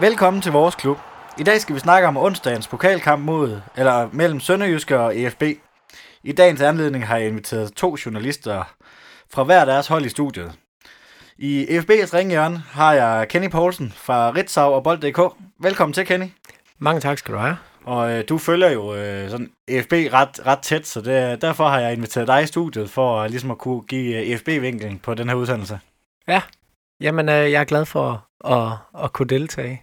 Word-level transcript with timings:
Velkommen 0.00 0.42
til 0.42 0.52
vores 0.52 0.74
klub. 0.74 0.98
I 1.38 1.42
dag 1.42 1.60
skal 1.60 1.74
vi 1.74 1.80
snakke 1.80 2.08
om 2.08 2.16
onsdagens 2.16 2.68
pokalkamp 2.68 3.24
mod, 3.24 3.60
eller 3.76 4.08
mellem 4.12 4.40
Sønderjyske 4.40 4.98
og 5.00 5.18
EFB. 5.18 5.42
I 6.22 6.32
dagens 6.32 6.60
anledning 6.60 7.06
har 7.06 7.16
jeg 7.16 7.28
inviteret 7.28 7.72
to 7.72 7.96
journalister 8.04 8.74
fra 9.30 9.44
hver 9.44 9.64
deres 9.64 9.86
hold 9.86 10.04
i 10.04 10.08
studiet. 10.08 10.52
I 11.38 11.64
EFB's 11.64 12.14
ringhjørne 12.14 12.58
har 12.70 12.92
jeg 12.92 13.28
Kenny 13.28 13.50
Poulsen 13.50 13.92
fra 13.96 14.30
Ritzau 14.30 14.72
og 14.72 14.82
Bold.dk. 14.82 15.20
Velkommen 15.60 15.92
til, 15.92 16.06
Kenny. 16.06 16.26
Mange 16.78 17.00
tak 17.00 17.18
skal 17.18 17.34
du 17.34 17.38
have. 17.38 17.56
Og 17.84 18.12
øh, 18.12 18.24
du 18.28 18.38
følger 18.38 18.70
jo 18.70 18.94
øh, 18.94 19.30
sådan 19.30 19.50
EFB 19.68 19.92
ret, 19.92 20.46
ret 20.46 20.58
tæt, 20.58 20.86
så 20.86 21.00
det, 21.00 21.42
derfor 21.42 21.68
har 21.68 21.80
jeg 21.80 21.92
inviteret 21.92 22.28
dig 22.28 22.42
i 22.42 22.46
studiet 22.46 22.90
for 22.90 23.16
øh, 23.16 23.30
ligesom 23.30 23.50
at 23.50 23.58
kunne 23.58 23.82
give 23.82 24.16
øh, 24.16 24.30
EFB-vinkling 24.30 25.02
på 25.02 25.14
den 25.14 25.28
her 25.28 25.36
udsendelse. 25.36 25.80
Ja, 26.28 26.42
jamen 27.00 27.28
øh, 27.28 27.52
jeg 27.52 27.60
er 27.60 27.64
glad 27.64 27.84
for 27.84 28.25
at, 28.44 28.72
at 29.04 29.12
kunne 29.12 29.28
deltage. 29.28 29.82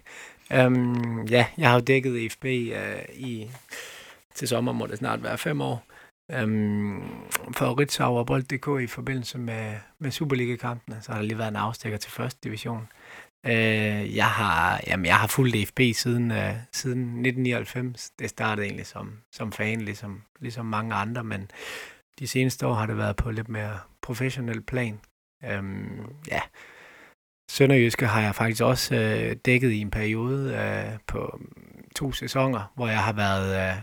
Um, 0.66 1.26
ja, 1.26 1.46
jeg 1.58 1.68
har 1.68 1.74
jo 1.74 1.84
dækket 1.84 2.16
IFB 2.16 2.44
uh, 2.44 2.50
øh, 2.50 3.04
i, 3.14 3.50
til 4.34 4.48
sommer, 4.48 4.72
må 4.72 4.86
det 4.86 4.98
snart 4.98 5.22
være 5.22 5.38
fem 5.38 5.60
år, 5.60 5.86
øhm, 6.30 6.96
um, 6.96 7.52
for 7.52 7.80
Ritzau 7.80 8.18
og 8.18 8.26
Bold.dk 8.26 8.82
i 8.82 8.86
forbindelse 8.86 9.38
med, 9.38 9.74
med 9.98 10.10
Superliga-kampene. 10.10 10.98
Så 11.02 11.12
har 11.12 11.18
der 11.18 11.26
lige 11.26 11.38
været 11.38 11.48
en 11.48 11.56
afstikker 11.56 11.98
til 11.98 12.12
første 12.12 12.40
division. 12.44 12.88
Uh, 13.46 14.16
jeg 14.16 14.28
har, 14.28 14.80
jamen, 14.86 15.06
jeg 15.06 15.16
har 15.16 15.26
fulgt 15.26 15.56
IFB 15.56 15.80
siden, 15.94 16.30
uh, 16.30 16.54
siden 16.72 17.00
1999. 17.00 18.10
Det 18.18 18.30
startede 18.30 18.66
egentlig 18.66 18.86
som, 18.86 19.12
som 19.32 19.52
fan, 19.52 19.80
ligesom, 19.80 20.22
ligesom 20.40 20.66
mange 20.66 20.94
andre, 20.94 21.24
men 21.24 21.50
de 22.18 22.26
seneste 22.26 22.66
år 22.66 22.74
har 22.74 22.86
det 22.86 22.98
været 22.98 23.16
på 23.16 23.30
lidt 23.30 23.48
mere 23.48 23.78
professionel 24.02 24.62
plan. 24.62 25.00
Um, 25.58 26.12
ja, 26.30 26.40
Sønderjyske 27.50 28.06
har 28.06 28.20
jeg 28.20 28.34
faktisk 28.34 28.62
også 28.62 28.94
øh, 28.94 29.36
dækket 29.44 29.70
i 29.70 29.80
en 29.80 29.90
periode 29.90 30.54
øh, 30.54 30.98
på 31.06 31.40
to 31.96 32.12
sæsoner, 32.12 32.72
hvor 32.76 32.88
jeg 32.88 32.98
har 32.98 33.12
været, 33.12 33.68
øh, 33.68 33.76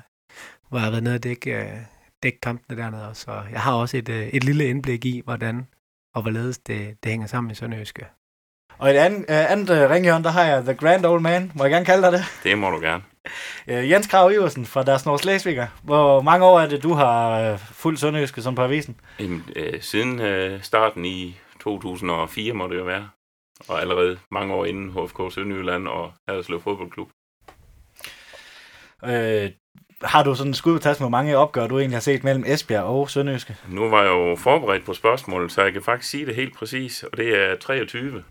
hvor 0.70 0.78
jeg 0.78 0.84
har 0.84 0.92
været 0.92 1.04
nede 1.04 1.16
og 1.16 1.24
dække, 1.24 1.52
øh, 1.52 1.78
dække 2.24 2.40
kampene 2.42 2.78
dernede. 2.78 3.10
Så 3.14 3.32
jeg 3.52 3.62
har 3.62 3.74
også 3.74 3.98
et, 3.98 4.10
øh, 4.10 4.28
et 4.28 4.44
lille 4.44 4.66
indblik 4.66 5.06
i, 5.06 5.22
hvordan 5.26 5.68
og 6.16 6.22
hvorledes 6.22 6.58
det, 6.58 7.04
det 7.04 7.10
hænger 7.12 7.28
sammen 7.28 7.52
i 7.52 7.56
Sønderjyske. 7.56 8.06
Og 8.78 8.90
et 8.90 8.96
andet, 8.96 9.20
øh, 9.20 9.52
andet 9.52 9.70
øh, 9.70 9.90
ringhjørne, 9.90 10.24
der 10.24 10.30
har 10.30 10.44
jeg 10.44 10.64
The 10.64 10.74
Grand 10.74 11.06
Old 11.06 11.22
Man. 11.22 11.52
Må 11.56 11.64
jeg 11.64 11.72
gerne 11.72 11.86
kalde 11.86 12.04
dig 12.04 12.12
det? 12.12 12.24
Det 12.44 12.58
må 12.58 12.70
du 12.70 12.80
gerne. 12.80 13.04
Øh, 13.68 13.90
Jens 13.90 14.08
Krav 14.08 14.32
Iversen 14.32 14.66
fra 14.66 14.84
deres 14.84 15.06
Norge 15.06 15.20
Slesviger. 15.20 15.68
Hvor 15.84 16.22
mange 16.22 16.46
år 16.46 16.60
er 16.60 16.68
det, 16.68 16.84
du 16.84 16.94
har 16.94 17.40
øh, 17.40 17.60
fuldt 17.60 18.00
Sønderjyske 18.00 18.42
som 18.42 18.56
på 18.56 18.62
avisen? 18.62 18.96
Jamen, 19.20 19.44
øh, 19.56 19.82
siden 19.82 20.20
øh, 20.20 20.64
starten 20.64 21.06
i 21.06 21.38
2004 21.60 22.54
må 22.54 22.68
det 22.68 22.78
jo 22.78 22.84
være. 22.84 23.10
Og 23.68 23.82
allerede 23.82 24.20
mange 24.32 24.54
år 24.54 24.66
inden 24.66 24.92
HFK 24.92 25.34
Sønderjylland 25.34 25.88
og 25.88 26.14
Haderslev 26.30 26.62
Fodboldklub. 26.62 27.10
Øh, 29.06 29.52
har 30.04 30.24
du 30.24 30.36
sådan 30.36 30.50
en 30.50 30.54
skud 30.54 30.74
på 30.74 30.80
tasken, 30.80 31.04
hvor 31.04 31.10
mange 31.10 31.38
opgør 31.38 31.68
du 31.68 31.80
egentlig 31.80 31.96
har 31.96 32.02
set 32.02 32.24
mellem 32.24 32.44
Esbjerg 32.48 32.84
og 32.84 33.10
Sønderjyske? 33.10 33.58
Nu 33.70 33.90
var 33.90 34.02
jeg 34.02 34.10
jo 34.10 34.36
forberedt 34.36 34.86
på 34.86 34.94
spørgsmålet, 34.94 35.52
så 35.52 35.64
jeg 35.64 35.74
kan 35.74 35.82
faktisk 35.82 36.10
sige 36.10 36.26
det 36.26 36.36
helt 36.36 36.56
præcis, 36.56 37.04
og 37.04 37.18
det 37.18 37.40
er 37.40 37.56
23. 37.56 38.24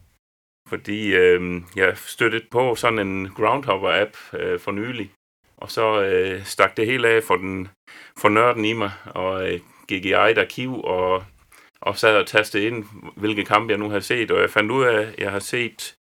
Fordi 0.69 1.15
øh, 1.15 1.63
jeg 1.77 1.97
støttede 1.97 2.45
på 2.51 2.75
sådan 2.75 2.99
en 2.99 3.29
Groundhopper-app 3.29 4.39
øh, 4.39 4.61
for 4.61 4.71
nylig, 4.71 5.11
og 5.57 5.71
så 5.71 6.03
øh, 6.03 6.45
stak 6.45 6.77
det 6.77 6.87
hele 6.87 7.09
af 7.09 7.23
for, 7.23 7.37
den, 7.37 7.69
for 8.21 8.29
nørden 8.29 8.65
i 8.65 8.73
mig, 8.73 8.91
og 9.05 9.53
øh, 9.53 9.61
gik 9.89 10.05
i 10.05 10.13
eget 10.13 10.39
arkiv 10.39 10.81
og, 10.85 11.25
og 11.83 11.97
sad 11.97 12.17
og 12.17 12.27
tastede 12.27 12.67
ind, 12.67 12.85
hvilke 13.17 13.45
kampe 13.45 13.71
jeg 13.71 13.79
nu 13.79 13.91
har 13.91 14.01
set, 14.01 14.31
og 14.31 14.41
jeg 14.41 14.51
fandt 14.51 14.71
ud 14.71 14.85
af, 14.85 15.01
at 15.01 15.15
jeg 15.19 15.31
har 15.31 15.39
set 15.39 15.97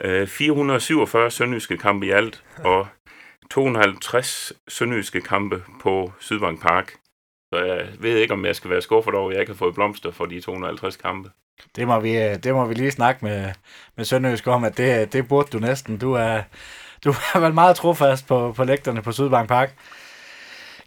øh, 0.00 0.26
447 0.26 1.30
sønderjyske 1.30 1.76
kampe 1.76 2.06
i 2.06 2.10
alt, 2.10 2.42
og 2.64 2.86
250 3.50 4.52
sønderjyske 4.68 5.20
kampe 5.20 5.62
på 5.80 6.12
Sydbank 6.20 6.62
Park. 6.62 6.94
Så 7.54 7.64
jeg 7.64 7.88
ved 7.98 8.16
ikke, 8.16 8.34
om 8.34 8.44
jeg 8.44 8.56
skal 8.56 8.70
være 8.70 8.82
skuffet 8.82 9.14
over, 9.14 9.28
at 9.28 9.34
jeg 9.34 9.40
ikke 9.40 9.52
har 9.52 9.56
fået 9.56 9.74
blomster 9.74 10.10
for 10.10 10.26
de 10.26 10.40
250 10.40 10.96
kampe. 10.96 11.30
Det 11.76 11.86
må 11.86 12.00
vi, 12.00 12.18
øh, 12.18 12.36
det 12.42 12.54
må 12.54 12.64
vi 12.64 12.74
lige 12.74 12.90
snakke 12.90 13.24
med, 13.24 13.52
med 13.96 14.04
Sønderjysk 14.04 14.46
om, 14.46 14.64
at 14.64 14.76
det, 14.76 15.00
øh, 15.00 15.12
det 15.12 15.28
burde 15.28 15.48
du 15.52 15.58
næsten. 15.58 15.98
Du 15.98 16.12
er, 16.12 16.42
du 17.04 17.10
er 17.34 17.38
vel 17.40 17.54
meget 17.54 17.76
trofast 17.76 18.26
på, 18.26 18.52
på 18.52 18.64
lægterne 18.64 19.02
på 19.02 19.12
Sydbank 19.12 19.48
Park. 19.48 19.74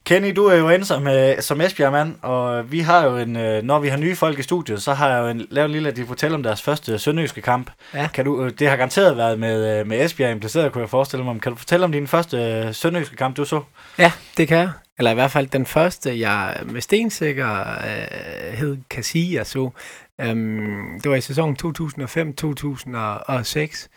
Kenny, 0.05 0.31
du 0.35 0.45
er 0.45 0.55
jo 0.55 0.69
inde 0.69 0.85
som, 0.85 1.07
øh, 1.07 1.41
som 1.41 1.61
Esbjerg-mand, 1.61 2.16
og 2.21 2.71
vi 2.71 2.79
har 2.79 3.05
jo 3.05 3.17
en, 3.17 3.35
øh, 3.35 3.63
når 3.63 3.79
vi 3.79 3.88
har 3.88 3.97
nye 3.97 4.16
folk 4.16 4.39
i 4.39 4.43
studiet, 4.43 4.83
så 4.83 4.93
har 4.93 5.09
jeg 5.09 5.21
jo 5.21 5.27
en, 5.27 5.47
lavet 5.49 5.66
en 5.66 5.71
lille, 5.71 5.89
at 5.89 5.95
de 5.95 6.05
fortæller 6.05 6.38
om 6.38 6.43
deres 6.43 6.61
første 6.61 6.99
sønderjyske 6.99 7.41
kamp. 7.41 7.71
Ja. 7.93 8.07
Kan 8.13 8.25
du, 8.25 8.43
øh, 8.43 8.51
det 8.59 8.69
har 8.69 8.75
garanteret 8.75 9.17
været 9.17 9.39
med, 9.39 9.79
øh, 9.79 9.88
med 9.88 10.05
Esbjerg 10.05 10.31
impliceret, 10.31 10.71
kunne 10.71 10.81
jeg 10.81 10.89
forestille 10.89 11.25
mig. 11.25 11.41
Kan 11.41 11.51
du 11.51 11.57
fortælle 11.57 11.85
om 11.85 11.91
din 11.91 12.07
første 12.07 12.38
øh, 12.38 12.73
sønderjyske 12.73 13.16
kamp, 13.16 13.38
du 13.38 13.45
så? 13.45 13.61
Ja, 13.97 14.11
det 14.38 14.47
kan 14.47 14.57
jeg. 14.57 14.69
Eller 14.97 15.11
i 15.11 15.13
hvert 15.13 15.31
fald 15.31 15.47
den 15.47 15.66
første, 15.66 16.19
jeg 16.19 16.57
med 16.66 16.81
stensikkerhed 16.81 18.72
øh, 18.72 18.77
kan 18.89 19.03
sige, 19.03 19.35
jeg 19.35 19.45
så. 19.45 19.69
Um, 20.31 20.99
det 21.03 21.11
var 21.11 21.16
i 21.16 21.22
sæsonen 21.22 21.57
2005-2006. 21.66 23.87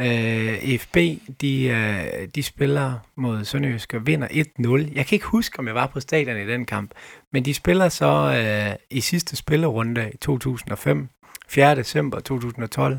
Øh, 0.00 0.78
FB, 0.78 0.96
de, 1.40 1.64
øh, 1.64 2.28
de 2.34 2.42
spiller 2.42 2.94
mod 3.16 3.44
Sønderjysk 3.44 3.94
og 3.94 4.06
vinder 4.06 4.28
1-0. 4.28 4.92
Jeg 4.94 5.06
kan 5.06 5.16
ikke 5.16 5.26
huske, 5.26 5.58
om 5.58 5.66
jeg 5.66 5.74
var 5.74 5.86
på 5.86 6.00
stadion 6.00 6.36
i 6.36 6.46
den 6.46 6.64
kamp, 6.64 6.90
men 7.32 7.44
de 7.44 7.54
spiller 7.54 7.88
så 7.88 8.34
øh, 8.36 8.76
i 8.90 9.00
sidste 9.00 9.36
spillerunde 9.36 10.10
i 10.14 10.16
2005, 10.16 11.08
4. 11.48 11.76
december 11.76 12.20
2012, 12.20 12.98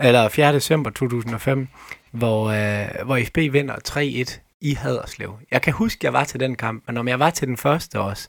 eller 0.00 0.28
4. 0.28 0.52
december 0.52 0.90
2005, 0.90 1.68
hvor, 2.10 2.46
øh, 2.46 3.06
hvor 3.06 3.20
FB 3.24 3.36
vinder 3.52 3.76
3-1 3.88 4.40
i 4.60 4.74
Haderslev. 4.74 5.38
Jeg 5.50 5.62
kan 5.62 5.72
huske, 5.72 5.98
at 5.98 6.04
jeg 6.04 6.12
var 6.12 6.24
til 6.24 6.40
den 6.40 6.54
kamp, 6.54 6.84
men 6.86 6.96
om 6.96 7.08
jeg 7.08 7.18
var 7.18 7.30
til 7.30 7.48
den 7.48 7.56
første 7.56 8.00
også, 8.00 8.28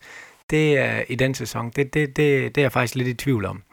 det 0.49 0.77
er 0.77 1.03
i 1.09 1.15
den 1.15 1.33
sæson, 1.33 1.69
det, 1.75 1.93
det, 1.93 2.07
det, 2.17 2.55
det 2.55 2.57
er 2.57 2.65
jeg 2.65 2.71
faktisk 2.71 2.95
lidt 2.95 3.07
i 3.07 3.13
tvivl 3.13 3.45
om. 3.45 3.63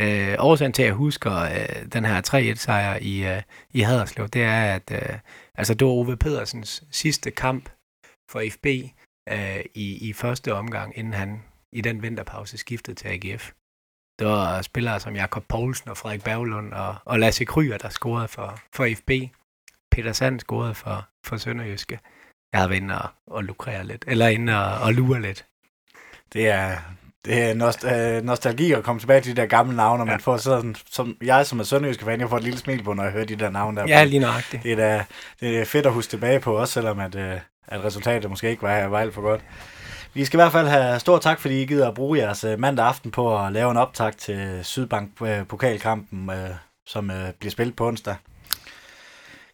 Øh, 0.00 0.36
årsagen 0.38 0.72
til, 0.72 0.82
at 0.82 0.86
jeg 0.86 0.94
husker 0.94 1.32
øh, 1.32 1.92
den 1.92 2.04
her 2.04 2.22
3-1-sejr 2.28 2.98
i, 3.00 3.26
øh, 3.26 3.42
i 3.70 3.80
Haderslev, 3.80 4.28
det 4.28 4.42
er, 4.42 4.74
at 4.74 4.90
øh, 4.92 5.18
altså, 5.54 5.74
det 5.74 5.86
var 5.86 5.92
Ove 5.92 6.16
Pedersens 6.16 6.84
sidste 6.90 7.30
kamp 7.30 7.68
for 8.30 8.42
FB 8.50 8.66
øh, 9.28 9.64
i, 9.74 10.08
i 10.08 10.12
første 10.12 10.54
omgang, 10.54 10.98
inden 10.98 11.14
han 11.14 11.42
i 11.72 11.80
den 11.80 12.02
vinterpause 12.02 12.58
skiftede 12.58 12.96
til 12.96 13.08
AGF. 13.08 13.52
Der 14.18 14.26
var 14.26 14.62
spillere 14.62 15.00
som 15.00 15.16
Jakob 15.16 15.44
Poulsen 15.48 15.90
og 15.90 15.96
Frederik 15.96 16.24
Berglund 16.24 16.72
og, 16.72 16.96
og 17.04 17.18
Lasse 17.18 17.44
Kryer, 17.44 17.78
der 17.78 17.88
scorede 17.88 18.28
for, 18.28 18.58
for 18.72 18.88
FB. 18.94 19.10
Peter 19.90 20.12
Sand 20.12 20.40
scorede 20.40 20.74
for, 20.74 21.08
for 21.24 21.36
Sønderjyske. 21.36 21.98
Jeg 22.52 22.60
havde 22.60 22.70
været 22.70 22.80
inde 22.80 23.02
og, 23.02 23.08
og 23.26 23.44
lukrere 23.44 23.86
lidt, 23.86 24.04
eller 24.08 24.28
inde 24.28 24.64
og, 24.64 24.80
og 24.80 24.94
lure 24.94 25.22
lidt. 25.22 25.46
Det 26.32 26.48
er, 26.48 26.76
det 27.24 27.42
er 27.50 27.54
nost- 27.54 27.94
øh, 27.94 28.22
nostalgi 28.22 28.72
at 28.72 28.82
komme 28.82 29.00
tilbage 29.00 29.20
til 29.20 29.36
de 29.36 29.40
der 29.40 29.46
gamle 29.46 29.76
navne, 29.76 30.02
og 30.02 30.06
ja. 30.06 30.12
man 30.12 30.20
får 30.20 30.36
sådan, 30.36 30.76
som 30.90 31.16
jeg 31.22 31.46
som 31.46 31.60
er 31.60 31.64
sønderjyske 31.64 32.04
fan, 32.04 32.20
jeg 32.20 32.28
får 32.28 32.36
et 32.36 32.42
lille 32.42 32.58
smil 32.58 32.82
på, 32.82 32.92
når 32.92 33.02
jeg 33.02 33.12
hører 33.12 33.24
de 33.24 33.36
der 33.36 33.50
navne 33.50 33.80
der. 33.80 33.86
Ja, 33.88 34.04
lige 34.04 34.20
nøjagtigt. 34.20 34.62
Det 34.62 34.72
er, 34.72 34.76
da, 34.76 35.04
det 35.40 35.58
er 35.58 35.64
fedt 35.64 35.86
at 35.86 35.92
huske 35.92 36.10
tilbage 36.10 36.40
på, 36.40 36.56
også 36.56 36.74
selvom 36.74 37.00
at, 37.00 37.14
øh, 37.14 37.34
at 37.68 37.84
resultatet 37.84 38.30
måske 38.30 38.50
ikke 38.50 38.62
var, 38.62 38.86
var 38.86 38.98
alt 39.00 39.14
for 39.14 39.22
godt. 39.22 39.40
Vi 40.14 40.24
skal 40.24 40.36
i 40.38 40.40
hvert 40.42 40.52
fald 40.52 40.68
have 40.68 41.00
stor 41.00 41.18
tak, 41.18 41.40
fordi 41.40 41.62
I 41.62 41.66
gider 41.66 41.88
at 41.88 41.94
bruge 41.94 42.18
jeres 42.18 42.44
øh, 42.44 42.58
mandag 42.58 42.86
aften 42.86 43.10
på 43.10 43.38
at 43.38 43.52
lave 43.52 43.70
en 43.70 43.76
optag 43.76 44.16
til 44.16 44.60
Sydbank 44.62 45.10
øh, 45.22 45.46
pokalkampen, 45.46 46.30
øh, 46.30 46.50
som 46.86 47.10
øh, 47.10 47.32
bliver 47.38 47.50
spillet 47.50 47.76
på 47.76 47.86
onsdag. 47.88 48.14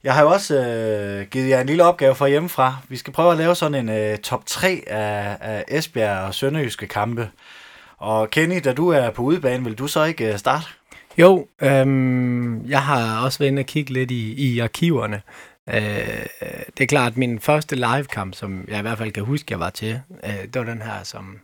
Jeg 0.04 0.14
har 0.14 0.22
jo 0.22 0.28
også 0.30 0.54
øh, 0.54 1.26
givet 1.26 1.48
jer 1.48 1.60
en 1.60 1.66
lille 1.66 1.84
opgave 1.84 2.14
fra 2.14 2.28
hjemmefra. 2.28 2.76
Vi 2.88 2.96
skal 2.96 3.12
prøve 3.12 3.32
at 3.32 3.38
lave 3.38 3.54
sådan 3.54 3.88
en 3.88 3.88
øh, 3.88 4.18
top 4.18 4.46
3 4.46 4.84
af, 4.86 5.36
af 5.40 5.64
Esbjerg 5.68 6.18
og 6.26 6.34
Sønderjyske 6.34 6.86
kampe. 6.86 7.30
Og 7.98 8.30
Kenny, 8.30 8.60
da 8.64 8.72
du 8.72 8.88
er 8.88 9.10
på 9.10 9.22
udebane, 9.22 9.64
vil 9.64 9.78
du 9.78 9.86
så 9.86 10.04
ikke 10.04 10.32
øh, 10.32 10.38
starte? 10.38 10.66
Jo, 11.18 11.48
øhm, 11.62 12.66
jeg 12.66 12.82
har 12.82 13.24
også 13.24 13.38
været 13.38 13.50
inde 13.50 13.60
og 13.60 13.66
kigge 13.66 13.92
lidt 13.92 14.10
i, 14.10 14.32
i 14.32 14.58
arkiverne. 14.58 15.22
Øh, 15.68 16.26
det 16.76 16.80
er 16.80 16.86
klart, 16.86 17.12
at 17.12 17.18
min 17.18 17.40
første 17.40 17.76
live-kamp, 17.76 18.34
som 18.34 18.64
jeg 18.68 18.78
i 18.78 18.82
hvert 18.82 18.98
fald 18.98 19.12
kan 19.12 19.24
huske, 19.24 19.46
jeg 19.50 19.60
var 19.60 19.70
til, 19.70 20.00
øh, 20.24 20.42
det 20.42 20.54
var 20.54 20.64
den 20.64 20.82
her, 20.82 21.02
som 21.02 21.38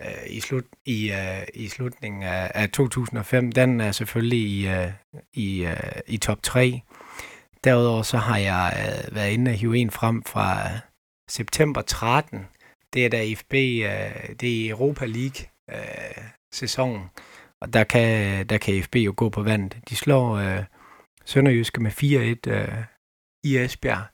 øh, 0.00 0.30
i, 0.30 0.40
slut, 0.40 0.64
i, 0.86 1.12
øh, 1.12 1.42
i 1.54 1.68
slutningen 1.68 2.22
af, 2.22 2.50
af 2.54 2.70
2005. 2.70 3.52
Den 3.52 3.80
er 3.80 3.92
selvfølgelig 3.92 4.48
i, 4.48 4.68
øh, 4.68 4.90
i, 5.32 5.64
øh, 5.64 6.00
i 6.06 6.16
top 6.16 6.42
3. 6.42 6.80
Derudover 7.64 8.02
så 8.02 8.16
har 8.16 8.36
jeg 8.38 8.72
øh, 8.76 9.16
været 9.16 9.30
inde 9.30 9.50
og 9.50 9.54
hive 9.54 9.78
en 9.78 9.90
frem 9.90 10.22
fra 10.22 10.68
september 11.30 11.82
13. 11.82 12.46
Det 12.94 13.04
er 13.04 13.08
da 13.08 13.22
IFB, 13.22 13.54
øh, 13.54 14.34
det 14.40 14.66
er 14.66 14.70
Europa 14.70 15.06
League 15.06 15.46
øh, 15.68 16.24
sæsonen. 16.52 17.10
Og 17.60 17.72
der 17.72 17.84
kan, 17.84 18.46
der 18.46 18.58
kan 18.58 18.82
FB 18.82 18.96
jo 18.96 19.14
gå 19.16 19.28
på 19.28 19.42
vandet. 19.42 19.76
De 19.88 19.96
slår 19.96 20.36
øh, 20.36 20.64
Sønderjyske 21.24 21.82
med 21.82 21.90
4-1 21.90 22.50
øh, 22.50 22.84
i 23.44 23.56
Esbjerg. 23.56 24.04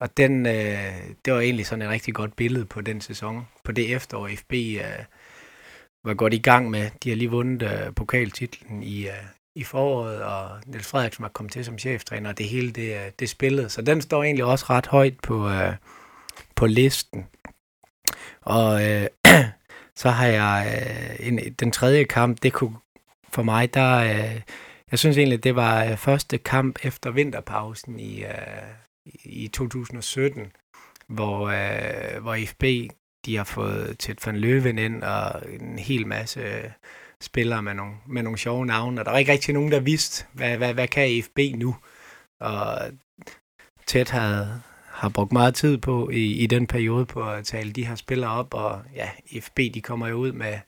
Og 0.00 0.16
den, 0.16 0.46
øh, 0.46 1.00
det 1.24 1.32
var 1.32 1.40
egentlig 1.40 1.66
sådan 1.66 1.82
et 1.82 1.88
rigtig 1.88 2.14
godt 2.14 2.36
billede 2.36 2.66
på 2.66 2.80
den 2.80 3.00
sæson. 3.00 3.48
På 3.64 3.72
det 3.72 3.94
efterår 3.94 4.28
FB 4.36 4.52
øh, 4.52 5.04
var 6.04 6.14
godt 6.14 6.34
i 6.34 6.38
gang 6.38 6.70
med. 6.70 6.90
De 7.04 7.08
har 7.08 7.16
lige 7.16 7.30
vundet 7.30 7.62
øh, 7.62 7.94
pokaltitlen 7.94 8.82
i, 8.82 9.06
øh, 9.06 9.24
i 9.56 9.64
foråret, 9.64 10.22
og 10.22 10.60
Niels 10.66 10.86
Frederiksen 10.86 11.22
var 11.22 11.28
kommet 11.28 11.52
til 11.52 11.64
som 11.64 11.78
cheftræner, 11.78 12.30
og 12.30 12.38
det 12.38 12.48
hele 12.48 12.72
det, 12.72 12.94
øh, 12.94 13.12
det 13.18 13.28
spillede. 13.28 13.70
Så 13.70 13.82
den 13.82 14.02
står 14.02 14.24
egentlig 14.24 14.44
også 14.44 14.66
ret 14.70 14.86
højt 14.86 15.20
på, 15.22 15.48
øh, 15.48 15.74
på 16.56 16.66
listen. 16.66 17.26
Og 18.40 18.88
øh, 18.88 19.06
så 20.00 20.10
har 20.10 20.26
jeg 20.26 20.82
øh, 21.20 21.26
en, 21.26 21.52
den 21.52 21.72
tredje 21.72 22.04
kamp, 22.04 22.42
det 22.42 22.52
kunne 22.52 22.76
for 23.28 23.42
mig, 23.42 23.74
der, 23.74 23.96
øh, 23.96 24.40
jeg 24.90 24.98
synes 24.98 25.16
egentlig, 25.16 25.44
det 25.44 25.56
var 25.56 25.84
øh, 25.84 25.96
første 25.96 26.38
kamp 26.38 26.78
efter 26.82 27.10
vinterpausen 27.10 28.00
i, 28.00 28.24
øh, 28.24 28.70
i 29.24 29.48
2017, 29.48 30.52
hvor, 31.08 31.48
øh, 31.48 32.22
hvor 32.22 32.34
IFB 32.34 32.64
de 33.26 33.36
har 33.36 33.44
fået 33.44 33.98
Ted 33.98 34.14
van 34.24 34.36
Løven 34.36 34.78
ind 34.78 35.02
og 35.02 35.42
en 35.60 35.78
hel 35.78 36.06
masse 36.06 36.40
øh, 36.40 36.70
spillere 37.20 37.62
med 37.62 37.74
nogle, 37.74 37.94
med 38.06 38.22
nogle 38.22 38.38
sjove 38.38 38.66
navne, 38.66 39.00
og 39.00 39.04
der 39.04 39.10
var 39.10 39.18
ikke 39.18 39.32
rigtig 39.32 39.54
nogen, 39.54 39.72
der 39.72 39.80
vidste, 39.80 40.26
hvad, 40.32 40.56
hvad, 40.56 40.74
hvad 40.74 40.88
kan 40.88 41.10
IFB 41.10 41.38
nu? 41.56 41.76
Og 42.40 42.78
Ted 43.86 44.06
havde, 44.10 44.62
har 45.00 45.08
brugt 45.08 45.32
meget 45.32 45.54
tid 45.54 45.78
på 45.78 46.10
i, 46.10 46.32
i 46.32 46.46
den 46.46 46.66
periode 46.66 47.06
på 47.06 47.30
at 47.30 47.44
tale 47.44 47.72
de 47.72 47.86
her 47.86 47.94
spillere 47.94 48.30
op, 48.30 48.54
og 48.54 48.82
ja, 48.94 49.08
IFB 49.26 49.56
de 49.56 49.80
kommer 49.80 50.08
jo 50.08 50.16
ud 50.16 50.32
med 50.32 50.58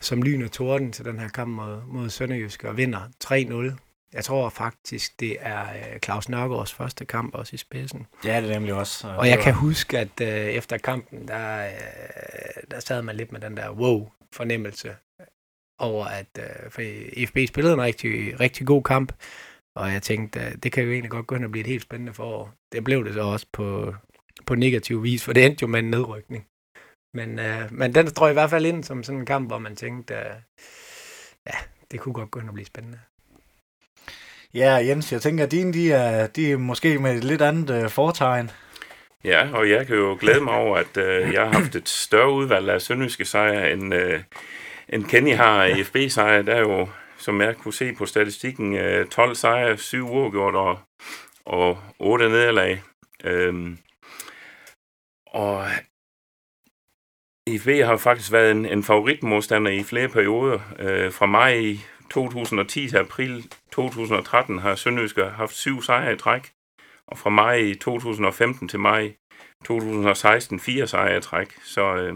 som 0.00 0.22
lyn 0.22 0.42
og 0.42 0.52
torden 0.52 0.92
til 0.92 1.04
den 1.04 1.18
her 1.18 1.28
kamp 1.28 1.50
mod, 1.50 1.80
mod 1.86 2.10
Sønderjysk 2.10 2.64
og 2.64 2.76
vinder 2.76 3.00
3-0 3.24 3.76
jeg 4.12 4.24
tror 4.24 4.48
faktisk, 4.48 5.20
det 5.20 5.36
er 5.40 5.62
øh, 5.62 5.98
Claus 6.04 6.28
Nørgaards 6.28 6.74
første 6.74 7.04
kamp 7.04 7.34
også 7.34 7.54
i 7.54 7.56
spidsen. 7.56 8.06
Ja, 8.24 8.40
det 8.40 8.50
er 8.50 8.54
nemlig 8.54 8.74
også. 8.74 9.08
Og, 9.08 9.16
og 9.16 9.28
jeg 9.28 9.38
kan 9.38 9.54
huske, 9.54 9.98
at 9.98 10.20
øh, 10.22 10.28
efter 10.28 10.78
kampen, 10.78 11.28
der, 11.28 11.66
øh, 11.66 11.72
der 12.70 12.80
sad 12.80 13.02
man 13.02 13.16
lidt 13.16 13.32
med 13.32 13.40
den 13.40 13.56
der 13.56 13.70
wow-fornemmelse 13.70 14.96
over, 15.78 16.06
at 16.06 16.38
øh, 16.38 16.70
for 16.70 16.82
FB 17.26 17.38
spillede 17.48 17.74
en 17.74 17.82
rigtig, 17.82 18.40
rigtig 18.40 18.66
god 18.66 18.82
kamp, 18.82 19.12
og 19.76 19.92
jeg 19.92 20.02
tænkte, 20.02 20.40
øh, 20.40 20.52
det 20.62 20.72
kan 20.72 20.84
jo 20.84 20.90
egentlig 20.90 21.10
godt 21.10 21.26
gå 21.26 21.34
hen 21.34 21.44
og 21.44 21.50
blive 21.50 21.60
et 21.60 21.66
helt 21.66 21.82
spændende 21.82 22.14
forår. 22.14 22.54
Det 22.72 22.84
blev 22.84 23.04
det 23.04 23.14
så 23.14 23.20
også 23.20 23.46
på, 23.52 23.94
på 24.46 24.54
negativ 24.54 25.02
vis, 25.02 25.24
for 25.24 25.32
det 25.32 25.46
endte 25.46 25.62
jo 25.62 25.66
med 25.66 25.78
en 25.78 25.90
nedrykning. 25.90 26.46
Men, 27.14 27.38
øh, 27.38 27.72
men 27.72 27.94
den 27.94 28.08
strøg 28.08 28.30
i 28.30 28.32
hvert 28.32 28.50
fald 28.50 28.66
ind 28.66 28.84
som 28.84 29.02
sådan 29.02 29.18
en 29.18 29.26
kamp, 29.26 29.48
hvor 29.48 29.58
man 29.58 29.76
tænkte, 29.76 30.14
øh, 30.14 30.34
ja, 31.46 31.54
det 31.90 32.00
kunne 32.00 32.14
godt 32.14 32.30
gå 32.30 32.40
hen 32.40 32.48
og 32.48 32.54
blive 32.54 32.66
spændende. 32.66 32.98
Ja, 34.54 34.74
Jens, 34.74 35.12
jeg 35.12 35.22
tænker, 35.22 35.44
at 35.44 35.50
dine 35.50 35.72
de 35.72 35.92
er, 35.92 36.26
de 36.26 36.52
er 36.52 36.56
måske 36.56 36.98
med 36.98 37.16
et 37.16 37.24
lidt 37.24 37.42
andet 37.42 37.84
uh, 37.84 37.90
fortegn. 37.90 38.50
Ja, 39.24 39.48
og 39.52 39.70
jeg 39.70 39.86
kan 39.86 39.96
jo 39.96 40.16
glæde 40.20 40.40
mig 40.40 40.54
over, 40.54 40.76
at 40.76 40.96
uh, 40.96 41.34
jeg 41.34 41.42
har 41.42 41.52
haft 41.52 41.74
et 41.74 41.88
større 41.88 42.32
udvalg 42.32 42.68
af 42.70 42.82
sønderjyske 42.82 43.24
sejre, 43.24 43.72
end, 43.72 43.94
uh, 43.94 44.20
end 44.88 45.04
Kenny 45.04 45.34
har 45.34 45.64
i 45.64 45.84
FB-sejre. 45.84 46.42
Der 46.42 46.54
er 46.54 46.60
jo, 46.60 46.88
som 47.20 47.40
jeg 47.40 47.56
kunne 47.56 47.74
se 47.74 47.92
på 47.92 48.06
statistikken, 48.06 48.76
øh, 48.76 49.06
12 49.06 49.34
sejre, 49.34 49.76
7 49.76 50.08
uafgjort 50.08 50.54
og, 50.54 50.78
og 51.44 51.78
8 51.98 52.28
nederlag. 52.28 52.82
Øhm, 53.24 53.78
og 55.26 55.66
IFB 57.46 57.68
har 57.68 57.96
faktisk 57.96 58.32
været 58.32 58.50
en, 58.50 58.66
en 58.66 58.84
favoritmodstander 58.84 59.70
i 59.70 59.82
flere 59.82 60.08
perioder. 60.08 60.60
Øh, 60.78 61.12
fra 61.12 61.26
maj 61.26 61.76
2010 62.10 62.88
til 62.88 62.96
april 62.96 63.52
2013 63.72 64.58
har 64.58 64.74
Sønderjyske 64.74 65.24
haft 65.24 65.54
syv 65.54 65.82
sejre 65.82 66.12
i 66.12 66.16
træk, 66.16 66.52
og 67.06 67.18
fra 67.18 67.30
maj 67.30 67.74
2015 67.80 68.68
til 68.68 68.78
maj 68.78 69.12
2016 69.64 70.60
fire 70.60 70.86
sejre 70.86 71.18
i 71.18 71.20
træk. 71.20 71.54
Så, 71.62 71.94
øh, 71.96 72.14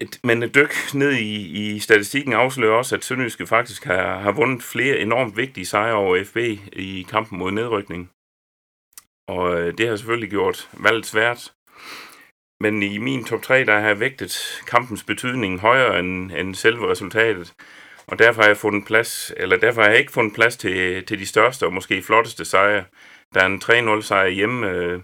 et, 0.00 0.20
men 0.24 0.42
et 0.42 0.54
dyk 0.54 0.74
ned 0.94 1.12
i, 1.12 1.74
i 1.74 1.78
statistikken 1.78 2.32
afslører 2.32 2.76
også, 2.76 2.96
at 2.96 3.04
Sønderjyske 3.04 3.46
faktisk 3.46 3.84
har, 3.84 4.18
har 4.18 4.32
vundet 4.32 4.62
flere 4.62 4.98
enormt 4.98 5.36
vigtige 5.36 5.66
sejre 5.66 5.94
over 5.94 6.24
FB 6.24 6.36
i 6.72 7.06
kampen 7.10 7.38
mod 7.38 7.50
nedrykning. 7.50 8.10
Og 9.28 9.60
øh, 9.60 9.78
det 9.78 9.88
har 9.88 9.96
selvfølgelig 9.96 10.30
gjort 10.30 10.68
valget 10.72 11.06
svært. 11.06 11.52
Men 12.60 12.82
i 12.82 12.98
min 12.98 13.24
top 13.24 13.42
3, 13.42 13.64
der 13.64 13.78
har 13.78 13.86
jeg 13.86 14.00
vægtet 14.00 14.62
kampens 14.66 15.04
betydning 15.04 15.60
højere 15.60 15.98
end, 15.98 16.32
end 16.32 16.54
selve 16.54 16.90
resultatet. 16.90 17.54
Og 18.06 18.18
derfor 18.18 18.42
har 18.42 18.48
jeg 18.48 18.56
fundet 18.56 18.86
plads, 18.86 19.32
eller 19.36 19.56
derfor 19.56 19.82
har 19.82 19.88
jeg 19.88 19.98
ikke 19.98 20.12
fundet 20.12 20.34
plads 20.34 20.56
til, 20.56 21.06
til 21.06 21.18
de 21.18 21.26
største 21.26 21.66
og 21.66 21.72
måske 21.72 22.02
flotteste 22.02 22.44
sejre. 22.44 22.84
Der 23.34 23.40
er 23.40 23.46
en 23.46 23.98
3-0 23.98 24.02
sejr 24.02 24.28
hjemme 24.28 24.70
øh, 24.70 25.00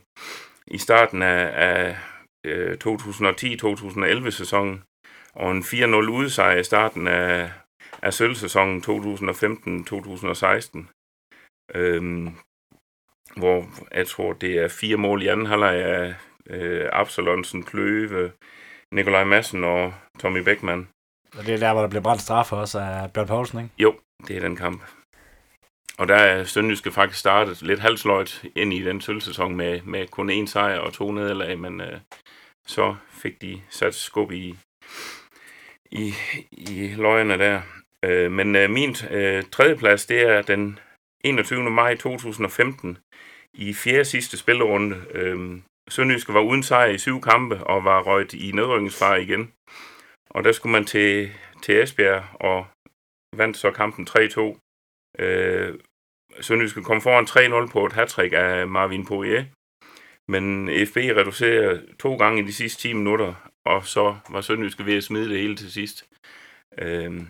i 0.66 0.78
starten 0.78 1.22
af, 1.22 1.50
af 1.54 1.96
øh, 2.44 2.78
2010-2011 2.84 4.30
sæsonen, 4.30 4.82
og 5.34 5.50
en 5.50 5.62
4-0 5.62 5.94
udsejr 5.94 6.56
i 6.56 6.64
starten 6.64 7.06
af, 7.06 7.50
af 8.02 8.14
sølvsæsonen 8.14 8.84
2015-2016. 8.86 10.84
Øhm, 11.74 12.30
hvor 13.36 13.66
jeg 13.94 14.06
tror, 14.06 14.32
det 14.32 14.58
er 14.58 14.68
fire 14.68 14.96
mål 14.96 15.22
i 15.22 15.26
anden 15.26 15.46
halvleg 15.46 15.74
af 15.74 16.14
øh, 16.50 16.88
Absalonsen, 16.92 17.62
Kløve, 17.62 18.32
Nikolaj 18.92 19.24
Madsen 19.24 19.64
og 19.64 19.94
Tommy 20.20 20.38
Beckmann. 20.38 20.88
Og 21.38 21.46
det 21.46 21.54
er 21.54 21.58
der, 21.58 21.72
hvor 21.72 21.80
der 21.80 21.88
bliver 21.88 22.02
brændt 22.02 22.22
straf 22.22 22.52
også 22.52 22.78
af 22.78 23.12
Bjørn 23.12 23.26
Poulsen, 23.26 23.58
ikke? 23.58 23.70
Jo, 23.78 23.94
det 24.28 24.36
er 24.36 24.40
den 24.40 24.56
kamp. 24.56 24.82
Og 25.98 26.08
der 26.08 26.14
er 26.16 26.44
Sønderjyske 26.44 26.92
faktisk 26.92 27.20
startet 27.20 27.62
lidt 27.62 27.80
halvsløjt 27.80 28.44
ind 28.56 28.72
i 28.72 28.82
den 28.82 29.00
sølvsæson 29.00 29.56
med, 29.56 29.80
med 29.82 30.08
kun 30.08 30.30
én 30.30 30.46
sejr 30.46 30.78
og 30.78 30.92
to 30.92 31.12
nederlag, 31.12 31.58
men 31.58 31.80
øh, 31.80 32.00
så 32.66 32.96
fik 33.10 33.42
de 33.42 33.62
sat 33.70 33.94
skub 33.94 34.32
i, 34.32 34.56
i, 35.90 36.14
i 36.50 36.94
løgene 36.96 37.38
der. 37.38 37.62
Øh, 38.04 38.32
men 38.32 38.56
øh, 38.56 38.70
min 38.70 38.96
øh, 39.10 39.42
tredje 39.52 39.76
plads, 39.76 40.06
det 40.06 40.22
er 40.22 40.42
den 40.42 40.78
21. 41.24 41.70
maj 41.70 41.96
2015 41.96 42.98
i 43.54 43.74
fjerde 43.74 44.04
sidste 44.04 44.36
spillerunde. 44.36 45.04
Øh, 45.10 45.60
Sønderjyske 45.88 46.34
var 46.34 46.40
uden 46.40 46.62
sejr 46.62 46.90
i 46.90 46.98
syv 46.98 47.20
kampe 47.20 47.64
og 47.64 47.84
var 47.84 48.02
røget 48.02 48.32
i 48.34 48.52
nedrykningsfare 48.52 49.22
igen. 49.22 49.52
Og 50.30 50.44
der 50.44 50.52
skulle 50.52 50.72
man 50.72 50.84
til, 50.84 51.30
til 51.62 51.82
Esbjerg 51.82 52.24
og 52.34 52.66
vandt 53.36 53.56
så 53.56 53.70
kampen 53.70 54.06
3-2. 54.10 54.58
Øh, 55.18 55.78
Sønderjyske 56.40 56.82
kom 56.82 57.00
foran 57.00 57.64
3-0 57.64 57.72
på 57.72 57.86
et 57.86 57.92
hat 57.92 58.18
af 58.18 58.68
Marvin 58.68 59.06
Poirier. 59.06 59.44
Men 60.28 60.68
FB 60.86 60.96
reducerer 60.96 61.80
to 61.98 62.16
gange 62.16 62.42
i 62.42 62.46
de 62.46 62.52
sidste 62.52 62.82
10 62.82 62.92
minutter, 62.92 63.50
og 63.66 63.86
så 63.86 64.16
var 64.30 64.40
Sønderjyske 64.40 64.86
ved 64.86 64.96
at 64.96 65.04
smide 65.04 65.28
det 65.28 65.38
hele 65.38 65.56
til 65.56 65.72
sidst. 65.72 66.08
Øhm, 66.78 67.26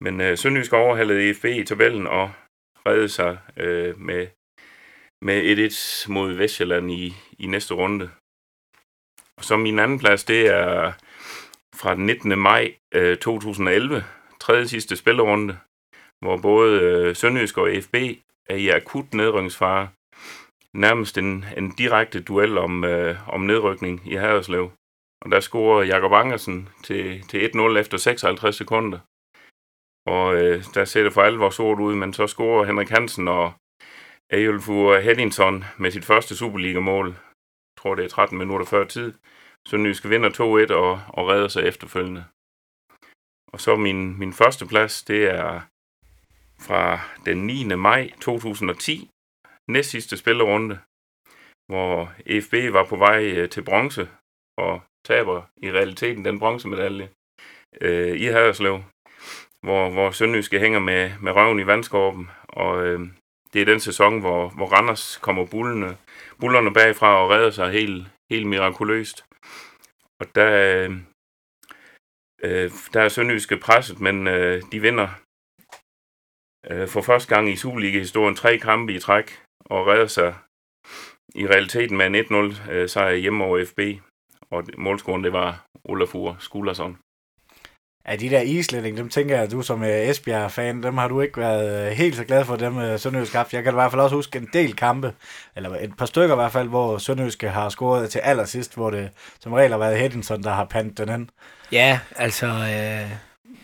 men 0.00 0.20
øh, 0.20 0.38
Sønderjyske 0.38 0.76
overhalede 0.76 1.34
FB 1.34 1.44
i 1.44 1.64
tabellen 1.64 2.06
og 2.06 2.32
redde 2.86 3.08
sig 3.08 3.38
øh, 3.56 4.00
med, 4.00 4.26
med 5.22 5.68
1-1 6.06 6.12
mod 6.12 6.32
Vestjylland 6.32 6.90
i, 6.90 7.14
i 7.38 7.46
næste 7.46 7.74
runde. 7.74 8.10
Og 9.38 9.44
så 9.44 9.56
min 9.56 9.78
anden 9.78 9.98
plads, 9.98 10.24
det 10.24 10.46
er 10.46 10.92
fra 11.74 11.94
den 11.94 12.06
19. 12.06 12.38
maj 12.38 12.74
øh, 12.94 13.16
2011, 13.16 14.04
tredje 14.40 14.68
sidste 14.68 14.96
spillerunde, 14.96 15.58
hvor 16.20 16.36
både 16.36 16.80
øh, 16.80 17.16
Sønderjysk 17.16 17.58
og 17.58 17.70
FB 17.82 17.94
er 18.48 18.56
i 18.56 18.68
akut 18.68 19.14
nedrykningsfare. 19.14 19.88
Nærmest 20.74 21.18
en, 21.18 21.44
en 21.56 21.70
direkte 21.70 22.22
duel 22.22 22.58
om, 22.58 22.84
øh, 22.84 23.28
om 23.28 23.40
nedrykning 23.40 24.12
i 24.12 24.14
Haderslev. 24.14 24.70
Og 25.24 25.30
der 25.30 25.40
scorer 25.40 25.82
Jakob 25.82 26.12
Angersen 26.12 26.68
til, 26.82 27.22
til 27.28 27.38
1-0 27.38 27.78
efter 27.78 27.96
56 27.96 28.56
sekunder. 28.56 28.98
Og 30.06 30.34
øh, 30.34 30.64
der 30.74 30.84
ser 30.84 31.02
det 31.02 31.12
for 31.12 31.22
alvor 31.22 31.50
sort 31.50 31.80
ud, 31.80 31.94
men 31.94 32.12
så 32.12 32.26
scorer 32.26 32.64
Henrik 32.64 32.88
Hansen 32.88 33.28
og 33.28 33.52
Ejolfur 34.30 34.98
Heddington 34.98 35.64
med 35.78 35.90
sit 35.90 36.04
første 36.04 36.36
Superliga-mål. 36.36 37.06
Jeg 37.06 37.78
tror, 37.78 37.94
det 37.94 38.04
er 38.04 38.08
13 38.08 38.38
minutter 38.38 38.66
før 38.66 38.84
tid. 38.84 39.12
Sønderjyske 39.68 40.08
vinder 40.08 40.30
2-1 40.30 40.74
og, 40.74 41.00
og 41.08 41.28
redder 41.28 41.48
sig 41.48 41.62
efterfølgende. 41.62 42.24
Og 43.52 43.60
så 43.60 43.76
min, 43.76 44.18
min 44.18 44.32
første 44.32 44.66
plads, 44.66 45.02
det 45.02 45.24
er 45.24 45.60
fra 46.60 47.00
den 47.26 47.46
9. 47.46 47.64
maj 47.64 48.10
2010, 48.20 49.10
næstsidste 49.70 50.16
spillerunde, 50.16 50.78
hvor 51.70 52.12
FB 52.44 52.54
var 52.72 52.84
på 52.84 52.96
vej 52.96 53.24
øh, 53.36 53.48
til 53.50 53.64
bronze 53.64 54.08
og 54.58 54.82
taber 55.04 55.42
i 55.56 55.72
realiteten 55.72 56.24
den 56.24 56.38
bronzemedalje 56.38 57.08
øh, 57.80 58.20
i 58.20 58.24
Haderslev, 58.24 58.82
hvor, 59.64 59.90
hvor 59.90 60.10
Sønderjyske 60.10 60.60
hænger 60.60 60.78
med, 60.78 61.12
med 61.20 61.32
røven 61.32 61.58
i 61.60 61.66
vandskorben, 61.66 62.30
og 62.48 62.86
øh, 62.86 63.00
det 63.52 63.60
er 63.60 63.64
den 63.64 63.80
sæson, 63.80 64.20
hvor, 64.20 64.48
hvor 64.48 64.66
Randers 64.66 65.16
kommer 65.16 65.46
bullerne, 65.46 65.96
bullerne 66.40 66.72
bagfra 66.72 67.24
og 67.24 67.30
redder 67.30 67.50
sig 67.50 67.72
helt, 67.72 68.06
helt 68.30 68.46
mirakuløst. 68.46 69.24
Og 70.20 70.26
der, 70.34 70.52
øh, 70.52 70.90
øh 72.42 72.70
der 72.92 73.00
er 73.00 73.08
Sønderjyske 73.08 73.56
presset, 73.56 74.00
men 74.00 74.26
øh, 74.26 74.62
de 74.72 74.80
vinder 74.80 75.08
øh, 76.70 76.88
for 76.88 77.02
første 77.02 77.34
gang 77.34 77.48
i 77.48 77.56
Superliga-historien 77.56 78.36
tre 78.36 78.58
kampe 78.58 78.94
i 78.94 78.98
træk 78.98 79.43
og 79.70 79.86
redder 79.86 80.06
sig 80.06 80.34
i 81.34 81.46
realiteten 81.46 81.96
med 81.96 82.06
en 82.06 82.14
1-0 82.14 82.70
øh, 82.70 82.88
sejr 82.88 83.14
hjemme 83.14 83.44
over 83.44 83.64
FB. 83.64 83.80
Og 84.50 84.64
målscoren, 84.78 85.24
det 85.24 85.32
var 85.32 85.66
Olafur 85.84 86.36
Skuldersson. 86.40 86.98
Ja, 88.08 88.16
de 88.16 88.30
der 88.30 88.40
islænding, 88.40 88.96
dem 88.96 89.08
tænker 89.08 89.34
jeg, 89.34 89.44
at 89.44 89.50
du 89.50 89.62
som 89.62 89.80
uh, 89.80 89.88
Esbjerg-fan, 89.88 90.82
dem 90.82 90.96
har 90.96 91.08
du 91.08 91.20
ikke 91.20 91.40
været 91.40 91.90
uh, 91.90 91.96
helt 91.96 92.16
så 92.16 92.24
glad 92.24 92.44
for, 92.44 92.56
dem 92.56 92.98
Sønderjysk 92.98 93.32
haft. 93.32 93.52
Jeg 93.52 93.62
kan 93.62 93.72
i 93.72 93.74
hvert 93.74 93.90
fald 93.90 94.02
også 94.02 94.16
huske 94.16 94.38
en 94.38 94.48
del 94.52 94.76
kampe, 94.76 95.14
eller 95.56 95.76
et 95.80 95.96
par 95.96 96.06
stykker 96.06 96.34
i 96.34 96.40
hvert 96.40 96.52
fald, 96.52 96.68
hvor 96.68 96.98
Sønderjyske 96.98 97.48
har 97.48 97.68
scoret 97.68 98.10
til 98.10 98.18
allersidst, 98.18 98.74
hvor 98.74 98.90
det 98.90 99.10
som 99.40 99.52
regel 99.52 99.70
har 99.70 99.78
været 99.78 99.98
Hedinson, 99.98 100.42
der 100.42 100.50
har 100.50 100.64
pantet 100.64 100.98
den 100.98 101.08
hen. 101.08 101.30
Ja, 101.72 102.00
altså, 102.16 102.46
øh, 102.46 103.10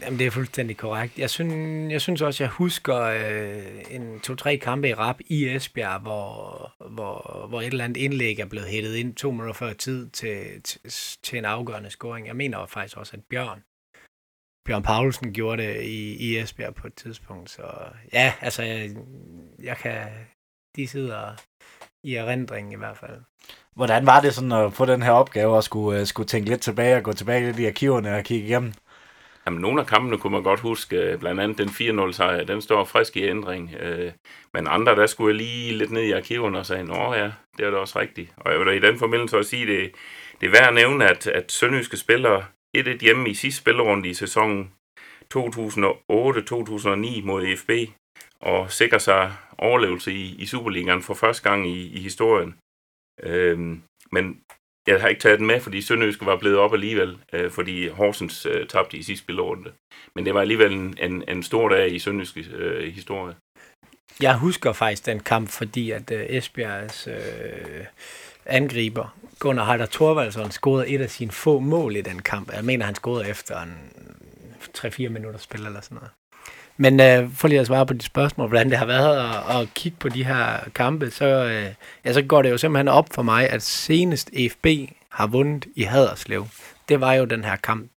jamen, 0.02 0.18
det 0.18 0.26
er 0.26 0.30
fuldstændig 0.30 0.76
korrekt. 0.76 1.18
Jeg 1.18 1.30
synes, 1.30 1.92
jeg 1.92 2.00
synes 2.00 2.22
også, 2.22 2.44
jeg 2.44 2.50
husker 2.50 2.96
øh, 2.96 3.84
en 3.90 4.20
to-tre 4.20 4.56
kampe 4.56 4.88
i 4.88 4.94
rap 4.94 5.20
i 5.26 5.48
Esbjerg, 5.48 6.00
hvor, 6.00 6.72
hvor, 6.90 7.46
hvor 7.48 7.60
et 7.60 7.66
eller 7.66 7.84
andet 7.84 7.96
indlæg 7.96 8.38
er 8.38 8.46
blevet 8.46 8.68
hættet 8.68 8.94
ind 8.94 9.14
to 9.14 9.30
minutter 9.30 9.52
før 9.54 9.72
tid 9.72 10.08
til, 10.10 10.62
til, 10.62 10.80
til 11.22 11.38
en 11.38 11.44
afgørende 11.44 11.90
scoring. 11.90 12.26
Jeg 12.26 12.36
mener 12.36 12.66
faktisk 12.66 12.96
også, 12.96 13.16
at 13.16 13.22
Bjørn, 13.30 13.62
Bjørn 14.66 14.82
Paulsen 14.82 15.32
gjorde 15.32 15.62
det 15.62 15.82
i, 15.82 16.16
i 16.16 16.38
Esbjerg 16.38 16.74
på 16.74 16.86
et 16.86 16.94
tidspunkt. 16.94 17.50
Så 17.50 17.62
ja, 18.12 18.32
altså, 18.40 18.62
jeg, 18.62 18.90
jeg 19.62 19.76
kan... 19.76 20.06
De 20.76 20.86
sidder 20.86 21.34
i 22.04 22.14
erindringen 22.14 22.72
i 22.72 22.76
hvert 22.76 22.96
fald. 22.96 23.20
Hvordan 23.74 24.06
var 24.06 24.20
det 24.20 24.34
sådan 24.34 24.52
at 24.52 24.72
få 24.72 24.84
den 24.84 25.02
her 25.02 25.10
opgave 25.10 25.56
og 25.56 25.64
skulle, 25.64 26.00
øh, 26.00 26.06
skulle 26.06 26.26
tænke 26.26 26.48
lidt 26.48 26.60
tilbage 26.60 26.96
og 26.96 27.02
gå 27.02 27.12
tilbage 27.12 27.46
lidt 27.46 27.58
i 27.58 27.66
arkiverne 27.66 28.16
og 28.16 28.24
kigge 28.24 28.46
igennem? 28.46 28.72
Jamen, 29.46 29.60
nogle 29.60 29.80
af 29.80 29.86
kampene 29.86 30.18
kunne 30.18 30.32
man 30.32 30.42
godt 30.42 30.60
huske, 30.60 30.96
øh, 30.96 31.18
blandt 31.18 31.40
andet 31.40 31.58
den 31.58 31.68
4-0 31.68 32.12
sejr, 32.12 32.44
den 32.44 32.62
står 32.62 32.84
frisk 32.84 33.16
i 33.16 33.24
ændring. 33.24 33.74
Øh, 33.80 34.12
men 34.54 34.66
andre, 34.66 34.96
der 34.96 35.06
skulle 35.06 35.28
jeg 35.28 35.36
lige 35.36 35.78
lidt 35.78 35.90
ned 35.90 36.02
i 36.02 36.12
arkiverne 36.12 36.58
og 36.58 36.66
sige, 36.66 36.84
nå 36.84 37.14
ja, 37.14 37.32
det 37.56 37.66
er 37.66 37.70
da 37.70 37.76
også 37.76 37.98
rigtigt. 37.98 38.32
Og 38.36 38.50
jeg 38.52 38.58
vil 38.58 38.66
da 38.66 38.72
i 38.72 38.90
den 38.90 38.98
forbindelse 38.98 39.36
også 39.36 39.50
sige, 39.50 39.66
det, 39.66 39.92
det 40.40 40.46
er 40.46 40.50
værd 40.50 40.68
at 40.68 40.74
nævne, 40.74 41.10
at, 41.10 41.26
at 41.26 41.52
Sønderjyske 41.52 41.96
spiller 41.96 42.42
1-1 42.78 42.98
hjemme 43.00 43.30
i 43.30 43.34
sidste 43.34 43.60
spillerunde 43.60 44.08
i 44.08 44.14
sæsonen 44.14 44.72
2008-2009 45.34 45.38
mod 47.24 47.56
FB 47.56 47.70
og 48.40 48.72
sikrer 48.72 48.98
sig 48.98 49.32
overlevelse 49.58 50.12
i, 50.12 50.34
i 50.38 50.46
Superligaen 50.46 51.02
for 51.02 51.14
første 51.14 51.50
gang 51.50 51.68
i, 51.68 51.86
i 51.86 52.00
historien. 52.00 52.54
Øhm, 53.22 53.82
men 54.12 54.40
jeg 54.86 55.00
har 55.00 55.08
ikke 55.08 55.20
taget 55.20 55.38
den 55.38 55.46
med, 55.46 55.60
fordi 55.60 55.82
Sønderjyske 55.82 56.26
var 56.26 56.36
blevet 56.36 56.58
op 56.58 56.72
alligevel, 56.72 57.18
øh, 57.32 57.50
fordi 57.50 57.88
Horsens 57.88 58.46
øh, 58.46 58.66
tabte 58.66 58.96
i 58.96 59.02
sidste 59.02 59.24
spilordende. 59.24 59.72
Men 60.14 60.26
det 60.26 60.34
var 60.34 60.40
alligevel 60.40 60.72
en, 60.72 60.98
en, 61.00 61.24
en 61.28 61.42
stor 61.42 61.68
dag 61.68 61.94
i 61.94 61.98
Sønderjyske 61.98 62.46
øh, 62.54 62.92
historie. 62.92 63.34
Jeg 64.20 64.36
husker 64.36 64.72
faktisk 64.72 65.06
den 65.06 65.20
kamp, 65.20 65.48
fordi 65.48 65.90
at 65.90 66.10
øh, 66.10 66.26
Esbjergs 66.28 67.06
øh, 67.06 67.84
angriber, 68.46 69.16
Gunnar 69.38 69.64
Heider 69.64 69.86
Thorvaldsson, 69.86 70.50
scorede 70.50 70.88
et 70.88 71.00
af 71.00 71.10
sine 71.10 71.30
få 71.30 71.58
mål 71.58 71.96
i 71.96 72.00
den 72.00 72.22
kamp. 72.22 72.52
Jeg 72.52 72.64
mener, 72.64 72.84
han 72.84 72.94
scorede 72.94 73.28
efter 73.28 73.60
en 73.60 73.74
3-4 74.78 75.08
minutter 75.08 75.38
spil 75.38 75.66
eller 75.66 75.80
sådan 75.80 75.94
noget. 75.94 76.10
Men 76.82 77.00
øh, 77.00 77.30
for 77.34 77.48
lige 77.48 77.60
at 77.60 77.66
svare 77.66 77.86
på 77.86 77.94
de 77.94 78.02
spørgsmål, 78.04 78.48
hvordan 78.48 78.70
det 78.70 78.78
har 78.78 78.86
været 78.86 79.18
at, 79.50 79.60
at 79.60 79.68
kigge 79.74 79.96
på 80.00 80.08
de 80.08 80.24
her 80.24 80.58
kampe, 80.74 81.10
så, 81.10 81.24
øh, 81.24 81.66
ja, 82.04 82.12
så 82.12 82.22
går 82.22 82.42
det 82.42 82.50
jo 82.50 82.58
simpelthen 82.58 82.88
op 82.88 83.06
for 83.14 83.22
mig, 83.22 83.50
at 83.50 83.62
senest 83.62 84.30
EFB 84.32 84.66
har 85.08 85.26
vundet 85.26 85.66
i 85.76 85.82
Haderslev. 85.82 86.46
Det 86.88 87.00
var 87.00 87.12
jo 87.12 87.24
den 87.24 87.44
her 87.44 87.56
kamp 87.56 87.90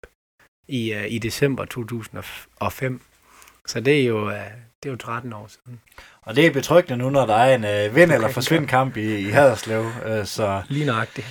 i, 0.67 0.93
øh, 0.93 1.05
i 1.07 1.17
december 1.19 1.65
2005. 1.65 3.01
Så 3.65 3.79
det 3.79 4.01
er 4.01 4.05
jo, 4.05 4.29
øh, 4.29 4.35
det 4.83 4.89
er 4.89 4.91
jo 4.91 4.95
13 4.97 5.33
år 5.33 5.47
siden. 5.49 5.79
Og 6.21 6.35
det 6.35 6.45
er 6.45 6.51
betryggende 6.51 7.03
nu, 7.03 7.09
når 7.09 7.25
der 7.25 7.35
er 7.35 7.55
en 7.55 7.63
øh, 7.65 7.95
vind- 7.95 8.11
eller 8.11 8.27
forsvind 8.27 8.67
kamp 8.67 8.97
i, 8.97 9.15
i 9.19 9.29
Haderslev. 9.29 9.85
Øh, 10.05 10.25
så 10.25 10.61
Lige 10.69 10.85
nøjagtigt. 10.85 11.27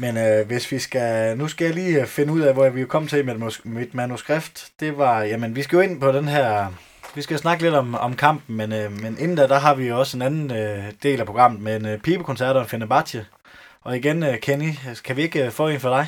Men 0.00 0.16
øh, 0.16 0.46
hvis 0.46 0.72
vi 0.72 0.78
skal... 0.78 1.38
Nu 1.38 1.48
skal 1.48 1.64
jeg 1.64 1.74
lige 1.74 2.00
øh, 2.00 2.06
finde 2.06 2.32
ud 2.32 2.40
af, 2.40 2.54
hvor 2.54 2.68
vi 2.68 2.80
er 2.80 2.86
kommet 2.86 3.10
til 3.10 3.24
med 3.24 3.60
mit 3.64 3.94
manuskript. 3.94 4.68
Det 4.80 4.98
var... 4.98 5.22
Jamen, 5.22 5.56
vi 5.56 5.62
skal 5.62 5.76
jo 5.76 5.82
ind 5.82 6.00
på 6.00 6.12
den 6.12 6.28
her... 6.28 6.74
Vi 7.14 7.22
skal 7.22 7.38
snakke 7.38 7.62
lidt 7.62 7.74
om, 7.74 7.94
om 7.94 8.16
kampen, 8.16 8.56
men, 8.56 8.72
øh, 8.72 8.92
men 8.92 9.16
inden 9.18 9.36
da, 9.36 9.46
der 9.46 9.58
har 9.58 9.74
vi 9.74 9.88
jo 9.88 9.98
også 9.98 10.16
en 10.16 10.22
anden 10.22 10.50
øh, 10.50 10.84
del 11.02 11.20
af 11.20 11.26
programmet 11.26 11.60
med 11.60 11.76
en 11.76 11.86
øh, 11.86 11.98
pibekoncert 11.98 12.56
og 12.56 12.62
en 12.62 12.68
Fenerbahce. 12.68 13.26
Og 13.82 13.96
igen, 13.96 14.22
øh, 14.22 14.38
Kenny, 14.38 14.70
kan 15.04 15.16
vi 15.16 15.22
ikke 15.22 15.44
øh, 15.44 15.50
få 15.50 15.68
en 15.68 15.80
for 15.80 15.96
dig? 15.96 16.06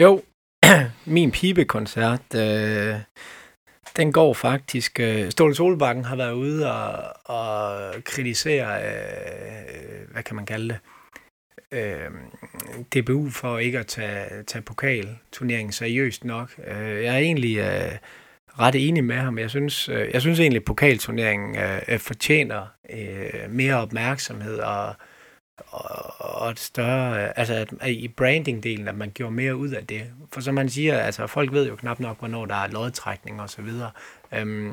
Jo, 0.00 0.22
min 1.04 1.30
pibekoncert, 1.30 2.34
øh, 2.34 2.94
den 3.96 4.12
går 4.12 4.34
faktisk... 4.34 5.00
Øh, 5.00 5.30
Ståle 5.30 5.54
Solbakken 5.54 6.04
har 6.04 6.16
været 6.16 6.32
ude 6.32 6.72
og, 6.72 7.14
og 7.24 7.78
kritisere, 8.04 8.82
øh, 8.82 10.12
hvad 10.12 10.22
kan 10.22 10.36
man 10.36 10.46
kalde 10.46 10.68
det, 10.68 10.78
øh, 11.72 12.10
DBU 12.94 13.30
for 13.30 13.58
ikke 13.58 13.78
at 13.78 13.86
tage, 13.86 14.42
tage 14.42 14.62
pokalturneringen 14.62 15.72
seriøst 15.72 16.24
nok. 16.24 16.54
Øh, 16.66 17.04
jeg 17.04 17.14
er 17.14 17.18
egentlig 17.18 17.58
øh, 17.58 17.98
ret 18.58 18.88
enig 18.88 19.04
med 19.04 19.16
ham. 19.16 19.38
Jeg 19.38 19.50
synes, 19.50 19.88
øh, 19.88 20.10
jeg 20.12 20.20
synes 20.20 20.40
egentlig, 20.40 20.60
at 20.60 20.64
pokalturneringen 20.64 21.58
øh, 21.58 21.82
øh, 21.88 21.98
fortjener 21.98 22.66
øh, 22.90 23.50
mere 23.50 23.74
opmærksomhed 23.74 24.58
og, 24.58 24.94
og, 25.66 26.14
og 26.18 26.50
et 26.50 26.58
større, 26.58 27.24
øh, 27.24 27.30
altså 27.36 27.66
at, 27.80 27.90
i 27.90 28.08
branding-delen, 28.08 28.88
at 28.88 28.94
man 28.94 29.10
gjorde 29.14 29.34
mere 29.34 29.56
ud 29.56 29.68
af 29.68 29.86
det. 29.86 30.02
For 30.32 30.40
som 30.40 30.54
man 30.54 30.68
siger, 30.68 30.98
altså 30.98 31.26
folk 31.26 31.52
ved 31.52 31.68
jo 31.68 31.76
knap 31.76 32.00
nok, 32.00 32.18
hvornår 32.18 32.46
der 32.46 32.54
er 32.54 32.68
lodtrækning 32.68 33.40
og 33.40 33.50
så 33.50 33.62
videre. 33.62 33.90
Øhm, 34.34 34.72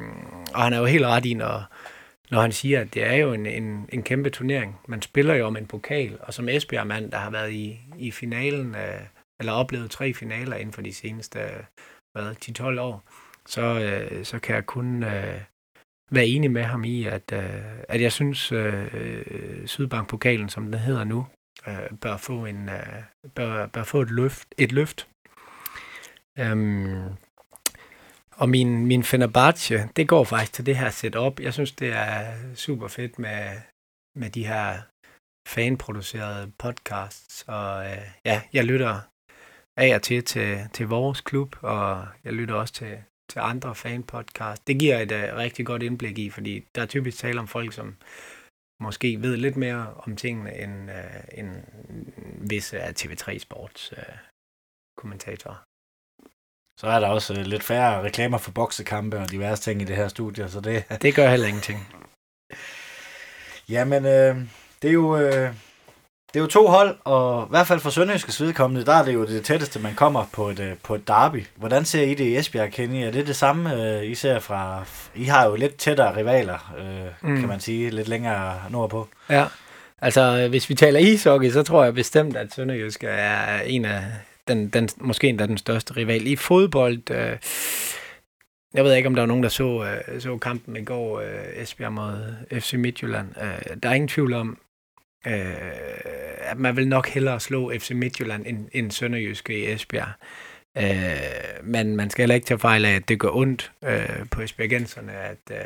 og 0.54 0.64
han 0.64 0.74
er 0.74 0.78
jo 0.78 0.86
helt 0.86 1.06
ret 1.06 1.26
i, 1.26 1.34
når, 1.34 1.64
når 2.32 2.42
han 2.42 2.52
siger, 2.52 2.82
at 2.82 2.94
det 2.94 3.04
er 3.04 3.14
jo 3.14 3.34
en, 3.34 3.46
en, 3.46 3.90
en 3.94 4.04
kæmpe 4.04 4.30
turnering. 4.30 4.80
Man 4.88 5.02
spiller 5.02 5.34
jo 5.34 5.46
om 5.46 5.58
en 5.58 5.68
pokal, 5.68 6.18
og 6.22 6.34
som 6.34 6.50
Esbjerg-mand, 6.50 7.12
der 7.12 7.18
har 7.18 7.30
været 7.30 7.52
i, 7.52 7.80
i 7.98 8.12
finalen, 8.12 8.76
øh, 8.76 9.02
eller 9.40 9.54
oplevet 9.54 9.92
tre 9.92 10.14
finaler 10.14 10.56
inden 10.56 10.74
for 10.74 10.82
de 10.82 10.94
seneste 10.94 11.40
øh, 11.40 11.64
hvad, 12.14 12.36
10-12 12.78 12.80
år, 12.80 13.04
så, 13.46 13.62
øh, 13.62 14.26
så 14.26 14.40
kan 14.40 14.56
jeg 14.56 14.66
kun 14.66 15.04
øh, 15.04 15.42
være 16.12 16.28
enig 16.28 16.52
med 16.52 16.64
ham 16.64 16.84
i, 16.84 17.06
at, 17.06 17.32
øh, 17.34 17.80
at 17.90 18.02
jeg 18.02 18.12
synes, 18.12 18.52
øh, 18.52 19.68
Sydbank-pokalen, 19.68 20.50
som 20.50 20.66
den 20.66 20.80
hedder 20.80 21.04
nu, 21.04 21.28
øh, 21.68 21.98
bør 22.02 22.18
få 22.18 22.46
en 22.46 22.70
øh, 22.70 23.04
bør, 23.36 23.68
bør 23.68 23.84
få 23.84 24.02
et 24.02 24.12
løft. 24.12 24.48
Et 24.58 24.72
løft. 24.72 25.08
Øhm, 26.40 27.04
og 28.38 28.50
min, 28.50 28.86
min 28.86 29.04
Fenerbahce, 29.04 29.90
det 29.96 30.08
går 30.08 30.24
faktisk 30.24 30.54
til 30.54 30.66
det 30.66 30.78
her 30.78 30.90
setup. 30.90 31.40
Jeg 31.40 31.54
synes, 31.54 31.72
det 31.72 31.90
er 31.94 32.36
super 32.56 32.88
fedt 32.88 33.20
med, 33.20 33.62
med 34.16 34.30
de 34.30 34.48
her 34.48 34.82
fanproducerede 35.48 36.52
podcasts. 36.58 37.46
Og 37.48 37.86
øh, 37.86 38.08
ja, 38.26 38.42
jeg 38.54 38.66
lytter 38.66 39.02
af 39.78 39.96
og 39.96 40.02
til, 40.02 40.24
til 40.24 40.70
til 40.74 40.88
vores 40.88 41.22
klub, 41.22 41.56
og 41.62 42.08
jeg 42.24 42.34
lytter 42.34 42.56
også 42.56 42.74
til, 42.74 43.04
til 43.30 43.40
andre 43.40 43.76
fanpodcasts. 43.76 44.66
Det 44.68 44.80
giver 44.80 45.00
et 45.00 45.12
uh, 45.12 45.38
rigtig 45.38 45.66
godt 45.66 45.84
indblik 45.84 46.18
i, 46.18 46.30
fordi 46.30 46.66
der 46.76 46.82
er 46.82 46.86
typisk 46.86 47.18
tale 47.18 47.40
om 47.40 47.48
folk, 47.48 47.74
som 47.74 47.98
måske 48.80 49.22
ved 49.22 49.38
lidt 49.38 49.58
mere 49.58 49.94
om 49.94 50.16
tingene, 50.16 50.58
end, 50.64 50.90
uh, 50.92 51.40
end 51.40 51.50
visse 52.50 52.80
af 52.80 52.94
TV3 53.00 53.38
Sports 53.38 53.92
uh, 53.92 54.18
kommentatorer. 54.98 55.65
Så 56.78 56.88
er 56.88 57.00
der 57.00 57.08
også 57.08 57.34
uh, 57.34 57.40
lidt 57.40 57.64
færre 57.64 58.04
reklamer 58.04 58.38
for 58.38 58.52
boksekampe 58.52 59.20
og 59.20 59.32
diverse 59.32 59.64
ting 59.64 59.82
i 59.82 59.86
det 59.86 59.96
her 59.96 60.08
studie, 60.08 60.50
så 60.50 60.60
det... 60.60 60.84
det 61.02 61.16
gør 61.16 61.30
heller 61.30 61.48
ingenting. 61.48 61.88
Jamen, 63.70 64.06
øh, 64.06 64.36
det 64.82 64.88
er 64.88 64.94
jo... 64.94 65.18
Øh, 65.18 65.54
det 66.36 66.40
er 66.40 66.44
jo 66.44 66.50
to 66.50 66.68
hold, 66.68 66.98
og 67.04 67.46
i 67.46 67.50
hvert 67.50 67.68
fald 67.68 67.80
for 67.80 67.90
Sønderjyskes 67.90 68.42
vedkommende, 68.42 68.86
der 68.86 68.94
er 68.94 69.06
det 69.06 69.14
jo 69.14 69.26
det 69.26 69.44
tætteste, 69.44 69.80
man 69.80 69.96
kommer 69.96 70.26
på 70.34 70.50
et, 70.50 70.60
øh, 70.60 70.74
på 70.84 70.96
et 70.96 71.08
derby. 71.08 71.46
Hvordan 71.56 71.86
ser 71.86 72.04
I 72.04 72.14
det 72.14 72.24
i 72.24 72.38
Esbjerg, 72.38 72.72
Kenny? 72.72 73.04
Er 73.04 73.12
det 73.12 73.28
det 73.28 73.36
samme, 73.36 73.74
øh, 73.74 74.06
I 74.12 74.16
ser 74.16 74.40
fra... 74.40 74.86
I 75.16 75.24
har 75.24 75.46
jo 75.46 75.56
lidt 75.56 75.76
tættere 75.76 76.18
rivaler, 76.18 76.74
øh, 76.78 77.30
mm. 77.30 77.40
kan 77.40 77.48
man 77.48 77.60
sige, 77.60 77.90
lidt 77.90 78.08
længere 78.08 78.54
nordpå. 78.70 79.08
Ja, 79.30 79.46
altså 80.02 80.48
hvis 80.48 80.70
vi 80.70 80.76
taler 80.76 81.00
ishockey, 81.00 81.52
så 81.52 81.64
tror 81.64 81.84
jeg 81.84 81.94
bestemt, 81.94 82.38
at 82.38 82.54
Sønderjysk 82.54 83.04
er 83.08 83.60
en 83.66 83.86
af 83.86 84.04
den, 84.48 84.70
den, 84.70 84.90
måske 84.98 85.28
endda 85.28 85.46
den 85.48 85.58
største 85.58 85.98
rival. 85.98 86.28
I 86.28 86.36
fodbold, 86.36 87.12
øh, 87.12 87.38
jeg 88.74 88.84
ved 88.84 88.94
ikke, 88.94 89.08
om 89.08 89.16
der 89.16 89.22
var 89.22 89.28
nogen, 89.28 89.44
der 89.44 89.50
så, 89.50 90.00
øh, 90.08 90.22
så 90.22 90.38
kampen 90.38 90.76
i 90.76 90.84
går, 90.84 91.20
øh, 91.20 91.62
Esbjerg 91.62 91.94
mod 91.94 92.36
FC 92.52 92.74
Midtjylland. 92.74 93.30
Øh, 93.42 93.78
der 93.84 93.90
er 93.90 93.94
ingen 93.94 94.08
tvivl 94.08 94.34
om, 94.34 94.58
øh, 95.28 95.56
at 96.40 96.58
man 96.58 96.76
vil 96.76 96.88
nok 96.88 97.08
hellere 97.08 97.40
slå 97.40 97.72
FC 97.80 97.92
Midtjylland 97.92 98.46
end, 98.48 98.68
end 98.72 98.92
Sønderjyske 98.92 99.60
i 99.60 99.72
Esbjerg. 99.72 100.12
Øh, 100.78 101.68
men 101.68 101.96
man 101.96 102.10
skal 102.10 102.22
heller 102.22 102.36
ikke 102.36 102.48
tage 102.48 102.60
fejl 102.60 102.86
af, 102.86 102.96
at 102.96 103.10
det 103.10 103.20
gør 103.20 103.30
ondt 103.30 103.72
øh, 103.84 104.30
på 104.32 104.42
Esbjergenserne, 104.42 105.14
at, 105.14 105.52
øh, 105.52 105.58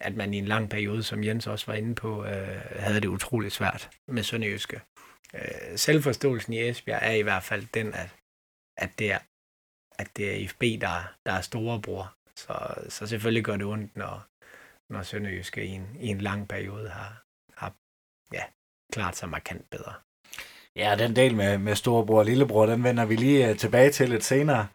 at 0.00 0.16
man 0.16 0.34
i 0.34 0.38
en 0.38 0.44
lang 0.44 0.70
periode, 0.70 1.02
som 1.02 1.24
Jens 1.24 1.46
også 1.46 1.66
var 1.66 1.74
inde 1.74 1.94
på, 1.94 2.24
øh, 2.24 2.60
havde 2.76 3.00
det 3.00 3.08
utroligt 3.08 3.54
svært 3.54 3.90
med 4.08 4.22
Sønderjyske. 4.22 4.80
Øh, 5.34 5.76
selvforståelsen 5.78 6.52
i 6.52 6.68
Esbjerg 6.68 7.00
er 7.02 7.12
i 7.12 7.22
hvert 7.22 7.42
fald 7.42 7.66
den, 7.74 7.94
at, 7.94 8.14
at 8.76 8.90
det 8.98 9.12
er 9.12 9.18
at 9.98 10.16
det 10.16 10.44
er 10.44 10.48
FB, 10.48 10.62
der, 10.62 11.12
der 11.26 11.32
er 11.32 11.40
storebror. 11.40 12.14
Så, 12.36 12.74
så 12.88 13.06
selvfølgelig 13.06 13.44
gør 13.44 13.56
det 13.56 13.66
ondt, 13.66 13.96
når, 13.96 14.26
når 14.92 15.02
Sønderjyske 15.02 15.64
i 15.64 15.68
en, 15.68 15.96
i 16.00 16.06
en 16.06 16.20
lang 16.20 16.48
periode 16.48 16.88
har, 16.88 17.22
har 17.56 17.72
ja, 18.32 18.42
klart 18.92 19.16
sig 19.16 19.28
markant 19.28 19.70
bedre. 19.70 19.92
Ja, 20.76 20.96
den 20.98 21.16
del 21.16 21.36
med, 21.36 21.58
med 21.58 21.74
storebror 21.74 22.18
og 22.18 22.24
lillebror, 22.24 22.66
den 22.66 22.84
vender 22.84 23.04
vi 23.04 23.16
lige 23.16 23.48
øh, 23.48 23.56
tilbage 23.56 23.90
til 23.90 24.08
lidt 24.08 24.24
senere. 24.24 24.68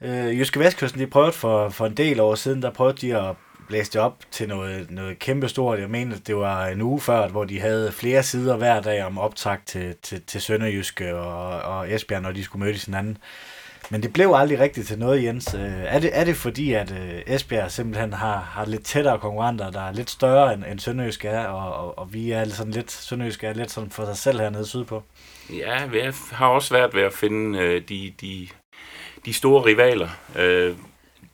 Øh, 0.00 0.38
Jyske 0.38 0.60
Vestkysten, 0.60 1.00
de 1.00 1.06
prøvede 1.06 1.32
for, 1.32 1.68
for 1.68 1.86
en 1.86 1.96
del 1.96 2.20
år 2.20 2.34
siden, 2.34 2.62
der 2.62 2.72
prøvede 2.72 2.96
de 2.96 3.16
at 3.16 3.36
blæse 3.68 4.00
op 4.00 4.16
til 4.30 4.48
noget, 4.48 4.90
noget 4.90 5.18
kæmpestort. 5.18 5.80
Jeg 5.80 5.90
mener, 5.90 6.16
det 6.26 6.36
var 6.36 6.66
en 6.66 6.82
uge 6.82 7.00
før, 7.00 7.28
hvor 7.28 7.44
de 7.44 7.60
havde 7.60 7.92
flere 7.92 8.22
sider 8.22 8.56
hver 8.56 8.80
dag 8.80 9.04
om 9.04 9.18
optag 9.18 9.58
til, 9.66 9.94
til, 10.02 10.22
til 10.22 10.40
Sønderjyske 10.40 11.16
og, 11.16 11.62
og 11.62 11.92
Esbjerg, 11.92 12.22
når 12.22 12.32
de 12.32 12.44
skulle 12.44 12.64
mødes 12.64 12.84
hinanden. 12.84 13.18
Men 13.90 14.02
det 14.02 14.12
blev 14.12 14.32
aldrig 14.36 14.58
rigtigt 14.58 14.86
til 14.86 14.98
noget, 14.98 15.24
Jens. 15.24 15.54
Øh, 15.54 15.60
er 15.84 15.98
det, 15.98 16.10
er 16.12 16.24
det 16.24 16.36
fordi, 16.36 16.72
at 16.72 16.90
øh, 16.92 17.34
Esbjerg 17.34 17.70
simpelthen 17.70 18.12
har, 18.12 18.40
har 18.40 18.64
lidt 18.64 18.84
tættere 18.84 19.18
konkurrenter, 19.18 19.70
der 19.70 19.80
er 19.80 19.92
lidt 19.92 20.10
større 20.10 20.54
end, 20.54 20.64
end 20.64 20.78
Sønderjysk 20.78 21.24
er, 21.24 21.44
og, 21.46 21.84
og, 21.84 21.98
og 21.98 22.14
vi 22.14 22.30
er 22.30 22.48
sådan 22.48 22.72
lidt, 22.72 22.90
Sønderjysk 22.90 23.44
er 23.44 23.52
lidt 23.52 23.70
sådan 23.70 23.90
for 23.90 24.04
sig 24.04 24.16
selv 24.16 24.40
hernede 24.40 24.66
sydpå? 24.66 25.02
Ja, 25.50 25.86
vi 25.86 26.00
har 26.32 26.46
også 26.46 26.68
svært 26.68 26.94
ved 26.94 27.02
at 27.02 27.12
finde 27.12 27.58
øh, 27.58 27.82
de, 27.88 28.14
de, 28.20 28.48
de 29.24 29.32
store 29.32 29.64
rivaler. 29.64 30.08
Øh, 30.36 30.76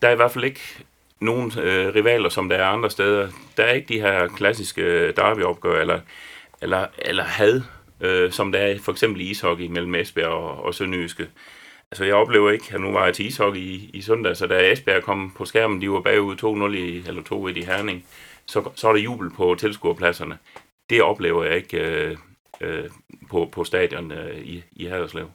der 0.03 0.09
er 0.09 0.13
i 0.13 0.17
hvert 0.17 0.31
fald 0.31 0.45
ikke 0.45 0.85
nogen 1.21 1.53
øh, 1.59 1.95
rivaler, 1.95 2.29
som 2.29 2.49
der 2.49 2.57
er 2.57 2.67
andre 2.67 2.91
steder. 2.91 3.29
Der 3.57 3.65
er 3.65 3.73
ikke 3.73 3.95
de 3.95 4.01
her 4.01 4.29
klassiske 4.29 4.83
øh, 4.83 5.17
derbyopgør, 5.17 5.81
eller, 5.81 6.01
eller, 6.63 6.87
eller 6.99 7.25
had, 7.25 7.63
øh, 8.01 8.33
som 8.33 8.53
der 8.53 8.59
er 8.59 8.79
for 8.79 8.93
eksempel 8.93 9.21
i 9.21 9.31
ishockey 9.31 9.67
mellem 9.67 9.95
Esbjerg 9.95 10.33
og, 10.33 10.65
og 10.65 10.75
Sønderjyske. 10.75 11.29
Altså, 11.91 12.05
jeg 12.05 12.15
oplever 12.15 12.51
ikke, 12.51 12.75
at 12.75 12.81
nu 12.81 12.93
var 12.93 13.05
jeg 13.05 13.15
til 13.15 13.27
ishockey 13.27 13.61
i, 13.61 13.91
i 13.95 14.03
søndag, 14.03 14.37
så 14.37 14.47
da 14.47 14.73
Esbjerg 14.73 15.03
kom 15.03 15.33
på 15.37 15.45
skærmen, 15.45 15.81
de 15.81 15.91
var 15.91 16.01
bagud 16.01 16.71
2-0 16.73 16.77
i, 16.77 17.09
eller 17.09 17.23
2-1 17.55 17.59
i 17.59 17.65
Herning, 17.65 18.07
så, 18.47 18.71
så 18.75 18.89
er 18.89 18.93
der 18.93 19.01
jubel 19.01 19.31
på 19.31 19.55
tilskuerpladserne. 19.59 20.39
Det 20.91 21.03
oplever 21.03 21.45
jeg 21.45 21.57
ikke 21.57 21.79
øh, 21.79 22.17
øh, 22.61 22.91
på, 23.31 23.49
på 23.53 23.65
stadion 23.65 24.13
øh, 24.13 24.39
i, 24.39 24.63
i 24.73 24.85
Haderslev. 24.85 25.31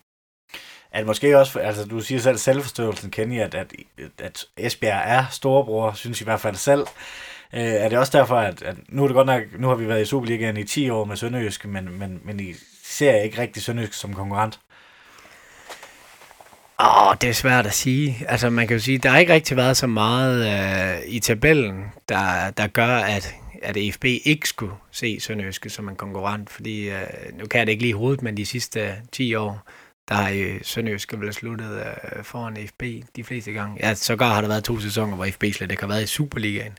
At 0.91 1.05
måske 1.05 1.39
også, 1.39 1.60
altså 1.60 1.86
du 1.86 2.01
siger 2.01 2.19
selv 2.19 2.38
selvforståelsen, 2.38 3.12
Kenny, 3.12 3.41
at, 3.41 3.55
at, 3.55 3.74
at 4.17 4.46
Esbjerg 4.58 5.01
er 5.05 5.25
storebror, 5.31 5.93
synes 5.93 6.22
i 6.22 6.24
hvert 6.24 6.41
fald 6.41 6.55
selv. 6.55 6.86
Øh, 7.53 7.62
er 7.62 7.89
det 7.89 7.98
også 7.98 8.17
derfor, 8.17 8.36
at, 8.36 8.62
at 8.62 8.75
nu 8.88 9.03
er 9.03 9.08
det 9.08 9.15
godt 9.15 9.27
nok, 9.27 9.43
nu 9.60 9.67
har 9.67 9.75
vi 9.75 9.88
været 9.88 10.01
i 10.01 10.05
Superligaen 10.05 10.58
i 10.58 10.63
10 10.63 10.89
år 10.89 11.05
med 11.05 11.15
Sønderjysk, 11.15 11.65
men, 11.65 12.00
men, 12.00 12.22
men 12.24 12.39
I 12.39 12.53
ser 12.84 13.15
ikke 13.15 13.41
rigtig 13.41 13.63
Sønderjysk 13.63 13.93
som 13.93 14.13
konkurrent? 14.13 14.60
Åh, 16.81 17.08
oh, 17.08 17.15
det 17.22 17.29
er 17.29 17.34
svært 17.34 17.65
at 17.65 17.74
sige. 17.74 18.25
Altså, 18.27 18.50
man 18.50 18.67
kan 18.67 18.77
jo 18.77 18.84
sige, 18.84 18.98
der 18.98 19.10
har 19.10 19.19
ikke 19.19 19.34
rigtig 19.34 19.58
været 19.58 19.77
så 19.77 19.88
meget 19.88 20.48
øh, 20.48 21.01
i 21.08 21.19
tabellen, 21.19 21.86
der, 22.10 22.50
der 22.50 22.67
gør, 22.67 22.98
at, 22.98 23.36
at 23.63 23.77
EFB 23.77 24.05
ikke 24.05 24.50
skulle 24.50 24.74
se 24.91 25.19
Sønderjyske 25.19 25.69
som 25.69 25.89
en 25.89 25.96
konkurrent, 25.96 26.50
fordi 26.50 26.89
øh, 26.89 26.98
nu 27.34 27.46
kan 27.46 27.60
jeg 27.60 27.67
det 27.67 27.72
ikke 27.72 27.84
lige 27.84 27.89
i 27.89 27.93
hovedet, 27.93 28.22
men 28.22 28.38
de 28.38 28.46
sidste 28.46 28.96
10 29.12 29.36
år, 29.36 29.65
der 30.09 30.15
har 30.15 30.29
øh, 30.29 30.35
Sønderjysk 30.35 30.69
Sønderjyske 30.69 31.19
vel 31.19 31.33
sluttet 31.33 31.83
øh, 32.17 32.23
foran 32.23 32.67
FB 32.67 32.83
de 33.15 33.23
fleste 33.23 33.51
gange. 33.51 33.77
Ja, 33.79 33.93
sågar 33.93 34.33
har 34.33 34.41
der 34.41 34.47
været 34.47 34.63
to 34.63 34.79
sæsoner, 34.79 35.15
hvor 35.15 35.25
FB 35.25 35.43
slet 35.53 35.71
ikke 35.71 35.83
har 35.83 35.87
været 35.87 36.03
i 36.03 36.07
Superligaen. 36.07 36.77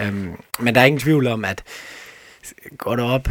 Øhm, 0.00 0.36
men 0.58 0.74
der 0.74 0.80
er 0.80 0.84
ingen 0.84 1.00
tvivl 1.00 1.26
om, 1.26 1.44
at 1.44 1.64
går 2.78 2.96
du 2.96 3.02
op 3.02 3.28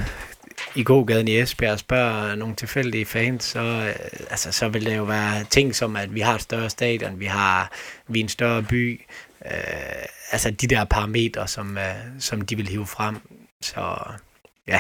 i 0.75 0.83
gågaden 0.83 1.27
i 1.27 1.39
Esbjerg 1.39 1.71
og 1.71 1.79
spørger 1.79 2.35
nogle 2.35 2.55
tilfældige 2.55 3.05
fans, 3.05 3.43
så, 3.43 3.59
øh, 3.59 3.95
altså, 4.29 4.51
så 4.51 4.69
vil 4.69 4.85
det 4.85 4.97
jo 4.97 5.03
være 5.03 5.43
ting 5.43 5.75
som, 5.75 5.95
at 5.95 6.15
vi 6.15 6.19
har 6.19 6.35
et 6.35 6.41
større 6.41 6.69
stadion, 6.69 7.19
vi 7.19 7.25
har 7.25 7.71
vi 8.07 8.19
er 8.19 8.23
en 8.23 8.29
større 8.29 8.63
by, 8.63 9.01
øh, 9.45 9.51
altså 10.31 10.51
de 10.51 10.67
der 10.67 10.83
parametre, 10.83 11.47
som, 11.47 11.77
øh, 11.77 11.95
som 12.19 12.41
de 12.41 12.55
vil 12.55 12.67
hive 12.67 12.87
frem. 12.87 13.15
Så 13.61 13.97
ja. 14.67 14.79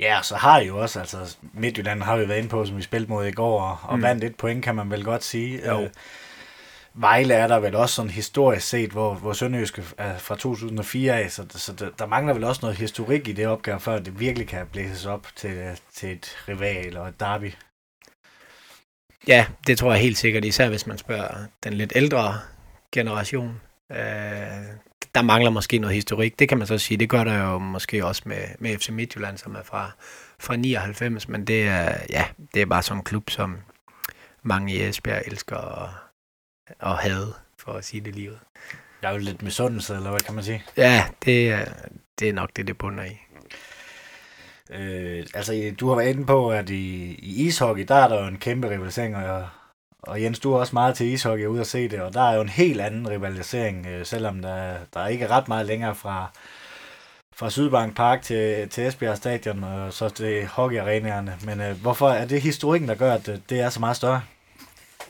Ja, 0.00 0.20
så 0.22 0.36
har 0.36 0.60
I 0.60 0.66
jo 0.66 0.78
også, 0.78 1.00
altså 1.00 1.36
Midtjylland 1.52 2.02
har 2.02 2.16
vi 2.16 2.28
været 2.28 2.38
inde 2.38 2.48
på, 2.48 2.66
som 2.66 2.76
vi 2.76 2.82
spillede 2.82 3.12
mod 3.12 3.26
i 3.26 3.32
går, 3.32 3.60
og, 3.62 3.78
og 3.82 3.96
mm. 3.96 4.02
vandt 4.02 4.24
et 4.24 4.36
point, 4.36 4.64
kan 4.64 4.74
man 4.74 4.90
vel 4.90 5.04
godt 5.04 5.24
sige. 5.24 5.66
Jo. 5.66 5.82
Øh, 5.82 5.90
Vejle 6.94 7.34
er 7.34 7.46
der 7.46 7.58
vel 7.58 7.74
også 7.74 7.94
sådan 7.94 8.10
historisk 8.10 8.68
set, 8.68 8.90
hvor, 8.90 9.14
hvor 9.14 9.32
Sønderjysk 9.32 9.78
er 9.98 10.18
fra 10.18 10.36
2004 10.36 11.14
af, 11.14 11.30
så, 11.30 11.46
så 11.50 11.72
der, 11.72 11.90
der 11.98 12.06
mangler 12.06 12.34
vel 12.34 12.44
også 12.44 12.60
noget 12.62 12.76
historik 12.76 13.28
i 13.28 13.32
det 13.32 13.46
opgør, 13.46 13.78
før 13.78 13.98
det 13.98 14.20
virkelig 14.20 14.48
kan 14.48 14.66
blæses 14.72 15.06
op 15.06 15.26
til, 15.36 15.78
til 15.94 16.12
et 16.12 16.36
rival 16.48 16.86
eller 16.86 17.06
et 17.06 17.20
derby. 17.20 17.52
Ja, 19.28 19.46
det 19.66 19.78
tror 19.78 19.92
jeg 19.92 20.00
helt 20.00 20.18
sikkert, 20.18 20.44
især 20.44 20.68
hvis 20.68 20.86
man 20.86 20.98
spørger 20.98 21.34
den 21.64 21.72
lidt 21.72 21.92
ældre 21.96 22.38
generation. 22.92 23.60
Øh, 23.92 23.98
der 25.14 25.22
mangler 25.22 25.50
måske 25.50 25.78
noget 25.78 25.94
historik, 25.94 26.38
det 26.38 26.48
kan 26.48 26.58
man 26.58 26.66
så 26.66 26.78
sige. 26.78 26.98
Det 26.98 27.08
gør 27.08 27.24
der 27.24 27.38
jo 27.38 27.58
måske 27.58 28.06
også 28.06 28.22
med, 28.24 28.42
med 28.58 28.78
FC 28.78 28.88
Midtjylland, 28.88 29.38
som 29.38 29.54
er 29.54 29.62
fra, 29.62 29.90
fra 30.38 30.56
99, 30.56 31.28
men 31.28 31.44
det 31.44 31.68
er, 31.68 31.96
ja, 32.10 32.24
det 32.54 32.62
er 32.62 32.66
bare 32.66 32.82
sådan 32.82 32.98
en 33.00 33.04
klub, 33.04 33.30
som 33.30 33.56
mange 34.42 34.74
i 34.74 34.82
Esbjerg 34.82 35.22
elsker 35.26 35.82
at, 35.82 35.88
at 36.80 36.96
have, 36.96 37.26
for 37.58 37.72
at 37.72 37.84
sige 37.84 38.00
det 38.00 38.14
livet. 38.14 38.38
Jeg 39.02 39.08
er 39.08 39.12
jo 39.12 39.18
lidt 39.18 39.42
misundelse, 39.42 39.94
eller 39.94 40.10
hvad 40.10 40.20
kan 40.20 40.34
man 40.34 40.44
sige? 40.44 40.64
Ja, 40.76 41.04
det 41.24 41.50
er, 41.50 41.64
det 42.18 42.28
er 42.28 42.32
nok 42.32 42.50
det, 42.56 42.66
det 42.66 42.78
bunder 42.78 43.04
i. 43.04 43.18
Øh, 44.70 45.26
altså, 45.34 45.74
du 45.80 45.88
har 45.88 45.96
været 45.96 46.08
inde 46.08 46.26
på, 46.26 46.50
at 46.50 46.70
i, 46.70 47.14
i 47.14 47.46
ishockey, 47.46 47.84
der 47.88 47.94
er 47.94 48.08
der 48.08 48.22
jo 48.22 48.28
en 48.28 48.38
kæmpe 48.38 48.70
rivalisering, 48.70 49.16
og, 49.16 49.48
og 50.02 50.22
Jens, 50.22 50.38
du 50.38 50.52
er 50.52 50.58
også 50.58 50.74
meget 50.74 50.96
til 50.96 51.06
ishockey 51.06 51.46
ude 51.46 51.60
at 51.60 51.66
se 51.66 51.88
det, 51.88 52.00
og 52.00 52.14
der 52.14 52.22
er 52.22 52.34
jo 52.34 52.40
en 52.40 52.48
helt 52.48 52.80
anden 52.80 53.10
rivalisering, 53.10 53.86
øh, 53.86 54.06
selvom 54.06 54.42
der, 54.42 54.74
der 54.94 55.06
ikke 55.06 55.24
er 55.24 55.30
ret 55.30 55.48
meget 55.48 55.66
længere 55.66 55.94
fra, 55.94 56.30
fra 57.36 57.50
Sydbank 57.50 57.96
Park 57.96 58.22
til, 58.22 58.68
til 58.68 58.86
Esbjerg 58.86 59.16
Stadion, 59.16 59.64
og 59.64 59.92
så 59.92 60.08
til 60.08 60.46
hockeyarenaerne. 60.46 61.36
Men 61.44 61.60
øh, 61.60 61.80
hvorfor 61.82 62.08
er 62.08 62.26
det 62.26 62.42
historikken, 62.42 62.88
der 62.88 62.94
gør, 62.94 63.12
at 63.12 63.28
øh, 63.28 63.38
det 63.50 63.60
er 63.60 63.68
så 63.68 63.80
meget 63.80 63.96
større? 63.96 64.22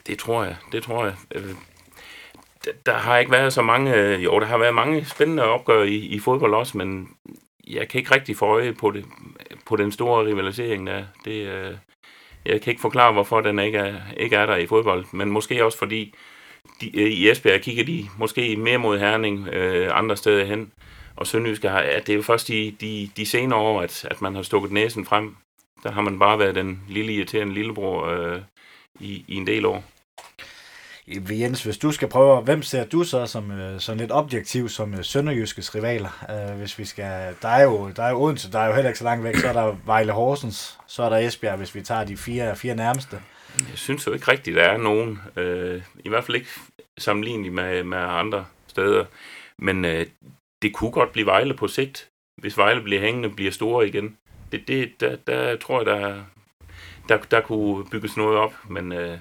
Det 0.07 0.19
tror 0.19 0.45
jeg, 0.45 0.57
det 0.73 0.83
tror 0.83 1.05
jeg. 1.05 1.15
Øh, 1.35 1.55
der 2.87 2.95
har 2.95 3.19
ikke 3.19 3.33
været 3.33 3.53
så 3.53 3.63
mange, 3.63 3.95
øh, 3.95 4.25
jo, 4.25 4.41
der 4.41 4.47
har 4.47 4.59
været 4.59 4.75
mange 4.75 5.05
spændende 5.05 5.43
opgør 5.43 5.83
i, 5.83 5.97
i 5.97 6.19
fodbold 6.19 6.55
også, 6.55 6.79
men 6.79 7.09
jeg 7.69 7.89
kan 7.89 7.99
ikke 7.99 8.15
rigtig 8.15 8.37
få 8.37 8.47
øje 8.47 8.73
på, 8.73 8.91
det, 8.91 9.05
på 9.67 9.77
den 9.77 9.93
store 9.93 10.27
rivalisering 10.27 10.87
der. 10.87 11.05
Det, 11.25 11.47
øh, 11.47 11.75
jeg 12.45 12.61
kan 12.61 12.71
ikke 12.71 12.81
forklare, 12.81 13.13
hvorfor 13.13 13.41
den 13.41 13.59
ikke 13.59 13.79
er, 13.79 13.95
ikke 14.17 14.37
er 14.37 14.47
der 14.47 14.57
i 14.57 14.67
fodbold, 14.67 15.05
men 15.13 15.31
måske 15.31 15.65
også 15.65 15.79
fordi 15.79 16.15
de, 16.81 17.01
øh, 17.01 17.11
i 17.11 17.31
Esbjerg 17.31 17.61
kigger 17.61 17.85
de 17.85 18.09
måske 18.19 18.57
mere 18.57 18.79
mod 18.79 18.99
Herning 18.99 19.49
øh, 19.49 19.99
andre 19.99 20.17
steder 20.17 20.45
hen, 20.45 20.73
og 21.17 21.27
Sønderjysk 21.27 21.63
har, 21.63 21.79
at 21.79 22.07
det 22.07 22.13
er 22.13 22.17
jo 22.17 22.23
først 22.23 22.49
de, 22.49 22.77
de, 22.81 23.11
de 23.17 23.27
senere 23.27 23.59
år, 23.59 23.81
at, 23.81 24.05
at 24.11 24.23
man 24.23 24.35
har 24.35 24.43
stukket 24.43 24.73
næsen 24.73 25.05
frem. 25.05 25.37
Der 25.83 25.91
har 25.91 26.01
man 26.01 26.19
bare 26.19 26.39
været 26.39 26.55
den 26.55 26.83
lille 26.89 27.13
irriterende 27.13 27.55
lillebror 27.55 28.07
øh, 28.07 28.41
i, 29.01 29.25
i 29.29 29.35
en 29.35 29.47
del 29.47 29.67
år. 29.67 29.85
Jens, 31.11 31.63
hvis 31.63 31.79
du 31.79 31.93
skal 31.93 32.09
prøve, 32.09 32.41
hvem 32.41 32.63
ser 32.63 32.85
du 32.85 33.05
så 33.05 33.27
som 33.27 33.51
øh, 33.51 33.81
sådan 33.81 34.01
lidt 34.01 34.13
objektiv 34.13 34.69
som 34.69 34.95
øh, 34.95 35.05
Sønderjyskes 35.05 35.75
rivaler? 35.75 36.25
Øh, 36.31 36.59
hvis 36.59 36.79
vi 36.79 36.85
skal, 36.85 37.35
der 37.43 37.49
er 37.49 37.63
jo 37.63 37.91
der 37.97 38.03
er 38.03 38.11
jo 38.11 38.23
Odense, 38.23 38.53
der 38.53 38.59
er 38.59 38.67
jo 38.67 38.75
heller 38.75 38.89
ikke 38.89 38.99
så 38.99 39.05
langt 39.05 39.25
væk, 39.25 39.37
så 39.37 39.49
er 39.49 39.53
der 39.53 39.77
Vejle 39.87 40.13
Horsens, 40.13 40.79
så 40.87 41.03
er 41.03 41.09
der 41.09 41.17
Esbjerg, 41.17 41.57
hvis 41.57 41.75
vi 41.75 41.83
tager 41.83 42.05
de 42.05 42.17
fire, 42.17 42.57
fire 42.57 42.75
nærmeste. 42.75 43.21
Jeg 43.59 43.79
synes 43.79 44.07
jo 44.07 44.13
ikke 44.13 44.31
rigtigt, 44.31 44.57
der 44.57 44.63
er 44.63 44.77
nogen, 44.79 45.21
øh, 45.37 45.83
i 46.05 46.09
hvert 46.09 46.25
fald 46.25 46.37
ikke 46.37 46.51
sammenlignet 46.99 47.53
med, 47.53 47.85
med 47.85 47.99
andre 47.99 48.45
steder, 48.67 49.05
men 49.59 49.85
øh, 49.85 50.07
det 50.63 50.73
kunne 50.73 50.91
godt 50.91 51.13
blive 51.13 51.27
Vejle 51.27 51.55
på 51.55 51.69
sigt, 51.69 52.09
hvis 52.41 52.57
Vejle 52.57 52.83
bliver 52.83 53.01
hængende, 53.01 53.31
bliver 53.31 53.51
store 53.51 53.89
igen. 53.89 54.17
Det, 54.53 54.69
det, 54.69 55.01
der, 55.01 55.17
der 55.27 55.57
tror 55.57 55.79
jeg, 55.79 55.87
der, 55.87 56.23
der, 57.09 57.19
der 57.31 57.41
kunne 57.41 57.85
bygges 57.91 58.17
noget 58.17 58.39
op, 58.39 58.53
men 58.69 58.93
øh, 58.93 59.19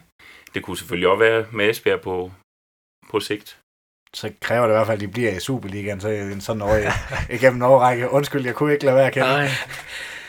det 0.54 0.64
kunne 0.64 0.78
selvfølgelig 0.78 1.08
også 1.10 1.20
være 1.20 1.46
med 1.52 1.70
Esbjerg 1.70 2.02
på, 2.02 2.32
på 3.12 3.20
sigt. 3.20 3.58
Så 4.14 4.32
kræver 4.42 4.68
det 4.68 4.74
i 4.74 4.76
hvert 4.76 4.88
fald, 4.88 4.98
at 4.98 5.02
de 5.02 5.08
bliver 5.08 5.32
i 5.32 5.40
Superligaen, 5.40 6.02
så 6.02 6.08
en 6.10 6.42
sådan 6.42 6.62
år 6.62 6.76
igennem 7.36 7.56
en 7.56 7.62
årrække. 7.62 8.12
Undskyld, 8.12 8.46
jeg 8.46 8.56
kunne 8.56 8.74
ikke 8.74 8.86
lade 8.86 8.96
være 8.96 9.08
at 9.08 9.14
kende. 9.14 9.28
Nej. 9.28 9.50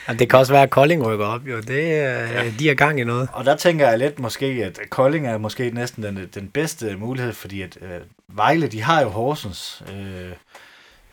Jamen, 0.07 0.19
det 0.19 0.29
kan 0.29 0.39
også 0.39 0.53
være, 0.53 0.63
at 0.63 0.69
Kolding 0.69 1.05
rykker 1.05 1.25
op, 1.25 1.47
jo. 1.47 1.59
Det, 1.59 1.87
ja. 1.87 2.51
De 2.59 2.69
er 2.69 2.73
gang 2.73 2.99
i 2.99 3.03
noget. 3.03 3.29
Og 3.33 3.45
der 3.45 3.55
tænker 3.55 3.89
jeg 3.89 3.99
lidt 3.99 4.19
måske, 4.19 4.45
at 4.45 4.79
Kolding 4.89 5.27
er 5.27 5.37
måske 5.37 5.71
næsten 5.73 6.03
den, 6.03 6.29
den 6.33 6.49
bedste 6.49 6.97
mulighed, 6.97 7.33
fordi 7.33 7.61
at 7.61 7.77
øh, 7.81 8.01
Vejle, 8.27 8.67
de 8.67 8.81
har 8.81 9.01
jo 9.01 9.09
Horsens. 9.09 9.83
Øh, 9.93 10.31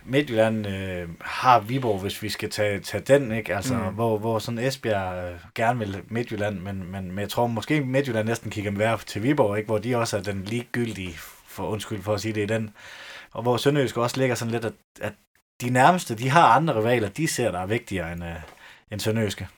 Midtjylland 0.09 0.67
øh, 0.67 1.09
har 1.21 1.61
Viborg, 1.61 2.01
hvis 2.01 2.23
vi 2.23 2.29
skal 2.29 2.51
tage, 2.51 2.81
tage 2.81 3.03
den, 3.03 3.33
ikke? 3.33 3.57
Altså, 3.57 3.75
mm. 3.75 3.95
hvor, 3.95 4.19
hvor 4.19 4.39
sådan 4.39 4.59
Esbjerg 4.59 5.33
øh, 5.33 5.39
gerne 5.55 5.79
vil 5.79 6.03
Midtjylland, 6.09 6.61
men, 6.61 6.93
men, 6.93 7.09
men 7.09 7.19
jeg 7.19 7.29
tror 7.29 7.47
måske 7.47 7.81
Midtjylland 7.81 8.29
næsten 8.29 8.51
kigger 8.51 8.71
mere 8.71 8.99
til 9.07 9.23
Viborg, 9.23 9.57
ikke? 9.57 9.67
Hvor 9.67 9.79
de 9.79 9.97
også 9.97 10.17
er 10.17 10.23
den 10.23 10.45
ligegyldige, 10.45 11.15
for 11.47 11.67
undskyld 11.67 12.03
for 12.03 12.15
at 12.15 12.21
sige 12.21 12.35
det 12.35 12.43
i 12.43 12.55
den. 12.55 12.71
Og 13.33 13.43
hvor 13.43 13.57
Sønderjysk 13.57 13.97
også 13.97 14.21
ligger 14.21 14.35
sådan 14.35 14.53
lidt, 14.53 14.65
at, 14.65 14.73
at 15.01 15.13
de 15.61 15.71
nærmeste, 15.71 16.15
de 16.15 16.31
har 16.31 16.49
andre 16.49 16.79
rivaler, 16.79 17.09
de 17.09 17.29
ser 17.29 17.51
der 17.51 17.61
er 17.61 17.67
vigtigere 17.67 18.13
end, 18.13 18.25
øh, 18.25 18.37
end 18.91 19.01
Sønderjyske. 19.01 19.49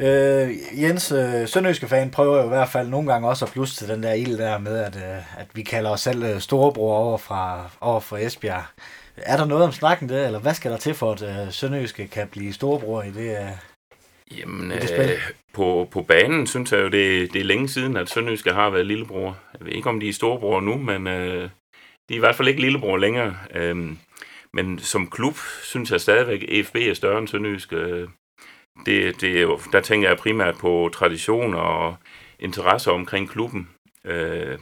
Øh, 0.00 0.50
Jens, 0.82 1.12
øh, 1.12 1.48
Sønderjyske 1.48 1.88
fan 1.88 2.10
prøver 2.10 2.38
jo 2.38 2.44
i 2.44 2.48
hvert 2.48 2.68
fald 2.68 2.88
nogle 2.88 3.12
gange 3.12 3.28
også 3.28 3.44
at 3.44 3.52
plusse 3.52 3.76
til 3.76 3.88
den 3.88 4.02
der 4.02 4.12
ild 4.12 4.38
der 4.38 4.58
med, 4.58 4.78
at, 4.78 4.96
øh, 4.96 5.40
at 5.40 5.46
vi 5.54 5.62
kalder 5.62 5.90
os 5.90 6.00
selv 6.00 6.22
øh, 6.22 6.40
storebror 6.40 6.96
over 6.96 7.18
fra, 7.18 7.70
over 7.80 8.00
fra 8.00 8.18
Esbjerg. 8.18 8.62
Er 9.16 9.36
der 9.36 9.44
noget 9.44 9.64
om 9.64 9.72
snakken 9.72 10.08
det, 10.08 10.26
eller 10.26 10.38
hvad 10.38 10.54
skal 10.54 10.70
der 10.70 10.76
til 10.76 10.94
for, 10.94 11.12
at 11.12 11.22
øh, 11.22 11.52
Sønderjyske 11.52 12.08
kan 12.08 12.28
blive 12.28 12.52
storebror 12.52 13.02
i 13.02 13.10
det, 13.10 13.30
øh, 13.30 13.48
Jamen, 14.38 14.72
i 14.72 14.74
det 14.74 14.88
spil? 14.88 15.10
Øh, 15.10 15.18
på, 15.52 15.88
på 15.90 16.02
banen 16.02 16.46
synes 16.46 16.72
jeg 16.72 16.80
jo, 16.80 16.88
det, 16.88 17.32
det 17.32 17.40
er 17.40 17.44
længe 17.44 17.68
siden, 17.68 17.96
at 17.96 18.10
Sønderjyske 18.10 18.52
har 18.52 18.70
været 18.70 18.86
lillebror. 18.86 19.38
Jeg 19.58 19.66
ved 19.66 19.72
ikke, 19.72 19.88
om 19.88 20.00
de 20.00 20.08
er 20.08 20.12
storebror 20.12 20.60
nu, 20.60 20.76
men 20.76 21.06
øh, 21.06 21.42
de 22.08 22.14
er 22.14 22.16
i 22.16 22.18
hvert 22.18 22.34
fald 22.34 22.48
ikke 22.48 22.60
lillebror 22.60 22.96
længere. 22.96 23.36
Øh, 23.54 23.76
men 24.52 24.78
som 24.78 25.10
klub 25.10 25.36
synes 25.62 25.90
jeg 25.90 26.00
stadigvæk, 26.00 26.42
at 26.42 26.48
EFB 26.48 26.76
er 26.76 26.94
større 26.94 27.18
end 27.18 27.28
Sønderjyske. 27.28 27.76
Øh, 27.76 28.08
det, 28.86 29.20
det 29.20 29.36
er 29.36 29.40
jo, 29.40 29.60
der 29.72 29.80
tænker 29.80 30.08
jeg 30.08 30.18
primært 30.18 30.58
på 30.58 30.90
traditioner 30.92 31.58
og 31.58 31.96
interesser 32.38 32.92
omkring 32.92 33.28
klubben. 33.28 33.68
Øh, 34.04 34.58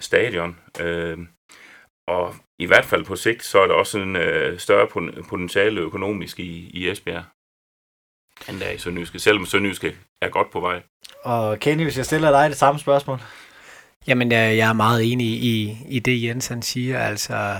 stadion. 0.00 0.56
Øh, 0.80 1.18
og 2.08 2.34
i 2.58 2.66
hvert 2.66 2.84
fald 2.84 3.04
på 3.04 3.16
sigt, 3.16 3.44
så 3.44 3.60
er 3.60 3.66
der 3.66 3.74
også 3.74 3.98
en 3.98 4.16
øh, 4.16 4.58
større 4.58 4.86
potentiale 5.28 5.80
økonomisk 5.80 6.40
i, 6.40 6.70
i 6.74 6.88
Esbjerg, 6.88 7.24
end 8.48 8.60
der 8.60 8.66
er 8.66 8.70
i 8.70 8.78
Sønderjyske, 8.78 9.18
selvom 9.18 9.46
Sønderjyske 9.46 9.96
er 10.22 10.28
godt 10.28 10.50
på 10.50 10.60
vej. 10.60 10.82
Og 11.24 11.58
Kenny, 11.58 11.82
hvis 11.82 11.96
jeg 11.96 12.06
stiller 12.06 12.30
dig 12.30 12.50
det 12.50 12.58
samme 12.58 12.80
spørgsmål? 12.80 13.20
Jamen, 14.06 14.32
jeg, 14.32 14.56
jeg 14.56 14.68
er 14.68 14.72
meget 14.72 15.12
enig 15.12 15.26
i, 15.26 15.76
i 15.88 15.98
det, 15.98 16.22
Jens 16.22 16.46
han 16.46 16.62
siger. 16.62 16.98
Altså, 16.98 17.56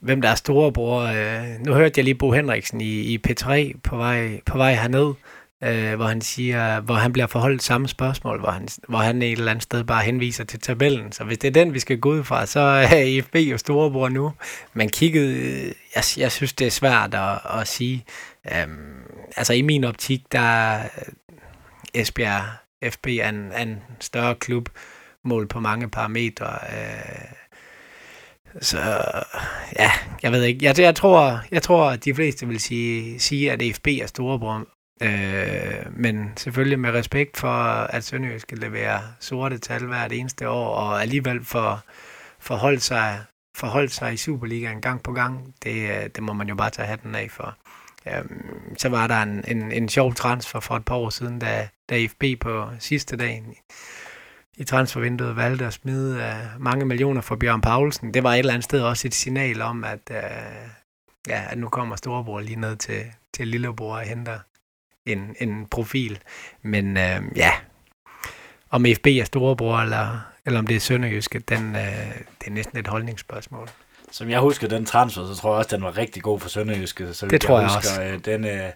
hvem 0.00 0.20
der 0.20 0.28
er 0.28 0.34
storebror. 0.34 1.00
Øh, 1.00 1.66
nu 1.66 1.74
hørte 1.74 1.92
jeg 1.96 2.04
lige 2.04 2.14
Bo 2.14 2.32
Henriksen 2.32 2.80
i, 2.80 3.14
i 3.14 3.20
P3 3.28 3.78
på 3.84 3.96
vej, 3.96 4.40
på 4.46 4.56
vej 4.56 4.74
herned 4.74 5.14
øh, 5.64 5.94
hvor 5.94 6.06
han 6.06 6.20
siger, 6.20 6.80
hvor 6.80 6.94
han 6.94 7.12
bliver 7.12 7.26
forholdt 7.26 7.62
samme 7.62 7.88
spørgsmål, 7.88 8.40
hvor 8.40 8.50
han, 8.50 8.68
hvor 8.88 8.98
han 8.98 9.22
et 9.22 9.32
eller 9.32 9.50
andet 9.50 9.62
sted 9.62 9.84
bare 9.84 10.02
henviser 10.02 10.44
til 10.44 10.60
tabellen. 10.60 11.12
Så 11.12 11.24
hvis 11.24 11.38
det 11.38 11.48
er 11.48 11.52
den, 11.52 11.74
vi 11.74 11.78
skal 11.78 11.98
gå 11.98 12.12
ud 12.12 12.24
fra, 12.24 12.46
så 12.46 12.60
er 12.60 12.96
IFB 12.96 13.36
jo 13.36 13.58
storebror 13.58 14.08
nu. 14.08 14.32
Man 14.72 14.88
kiggede, 14.88 15.34
øh, 15.34 15.72
jeg, 15.94 16.04
jeg 16.16 16.32
synes, 16.32 16.52
det 16.52 16.66
er 16.66 16.70
svært 16.70 17.14
at, 17.14 17.60
at 17.60 17.68
sige. 17.68 18.04
Um, 18.64 19.02
altså 19.36 19.52
i 19.52 19.62
min 19.62 19.84
optik, 19.84 20.32
der 20.32 20.40
er 20.40 20.88
Esbjerg 21.94 22.44
FB 22.92 23.06
er 23.06 23.28
en, 23.28 23.52
en 23.68 23.82
større 24.00 24.34
klub, 24.34 24.68
mål 25.24 25.46
på 25.46 25.60
mange 25.60 25.90
parametre. 25.90 26.46
Øh, 26.46 27.24
så 28.60 28.78
ja, 29.78 29.90
jeg 30.22 30.32
ved 30.32 30.42
ikke. 30.42 30.64
Jeg, 30.64 30.78
jeg, 30.78 30.94
tror, 30.94 31.40
jeg 31.50 31.62
tror, 31.62 31.90
at 31.90 32.04
de 32.04 32.14
fleste 32.14 32.46
vil 32.48 32.60
sige, 32.60 33.20
sige 33.20 33.52
at 33.52 33.62
FB 33.76 33.86
er 33.86 34.06
storebror, 34.06 34.66
Øh, 35.02 35.86
men 35.96 36.32
selvfølgelig 36.36 36.78
med 36.78 36.90
respekt 36.90 37.36
for, 37.36 37.48
at 37.82 38.04
Sønderjysk 38.04 38.42
skal 38.42 38.58
levere 38.58 39.00
sorte 39.20 39.58
tal 39.58 39.86
hvert 39.86 40.12
eneste 40.12 40.48
år, 40.48 40.74
og 40.74 41.02
alligevel 41.02 41.44
for 41.44 41.84
forholde 42.38 42.80
sig, 42.80 43.20
forholde 43.56 43.88
sig 43.88 44.12
i 44.12 44.16
Superligaen 44.16 44.80
gang 44.80 45.02
på 45.02 45.12
gang, 45.12 45.54
det, 45.64 46.16
det 46.16 46.22
må 46.22 46.32
man 46.32 46.48
jo 46.48 46.54
bare 46.54 46.70
tage 46.70 46.88
hatten 46.88 47.14
af 47.14 47.30
for. 47.30 47.56
Øhm, 48.06 48.76
så 48.78 48.88
var 48.88 49.06
der 49.06 49.22
en, 49.22 49.44
en, 49.48 49.72
en 49.72 49.88
sjov 49.88 50.14
transfer 50.14 50.60
for 50.60 50.76
et 50.76 50.84
par 50.84 50.94
år 50.94 51.10
siden, 51.10 51.38
da, 51.38 51.68
da 51.90 52.06
FB 52.06 52.24
på 52.40 52.68
sidste 52.78 53.16
dagen 53.16 53.54
i 54.56 54.64
transfervinduet 54.64 55.36
valgte 55.36 55.66
at 55.66 55.72
smide 55.72 56.16
uh, 56.16 56.62
mange 56.62 56.84
millioner 56.84 57.20
for 57.20 57.36
Bjørn 57.36 57.60
Paulsen. 57.60 58.14
Det 58.14 58.22
var 58.22 58.32
et 58.32 58.38
eller 58.38 58.52
andet 58.52 58.64
sted 58.64 58.82
også 58.82 59.08
et 59.08 59.14
signal 59.14 59.62
om, 59.62 59.84
at, 59.84 60.10
uh, 60.10 60.16
ja, 61.28 61.42
at 61.50 61.58
nu 61.58 61.68
kommer 61.68 61.96
storebror 61.96 62.40
lige 62.40 62.60
ned 62.60 62.76
til, 62.76 63.04
til 63.34 63.48
lillebror 63.48 63.96
og 63.96 64.02
henter 64.02 64.38
en, 65.06 65.36
en 65.40 65.66
profil. 65.66 66.18
Men 66.62 66.96
øh, 66.96 67.22
ja, 67.36 67.52
om 68.70 68.86
FB 68.96 69.06
er 69.06 69.24
storebror, 69.24 69.78
eller, 69.78 70.20
eller 70.46 70.58
om 70.58 70.66
det 70.66 70.76
er 70.76 70.80
Sønderjyske, 70.80 71.38
den, 71.38 71.76
øh, 71.76 72.14
det 72.40 72.46
er 72.46 72.50
næsten 72.50 72.78
et 72.78 72.86
holdningsspørgsmål. 72.86 73.68
Som 74.10 74.30
jeg 74.30 74.40
husker 74.40 74.68
den 74.68 74.86
transfer, 74.86 75.26
så 75.26 75.40
tror 75.40 75.50
jeg 75.50 75.58
også, 75.58 75.76
den 75.76 75.84
var 75.84 75.96
rigtig 75.96 76.22
god 76.22 76.40
for 76.40 76.48
Sønderjyske. 76.48 77.14
Så 77.14 77.26
det 77.26 77.40
tror 77.40 77.60
jeg, 77.60 77.68
jeg 77.68 77.76
husker, 77.76 78.12
også. 78.12 78.20
Den, 78.24 78.44
øh, 78.44 78.70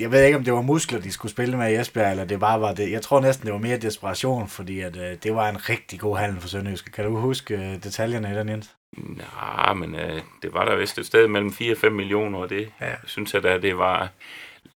jeg 0.00 0.12
ved 0.12 0.24
ikke, 0.24 0.38
om 0.38 0.44
det 0.44 0.52
var 0.52 0.62
muskler, 0.62 1.00
de 1.00 1.12
skulle 1.12 1.32
spille 1.32 1.56
med 1.56 1.72
i 1.72 1.76
Esbjerg, 1.76 2.10
eller 2.10 2.24
det 2.24 2.40
bare 2.40 2.60
var 2.60 2.74
det. 2.74 2.92
Jeg 2.92 3.02
tror 3.02 3.20
næsten, 3.20 3.46
det 3.46 3.52
var 3.52 3.58
mere 3.58 3.76
desperation, 3.76 4.48
fordi 4.48 4.80
at, 4.80 4.96
øh, 4.96 5.16
det 5.22 5.34
var 5.34 5.48
en 5.48 5.68
rigtig 5.68 6.00
god 6.00 6.16
handel 6.16 6.40
for 6.40 6.48
Sønderjyske. 6.48 6.92
Kan 6.92 7.04
du 7.04 7.16
huske 7.16 7.54
øh, 7.54 7.82
detaljerne 7.82 8.30
i 8.30 8.34
den, 8.34 8.48
Jens? 8.48 8.74
Nej, 8.96 9.74
men 9.74 9.94
øh, 9.94 10.22
det 10.42 10.54
var 10.54 10.64
der 10.64 10.76
vist 10.76 10.98
et 10.98 11.06
sted 11.06 11.28
mellem 11.28 11.52
4 11.52 11.72
og 11.72 11.78
5 11.78 11.92
millioner, 11.92 12.38
og 12.38 12.50
det 12.50 12.70
ja. 12.80 12.94
synes 13.06 13.34
jeg 13.34 13.42
da, 13.42 13.58
det 13.58 13.78
var 13.78 14.08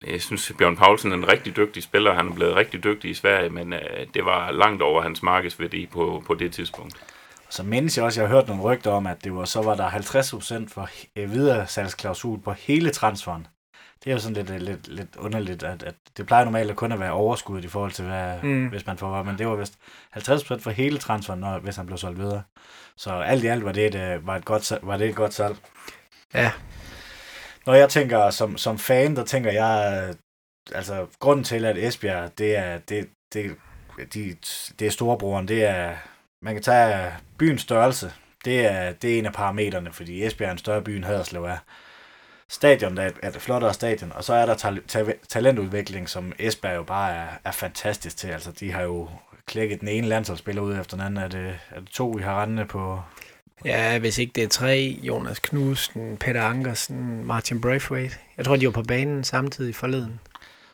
jeg 0.06 0.22
synes, 0.22 0.52
Bjørn 0.58 0.76
Paulsen 0.76 1.12
er 1.12 1.16
en 1.16 1.28
rigtig 1.28 1.56
dygtig 1.56 1.82
spiller. 1.82 2.14
Han 2.14 2.28
er 2.28 2.34
blevet 2.34 2.56
rigtig 2.56 2.84
dygtig 2.84 3.10
i 3.10 3.14
Sverige, 3.14 3.50
men 3.50 3.72
øh, 3.72 4.06
det 4.14 4.24
var 4.24 4.50
langt 4.50 4.82
over 4.82 5.02
hans 5.02 5.22
markedsværdi 5.22 5.86
på, 5.86 6.22
på 6.26 6.34
det 6.34 6.52
tidspunkt. 6.52 6.94
Så 7.48 7.62
mindes 7.62 7.96
jeg 7.96 8.04
også, 8.04 8.20
jeg 8.20 8.28
har 8.28 8.36
hørt 8.36 8.48
nogle 8.48 8.62
rygter 8.62 8.90
om, 8.90 9.06
at 9.06 9.24
det 9.24 9.34
var, 9.34 9.44
så 9.44 9.62
var 9.62 9.74
der 9.74 9.88
50% 9.88 10.68
for 10.68 10.88
øh, 11.16 11.32
videre 11.32 11.66
salgsklausul 11.66 12.40
på 12.40 12.52
hele 12.52 12.90
transferen. 12.90 13.46
Det 14.04 14.10
er 14.10 14.14
jo 14.14 14.20
sådan 14.20 14.34
lidt, 14.34 14.50
øh, 14.50 14.60
lidt, 14.60 14.88
lidt 14.88 15.16
underligt, 15.16 15.62
at, 15.62 15.82
at 15.82 15.94
det 16.16 16.26
plejer 16.26 16.44
normalt 16.44 16.70
at 16.70 16.76
kun 16.76 16.92
at 16.92 17.00
være 17.00 17.12
overskud 17.12 17.64
i 17.64 17.68
forhold 17.68 17.92
til, 17.92 18.04
hvad, 18.04 18.42
mm. 18.42 18.68
hvis 18.68 18.86
man 18.86 18.98
får, 18.98 19.22
men 19.22 19.38
det 19.38 19.46
var 19.46 19.56
vist 19.56 19.78
50% 20.16 20.60
for 20.60 20.70
hele 20.70 20.98
transferen, 20.98 21.40
når, 21.40 21.58
hvis 21.58 21.76
han 21.76 21.86
blev 21.86 21.98
solgt 21.98 22.18
videre. 22.18 22.42
Så 22.96 23.12
alt 23.12 23.44
i 23.44 23.46
alt 23.46 23.64
var 23.64 23.72
det 23.72 23.86
et, 23.86 23.94
øh, 23.94 24.26
var 24.26 24.36
et 24.36 24.44
godt, 24.44 24.72
var 24.82 24.96
det 24.96 25.08
et 25.08 25.16
godt 25.16 25.34
salg. 25.34 25.56
Ja, 26.34 26.52
når 27.66 27.74
jeg 27.74 27.88
tænker 27.88 28.30
som, 28.30 28.56
som 28.56 28.78
fan, 28.78 29.16
der 29.16 29.24
tænker 29.24 29.52
jeg, 29.52 30.14
altså 30.74 31.06
grunden 31.18 31.44
til, 31.44 31.64
at 31.64 31.78
Esbjerg, 31.78 32.38
det 32.38 32.56
er, 32.56 32.78
det, 32.78 33.08
det, 33.32 33.56
de, 34.14 34.36
det 34.78 34.86
er 34.86 34.90
storebroren, 34.90 35.48
det 35.48 35.64
er, 35.64 35.96
man 36.42 36.54
kan 36.54 36.62
tage 36.62 37.12
byens 37.38 37.62
størrelse, 37.62 38.12
det 38.44 38.66
er, 38.66 38.92
det 38.92 39.14
er 39.14 39.18
en 39.18 39.26
af 39.26 39.32
parametrene, 39.32 39.92
fordi 39.92 40.24
Esbjerg 40.24 40.48
er 40.48 40.52
en 40.52 40.58
større 40.58 40.82
by 40.82 40.90
end 40.90 41.04
Haderslev 41.04 41.44
er. 41.44 41.58
Stadion 42.52 42.98
er 42.98 43.06
et, 43.06 43.14
er 43.22 43.28
et 43.28 43.36
flottere 43.36 43.74
stadion, 43.74 44.12
og 44.12 44.24
så 44.24 44.34
er 44.34 44.46
der 44.46 44.54
ta- 44.54 44.80
ta- 44.88 45.12
talentudvikling, 45.28 46.08
som 46.08 46.32
Esbjerg 46.38 46.76
jo 46.76 46.82
bare 46.82 47.12
er, 47.14 47.26
er 47.44 47.50
fantastisk 47.52 48.16
til. 48.16 48.28
Altså, 48.28 48.52
de 48.52 48.72
har 48.72 48.82
jo 48.82 49.08
klækket 49.46 49.80
den 49.80 49.88
ene 49.88 50.06
landsholdsspiller 50.08 50.62
ud 50.62 50.76
efter 50.78 50.96
den 50.96 51.06
anden. 51.06 51.24
Er 51.24 51.28
det, 51.28 51.58
er 51.70 51.80
det 51.80 51.88
to, 51.88 52.08
vi 52.08 52.22
har 52.22 52.42
rendende 52.42 52.64
på, 52.66 53.00
Ja, 53.64 53.98
hvis 53.98 54.18
ikke 54.18 54.32
det 54.34 54.44
er 54.44 54.48
tre, 54.48 54.98
Jonas 55.02 55.38
Knudsen, 55.38 56.16
Peter 56.16 56.42
Ankersen, 56.42 57.24
Martin 57.24 57.60
Braithwaite. 57.60 58.16
Jeg 58.36 58.44
tror, 58.44 58.56
de 58.56 58.66
var 58.66 58.72
på 58.72 58.82
banen 58.82 59.24
samtidig 59.24 59.74
forleden. 59.74 60.20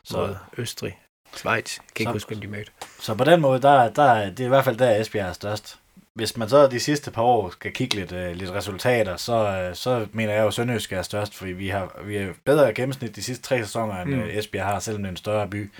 Så 0.03 0.17
mod 0.17 0.35
Østrig, 0.57 0.97
Schweiz. 1.35 1.77
Jeg 1.77 1.83
kan 1.95 2.01
ikke 2.03 2.11
huske, 2.11 2.27
hvem 2.27 2.41
de 2.41 2.47
mødte. 2.47 2.71
Så 2.99 3.15
på 3.15 3.23
den 3.23 3.41
måde, 3.41 3.61
der, 3.61 3.89
der, 3.89 4.29
det 4.29 4.39
er 4.39 4.45
i 4.45 4.47
hvert 4.47 4.63
fald 4.63 4.77
der, 4.77 5.01
Esbjerg 5.01 5.29
er 5.29 5.33
størst. 5.33 5.79
Hvis 6.17 6.37
man 6.37 6.49
så 6.49 6.67
de 6.67 6.79
sidste 6.79 7.11
par 7.11 7.21
år 7.21 7.49
skal 7.49 7.73
kigge 7.73 7.95
lidt, 7.95 8.11
uh, 8.11 8.31
lidt 8.31 8.51
resultater, 8.51 9.17
så, 9.17 9.67
uh, 9.69 9.75
så 9.75 10.07
mener 10.11 10.33
jeg 10.33 10.41
jo, 10.41 10.47
at 10.47 10.53
Sønderjysk 10.53 10.93
er 10.93 11.01
størst, 11.01 11.35
fordi 11.35 11.51
vi 11.51 11.69
har, 11.69 11.99
vi 12.05 12.17
har 12.17 12.33
bedre 12.45 12.73
gennemsnit 12.73 13.15
de 13.15 13.23
sidste 13.23 13.43
tre 13.43 13.63
sæsoner, 13.63 14.01
end 14.01 14.15
mm. 14.15 14.19
Uh, 14.19 14.27
Esbjerg 14.27 14.65
har, 14.65 14.79
selvom 14.79 15.03
det 15.03 15.07
er 15.07 15.11
en 15.11 15.17
større 15.17 15.47
by 15.47 15.71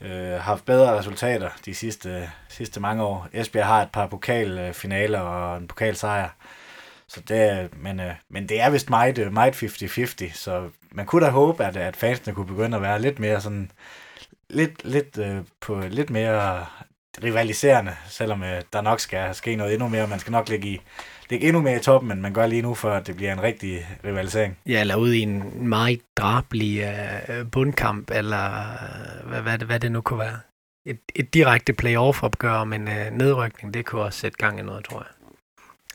øh, 0.00 0.32
haft 0.32 0.64
bedre 0.64 0.98
resultater 0.98 1.50
de 1.64 1.74
sidste, 1.74 2.30
sidste 2.48 2.80
mange 2.80 3.02
år. 3.02 3.28
Esbjerg 3.32 3.66
har 3.66 3.82
et 3.82 3.90
par 3.92 4.06
pokalfinaler 4.06 5.20
og 5.20 5.56
en 5.56 5.68
pokalsejr. 5.68 6.28
Så 7.06 7.20
det, 7.28 7.70
men, 7.76 8.00
øh, 8.00 8.14
men 8.28 8.48
det 8.48 8.60
er 8.60 8.70
vist 8.70 8.90
meget, 8.90 9.18
øh, 9.18 9.32
meget 9.32 9.62
50-50, 9.62 10.32
så 10.34 10.68
man 10.90 11.06
kunne 11.06 11.26
da 11.26 11.30
håbe, 11.30 11.64
at, 11.64 11.76
at 11.76 11.96
fansene 11.96 12.34
kunne 12.34 12.46
begynde 12.46 12.76
at 12.76 12.82
være 12.82 13.00
lidt 13.00 13.18
mere 13.18 13.40
sådan, 13.40 13.70
lidt, 14.50 14.84
lidt, 14.84 15.18
øh, 15.18 15.36
på 15.60 15.80
lidt 15.80 16.10
mere 16.10 16.66
rivaliserende, 17.24 17.96
selvom 18.08 18.42
øh, 18.42 18.62
der 18.72 18.80
nok 18.80 19.00
skal 19.00 19.34
ske 19.34 19.56
noget 19.56 19.72
endnu 19.72 19.88
mere. 19.88 20.06
Man 20.06 20.18
skal 20.18 20.30
nok 20.30 20.48
ligge 20.48 20.68
i, 20.68 20.80
ligge 21.30 21.46
endnu 21.46 21.62
mere 21.62 21.76
i 21.76 21.82
toppen, 21.82 22.12
end 22.12 22.20
man 22.20 22.32
gør 22.32 22.46
lige 22.46 22.62
nu, 22.62 22.74
for 22.74 22.90
at 22.90 23.06
det 23.06 23.16
bliver 23.16 23.32
en 23.32 23.42
rigtig 23.42 23.86
rivalisering. 24.04 24.58
Ja, 24.66 24.80
eller 24.80 24.96
ud 24.96 25.12
i 25.12 25.20
en 25.20 25.68
meget 25.68 26.00
drabelig 26.16 26.92
uh, 27.28 27.50
bundkamp, 27.50 28.10
eller 28.10 28.48
uh, 29.22 29.28
hvad, 29.28 29.40
hvad, 29.40 29.58
det, 29.58 29.66
hvad 29.66 29.80
det 29.80 29.92
nu 29.92 30.00
kunne 30.00 30.18
være. 30.18 30.38
Et, 30.86 30.98
et 31.14 31.34
direkte 31.34 31.72
playoff-opgør 31.72 32.64
men 32.64 32.88
uh, 32.88 33.18
nedrykning, 33.18 33.74
det 33.74 33.86
kunne 33.86 34.02
også 34.02 34.18
sætte 34.18 34.38
gang 34.38 34.58
i 34.58 34.62
noget, 34.62 34.84
tror 34.84 34.98
jeg. 34.98 35.36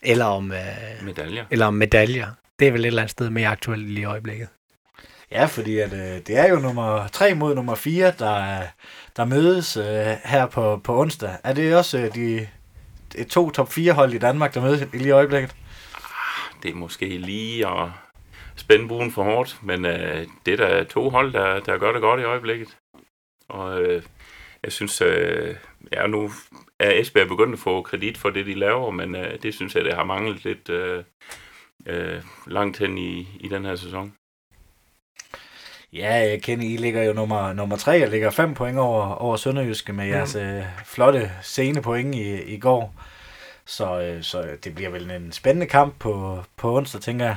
Eller 0.02 0.24
om, 0.24 0.44
uh, 0.44 1.06
medaljer. 1.06 1.44
eller 1.50 1.66
om 1.66 1.74
medaljer. 1.74 2.28
Det 2.58 2.68
er 2.68 2.72
vel 2.72 2.80
et 2.80 2.86
eller 2.86 3.02
andet 3.02 3.10
sted 3.10 3.30
mere 3.30 3.48
aktuelt 3.48 3.88
lige 3.88 4.00
i 4.00 4.04
øjeblikket. 4.04 4.48
Ja, 5.30 5.44
fordi 5.44 5.78
at, 5.78 5.92
øh, 5.92 6.20
det 6.26 6.38
er 6.38 6.48
jo 6.48 6.58
nummer 6.58 7.08
3 7.08 7.34
mod 7.34 7.54
nummer 7.54 7.74
4, 7.74 8.12
der, 8.18 8.62
der 9.16 9.24
mødes 9.24 9.76
øh, 9.76 10.16
her 10.24 10.46
på, 10.46 10.76
på 10.76 11.00
onsdag. 11.00 11.30
Er 11.44 11.52
det 11.52 11.76
også 11.76 11.98
øh, 11.98 12.14
de 12.14 12.48
de 13.12 13.24
to 13.24 13.50
top 13.50 13.72
4 13.72 13.92
hold 13.92 14.12
i 14.12 14.18
Danmark, 14.18 14.54
der 14.54 14.60
mødes 14.60 14.88
lige 14.92 15.08
i 15.08 15.10
øjeblikket? 15.10 15.56
Ah, 15.94 16.62
det 16.62 16.70
er 16.70 16.74
måske 16.74 17.08
lige 17.08 17.68
at 17.68 17.88
spænde 18.56 18.88
buen 18.88 19.12
for 19.12 19.24
hårdt, 19.24 19.58
men 19.62 19.84
øh, 19.84 20.26
det 20.46 20.60
er 20.60 20.68
der 20.68 20.84
to 20.84 21.10
hold, 21.10 21.32
der, 21.32 21.60
der 21.60 21.78
gør 21.78 21.92
det 21.92 22.00
godt 22.00 22.20
i 22.20 22.24
øjeblikket. 22.24 22.76
Og 23.48 23.82
øh, 23.82 24.02
jeg 24.62 24.72
synes, 24.72 25.00
øh, 25.00 25.56
ja, 25.92 26.06
nu 26.06 26.30
er 26.78 27.00
Esbjerg 27.00 27.28
begyndt 27.28 27.52
at 27.52 27.58
få 27.58 27.82
kredit 27.82 28.18
for 28.18 28.30
det, 28.30 28.46
de 28.46 28.54
laver, 28.54 28.90
men 28.90 29.16
øh, 29.16 29.42
det 29.42 29.54
synes 29.54 29.74
jeg, 29.74 29.84
det 29.84 29.94
har 29.94 30.04
manglet 30.04 30.44
lidt 30.44 30.68
øh, 30.68 31.04
øh, 31.86 32.22
langt 32.46 32.78
hen 32.78 32.98
i, 32.98 33.28
i 33.40 33.48
den 33.48 33.64
her 33.64 33.76
sæson. 33.76 34.14
Ja, 35.96 36.14
jeg 36.14 36.42
kender, 36.42 36.64
I 36.64 36.76
ligger 36.76 37.02
jo 37.02 37.12
nummer, 37.12 37.52
nummer 37.52 37.76
tre, 37.76 38.04
og 38.04 38.10
ligger 38.10 38.30
fem 38.30 38.54
point 38.54 38.78
over, 38.78 39.14
over 39.14 39.36
Sønderjyske 39.36 39.92
med 39.92 40.06
jeres 40.06 40.34
mm. 40.34 40.40
øh, 40.40 40.64
flotte 40.84 41.30
scene 41.42 41.82
point 41.82 42.14
i, 42.14 42.42
i 42.42 42.58
går. 42.58 42.94
Så, 43.66 44.00
øh, 44.00 44.22
så 44.22 44.46
det 44.64 44.74
bliver 44.74 44.90
vel 44.90 45.10
en 45.10 45.32
spændende 45.32 45.66
kamp 45.66 45.94
på, 45.98 46.44
på 46.56 46.76
onsdag, 46.76 47.00
tænker 47.00 47.24
jeg. 47.24 47.36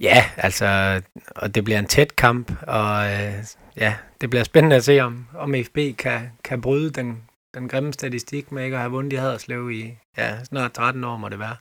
Ja, 0.00 0.24
altså, 0.36 1.00
og 1.36 1.54
det 1.54 1.64
bliver 1.64 1.78
en 1.78 1.86
tæt 1.86 2.16
kamp, 2.16 2.52
og 2.62 3.12
øh, 3.12 3.32
ja, 3.76 3.94
det 4.20 4.30
bliver 4.30 4.44
spændende 4.44 4.76
at 4.76 4.84
se, 4.84 5.00
om, 5.00 5.26
om 5.34 5.54
FB 5.64 5.78
kan, 5.98 6.20
kan 6.44 6.60
bryde 6.60 6.90
den, 6.90 7.22
den 7.54 7.68
grimme 7.68 7.92
statistik 7.92 8.52
med 8.52 8.64
ikke 8.64 8.76
at 8.76 8.80
have 8.80 8.92
vundet 8.92 9.12
i 9.12 9.16
Haderslev 9.16 9.70
i 9.70 9.98
ja, 10.18 10.44
snart 10.44 10.72
13 10.72 11.04
år, 11.04 11.16
må 11.16 11.28
det 11.28 11.38
være. 11.38 11.56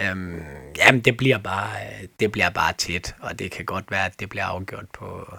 Øhm, 0.00 0.42
jamen, 0.76 1.00
det 1.00 1.16
bliver, 1.16 1.38
bare, 1.38 1.70
det 2.20 2.32
bliver 2.32 2.50
bare 2.50 2.72
tæt, 2.72 3.14
og 3.20 3.38
det 3.38 3.50
kan 3.50 3.64
godt 3.64 3.90
være, 3.90 4.06
at 4.06 4.20
det 4.20 4.28
bliver 4.28 4.44
afgjort 4.44 4.84
på, 4.92 5.34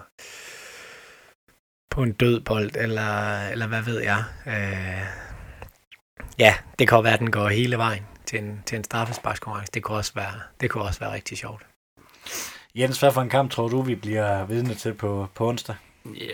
på 1.90 2.02
en 2.02 2.12
død 2.12 2.40
bold, 2.40 2.70
eller, 2.76 3.38
eller 3.48 3.66
hvad 3.66 3.82
ved 3.82 4.02
jeg. 4.02 4.24
Øh, 4.46 5.06
ja, 6.38 6.54
det 6.78 6.88
kan 6.88 6.96
jo 6.96 7.02
være, 7.02 7.14
at 7.14 7.20
den 7.20 7.30
går 7.30 7.48
hele 7.48 7.78
vejen 7.78 8.06
til 8.26 8.38
en, 8.38 8.62
til 8.66 8.76
en 8.78 8.84
straffesparkskonkurrence. 8.84 9.72
Det 9.74 9.82
kunne, 9.82 9.98
også 9.98 10.12
være, 10.14 10.34
det 10.60 10.70
kunne 10.70 10.84
også 10.84 11.00
være 11.00 11.12
rigtig 11.12 11.38
sjovt. 11.38 11.66
Jens, 12.74 13.00
hvad 13.00 13.12
for 13.12 13.20
en 13.20 13.30
kamp 13.30 13.50
tror 13.50 13.68
du, 13.68 13.82
vi 13.82 13.94
bliver 13.94 14.44
vidne 14.44 14.74
til 14.74 14.94
på, 14.94 15.28
på 15.34 15.48
onsdag? 15.48 15.76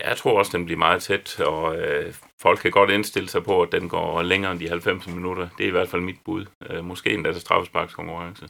Jeg 0.07 0.17
tror 0.17 0.39
også, 0.39 0.57
den 0.57 0.65
bliver 0.65 0.77
meget 0.77 1.03
tæt, 1.03 1.39
og 1.39 1.77
øh, 1.77 2.13
folk 2.41 2.59
kan 2.59 2.71
godt 2.71 2.89
indstille 2.89 3.29
sig 3.29 3.43
på, 3.43 3.61
at 3.61 3.71
den 3.71 3.89
går 3.89 4.21
længere 4.21 4.51
end 4.51 4.59
de 4.59 4.69
90 4.69 5.07
minutter. 5.07 5.47
Det 5.57 5.63
er 5.63 5.67
i 5.67 5.71
hvert 5.71 5.89
fald 5.89 6.01
mit 6.01 6.19
bud. 6.25 6.45
Øh, 6.69 6.85
måske 6.85 7.13
endda 7.13 7.31
til 7.31 7.41
straffesparkskonkurrence. 7.41 8.47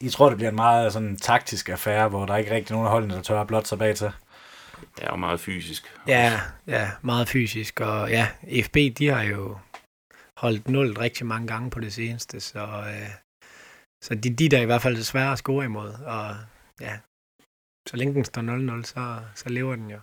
I 0.00 0.08
tror, 0.08 0.28
det 0.28 0.36
bliver 0.36 0.50
en 0.50 0.56
meget 0.56 0.92
sådan 0.92 1.16
taktisk 1.16 1.68
affære, 1.68 2.08
hvor 2.08 2.26
der 2.26 2.36
ikke 2.36 2.50
rigtig 2.50 2.72
nogen 2.72 2.86
af 2.86 2.92
holdene, 2.92 3.14
der 3.14 3.22
tør 3.22 3.40
at 3.40 3.46
blot 3.46 3.66
sig 3.66 3.78
bag 3.78 3.96
til? 3.96 4.12
Det 4.96 5.04
er 5.04 5.10
jo 5.10 5.16
meget 5.16 5.40
fysisk. 5.40 5.94
Ja, 6.06 6.40
ja, 6.66 6.90
meget 7.02 7.28
fysisk. 7.28 7.80
Og 7.80 8.10
ja, 8.10 8.28
FB, 8.62 8.76
de 8.98 9.08
har 9.08 9.22
jo 9.22 9.58
holdt 10.36 10.68
0 10.68 10.92
rigtig 10.92 11.26
mange 11.26 11.46
gange 11.46 11.70
på 11.70 11.80
det 11.80 11.92
seneste, 11.92 12.40
så, 12.40 12.60
øh, 12.60 13.10
så 14.02 14.14
de, 14.14 14.34
de 14.34 14.48
der 14.48 14.58
er 14.58 14.62
i 14.62 14.66
hvert 14.66 14.82
fald 14.82 14.96
svære 14.96 15.32
at 15.32 15.38
score 15.38 15.64
imod. 15.64 15.92
Og 16.06 16.36
ja, 16.80 16.98
så 17.86 17.96
længe 17.96 18.14
den 18.14 18.24
står 18.24 18.78
0-0, 18.78 18.82
så, 18.82 19.20
så 19.34 19.48
lever 19.48 19.76
den 19.76 19.90
jo. 19.90 19.98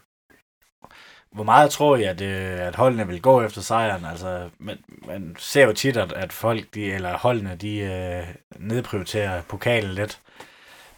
Hvor 1.31 1.43
meget 1.43 1.71
tror 1.71 1.95
I, 1.95 2.03
at, 2.03 2.21
øh, 2.21 2.59
at 2.59 2.75
holdene 2.75 3.07
vil 3.07 3.21
gå 3.21 3.41
efter 3.41 3.61
sejren? 3.61 4.05
Altså, 4.05 4.49
man, 4.59 4.77
man 5.07 5.35
ser 5.39 5.65
jo 5.65 5.73
tit, 5.73 5.97
at, 5.97 6.13
at 6.13 6.33
folk, 6.33 6.73
de, 6.73 6.93
eller 6.93 7.17
holdene, 7.17 7.55
de 7.55 7.77
øh, 7.77 8.27
nedprioriterer 8.59 9.41
pokalen 9.41 9.91
lidt. 9.91 10.19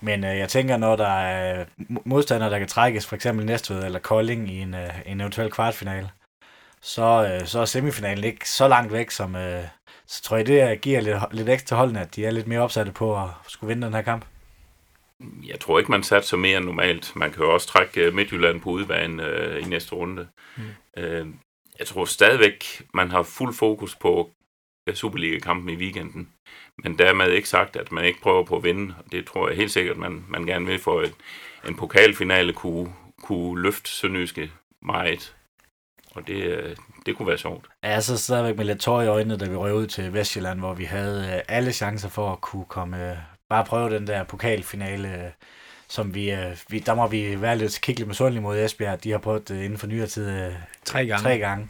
Men 0.01 0.23
øh, 0.23 0.37
jeg 0.37 0.49
tænker, 0.49 0.77
når 0.77 0.95
der 0.95 1.07
er 1.07 1.65
modstandere, 2.05 2.49
der 2.49 2.59
kan 2.59 2.67
trækkes, 2.67 3.05
for 3.05 3.15
eksempel 3.15 3.45
Næstved 3.45 3.83
eller 3.83 3.99
Kolding 3.99 4.49
i 4.49 4.59
en, 4.59 4.73
øh, 4.73 4.89
en 5.05 5.21
eventuel 5.21 5.51
kvartfinale, 5.51 6.09
så, 6.81 7.29
øh, 7.31 7.47
så 7.47 7.59
er 7.59 7.65
semifinalen 7.65 8.23
ikke 8.23 8.49
så 8.49 8.67
langt 8.67 8.93
væk, 8.93 9.11
som 9.11 9.35
øh, 9.35 9.63
så 10.07 10.23
tror 10.23 10.37
jeg, 10.37 10.47
det 10.47 10.81
giver 10.81 11.01
lidt, 11.01 11.17
lidt 11.31 11.49
ekstra 11.49 11.75
holdene, 11.75 12.01
at 12.01 12.15
de 12.15 12.25
er 12.25 12.31
lidt 12.31 12.47
mere 12.47 12.59
opsatte 12.59 12.91
på 12.91 13.23
at 13.23 13.29
skulle 13.47 13.67
vinde 13.67 13.87
den 13.87 13.93
her 13.93 14.01
kamp. 14.01 14.25
Jeg 15.47 15.59
tror 15.59 15.79
ikke, 15.79 15.91
man 15.91 16.03
satser 16.03 16.37
mere 16.37 16.57
end 16.57 16.65
normalt. 16.65 17.15
Man 17.15 17.31
kan 17.31 17.43
jo 17.43 17.53
også 17.53 17.67
trække 17.67 18.01
øh, 18.01 18.13
Midtjylland 18.13 18.61
på 18.61 18.69
udvejen 18.69 19.19
øh, 19.19 19.61
i 19.61 19.69
næste 19.69 19.95
runde. 19.95 20.27
Mm. 20.57 20.63
Øh, 20.97 21.27
jeg 21.79 21.87
tror 21.87 22.05
stadigvæk, 22.05 22.81
man 22.93 23.11
har 23.11 23.23
fuld 23.23 23.53
fokus 23.53 23.95
på 23.95 24.31
Superliga-kampen 24.93 25.69
i 25.69 25.75
weekenden. 25.75 26.29
Men 26.83 26.97
dermed 26.97 27.31
ikke 27.31 27.49
sagt, 27.49 27.75
at 27.75 27.91
man 27.91 28.05
ikke 28.05 28.21
prøver 28.21 28.43
på 28.43 28.55
at 28.55 28.63
vinde. 28.63 28.95
Det 29.11 29.27
tror 29.27 29.47
jeg 29.47 29.57
helt 29.57 29.71
sikkert, 29.71 29.97
man, 29.97 30.25
man 30.29 30.45
gerne 30.45 30.65
vil 30.65 30.79
for, 30.79 30.99
at 30.99 31.13
en 31.67 31.75
pokalfinale 31.75 32.53
kunne, 32.53 32.93
kunne 33.23 33.61
løfte 33.61 33.91
Sønderjyske 33.91 34.51
meget. 34.81 35.35
Og 36.15 36.27
det, 36.27 36.43
øh, 36.43 36.75
det 37.05 37.17
kunne 37.17 37.27
være 37.27 37.37
sjovt. 37.37 37.67
Ja, 37.83 38.01
så 38.01 38.17
stadigvæk 38.17 38.57
med 38.57 38.65
lidt 38.65 38.79
tår 38.79 39.01
i 39.01 39.07
øjnene, 39.07 39.37
da 39.37 39.49
vi 39.49 39.55
røg 39.55 39.73
ud 39.73 39.87
til 39.87 40.13
Vestjylland, 40.13 40.59
hvor 40.59 40.73
vi 40.73 40.83
havde 40.83 41.33
øh, 41.35 41.41
alle 41.47 41.71
chancer 41.71 42.09
for 42.09 42.31
at 42.31 42.41
kunne 42.41 42.65
komme, 42.65 43.17
bare 43.53 43.65
prøve 43.65 43.89
den 43.89 44.07
der 44.07 44.23
pokalfinale, 44.23 45.33
som 45.87 46.15
vi, 46.15 46.33
vi 46.69 46.79
der 46.79 46.95
må 46.95 47.07
vi 47.07 47.41
være 47.41 47.57
lidt 47.57 47.79
kigge 47.81 48.05
med 48.05 48.41
mod 48.41 48.59
Esbjerg. 48.59 49.03
De 49.03 49.11
har 49.11 49.17
prøvet 49.17 49.49
det 49.49 49.63
inden 49.63 49.77
for 49.77 49.87
nyere 49.87 50.07
tid 50.07 50.51
tre 50.85 51.05
gange. 51.05 51.23
Tre 51.23 51.37
gange. 51.37 51.69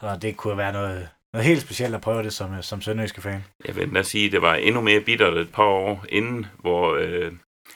Så 0.00 0.18
det 0.22 0.36
kunne 0.36 0.58
være 0.58 0.72
noget, 0.72 1.08
noget 1.32 1.46
helt 1.46 1.60
specielt 1.60 1.94
at 1.94 2.00
prøve 2.00 2.22
det 2.22 2.32
som, 2.32 2.62
som 2.62 2.80
sønderjyske 2.80 3.22
fan. 3.22 3.44
Jeg 3.66 3.76
vil 3.76 3.94
da 3.94 4.02
sige, 4.02 4.26
at 4.26 4.32
det 4.32 4.42
var 4.42 4.54
endnu 4.54 4.80
mere 4.80 5.00
bittert 5.00 5.36
et 5.36 5.52
par 5.52 5.62
år 5.62 6.04
inden, 6.08 6.46
hvor, 6.60 6.94
øh, 6.94 7.32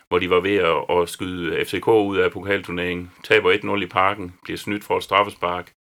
hvor 0.08 0.18
de 0.18 0.30
var 0.30 0.40
ved 0.40 0.56
at, 0.56 0.98
at 0.98 1.08
skyde 1.08 1.64
FCK 1.64 1.88
ud 1.88 2.18
af 2.18 2.32
pokalturneringen. 2.32 3.10
Taber 3.24 3.76
1-0 3.78 3.82
i 3.82 3.86
parken, 3.86 4.34
bliver 4.44 4.58
snydt 4.58 4.84
for 4.84 4.96
et 4.96 5.04
straffespark, 5.04 5.72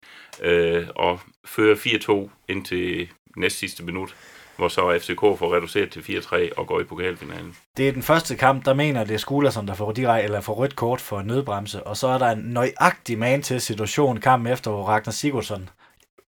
øh, 0.43 0.87
og 0.97 1.21
fører 1.45 1.77
4-2 1.77 2.31
indtil 2.49 3.09
næst 3.37 3.59
sidste 3.59 3.85
minut 3.85 4.15
hvor 4.57 4.69
så 4.69 4.99
FCK 4.99 5.21
får 5.21 5.57
reduceret 5.57 5.91
til 5.91 6.01
4-3 6.01 6.37
og 6.57 6.67
går 6.67 6.81
i 6.81 6.85
pokalfinalen. 6.85 7.57
Det 7.77 7.89
er 7.89 7.93
den 7.93 8.03
første 8.03 8.37
kamp, 8.37 8.65
der 8.65 8.75
mener, 8.75 9.05
det 9.05 9.15
er 9.15 9.19
Skulerson, 9.19 9.69
der 9.69 9.75
får, 9.75 9.93
direkte, 9.93 10.25
eller 10.25 10.41
får 10.41 10.55
rødt 10.55 10.77
kort 10.77 11.01
for 11.01 11.23
nødbremse, 11.23 11.83
og 11.83 11.97
så 11.97 12.09
er 12.09 12.19
der 12.19 12.31
en 12.31 12.39
nøjagtig 12.39 13.19
man 13.19 13.43
til 13.43 13.61
situation 13.61 14.21
kampen 14.21 14.53
efter, 14.53 14.71
hvor 14.71 14.85
Ragnar 14.85 15.13
Sigurdsson 15.13 15.69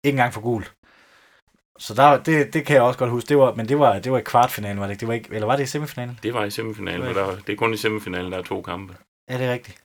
ikke 0.03 0.15
engang 0.15 0.33
får 0.33 0.41
gul. 0.41 0.65
Så 1.79 1.93
der, 1.93 2.23
det, 2.23 2.53
det 2.53 2.65
kan 2.65 2.75
jeg 2.75 2.83
også 2.83 2.99
godt 2.99 3.09
huske. 3.09 3.29
Det 3.29 3.37
var, 3.37 3.55
men 3.55 3.69
det 3.69 3.79
var, 3.79 3.99
det 3.99 4.11
var 4.11 4.17
i 4.17 4.21
kvartfinalen, 4.21 4.79
var 4.79 4.87
det, 4.87 4.99
det 4.99 5.07
var 5.07 5.13
ikke, 5.13 5.29
eller 5.31 5.45
var 5.45 5.55
det 5.55 5.63
i 5.63 5.67
semifinalen? 5.67 6.19
Det 6.23 6.33
var 6.33 6.45
i 6.45 6.51
semifinalen, 6.51 7.01
det, 7.01 7.15
var 7.15 7.25
der, 7.25 7.35
det 7.35 7.53
er 7.53 7.57
kun 7.57 7.73
i 7.73 7.77
semifinalen, 7.77 8.31
der 8.31 8.37
er 8.37 8.43
to 8.43 8.61
kampe. 8.61 8.95
Ja, 9.29 9.37
det 9.37 9.45
er 9.45 9.53
rigtigt. 9.53 9.77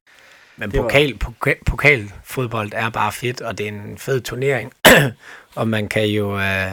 Men 0.57 0.73
pokal, 0.73 1.19
pokal, 1.19 1.57
pokalfodbold 1.67 2.73
er 2.75 2.91
bare 2.91 3.13
fedt, 3.13 3.41
og 3.41 3.59
det 3.59 3.69
er 3.69 3.73
en 3.73 3.99
fed 3.99 4.21
turnering. 4.21 4.73
og 5.57 5.69
man 5.69 5.89
kan 5.89 6.07
jo... 6.09 6.39
Øh, 6.39 6.73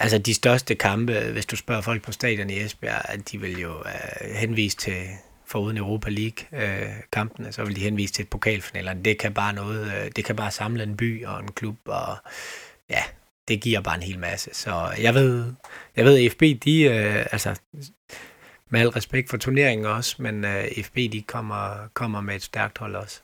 altså 0.00 0.18
de 0.18 0.34
største 0.34 0.74
kampe, 0.74 1.20
hvis 1.32 1.46
du 1.46 1.56
spørger 1.56 1.82
folk 1.82 2.02
på 2.02 2.12
stadion 2.12 2.50
i 2.50 2.60
Esbjerg, 2.60 3.30
de 3.32 3.40
vil 3.40 3.60
jo 3.60 3.78
øh, 3.78 4.30
henvise 4.34 4.76
til 4.76 5.04
foruden 5.46 5.76
Europa 5.76 6.10
League-kampene, 6.10 7.48
øh, 7.48 7.52
så 7.52 7.64
vil 7.64 7.76
de 7.76 7.80
henvise 7.80 8.12
til 8.12 8.22
et 8.22 8.28
pokalfinaler. 8.28 8.94
Det 8.94 9.18
kan 9.18 9.34
bare 9.34 9.52
noget, 9.52 9.86
øh, 9.86 10.10
det 10.16 10.24
kan 10.24 10.36
bare 10.36 10.50
samle 10.50 10.82
en 10.82 10.96
by 10.96 11.24
og 11.26 11.40
en 11.40 11.52
klub, 11.52 11.76
og 11.84 12.16
ja, 12.90 13.02
det 13.48 13.60
giver 13.60 13.80
bare 13.80 13.94
en 13.94 14.02
hel 14.02 14.18
masse. 14.18 14.50
Så 14.52 14.94
jeg 14.98 15.14
ved, 15.14 15.52
jeg 15.96 16.04
ved 16.04 16.30
FB, 16.30 16.64
de, 16.64 16.82
øh, 16.82 17.26
altså, 17.32 17.60
med 18.70 18.80
al 18.80 18.88
respekt 18.88 19.30
for 19.30 19.36
turneringen 19.36 19.86
også, 19.86 20.16
men 20.18 20.44
øh, 20.44 20.64
FB, 20.82 20.96
de 20.96 21.22
kommer, 21.26 21.88
kommer 21.94 22.20
med 22.20 22.34
et 22.34 22.42
stærkt 22.42 22.78
hold 22.78 22.96
også. 22.96 23.20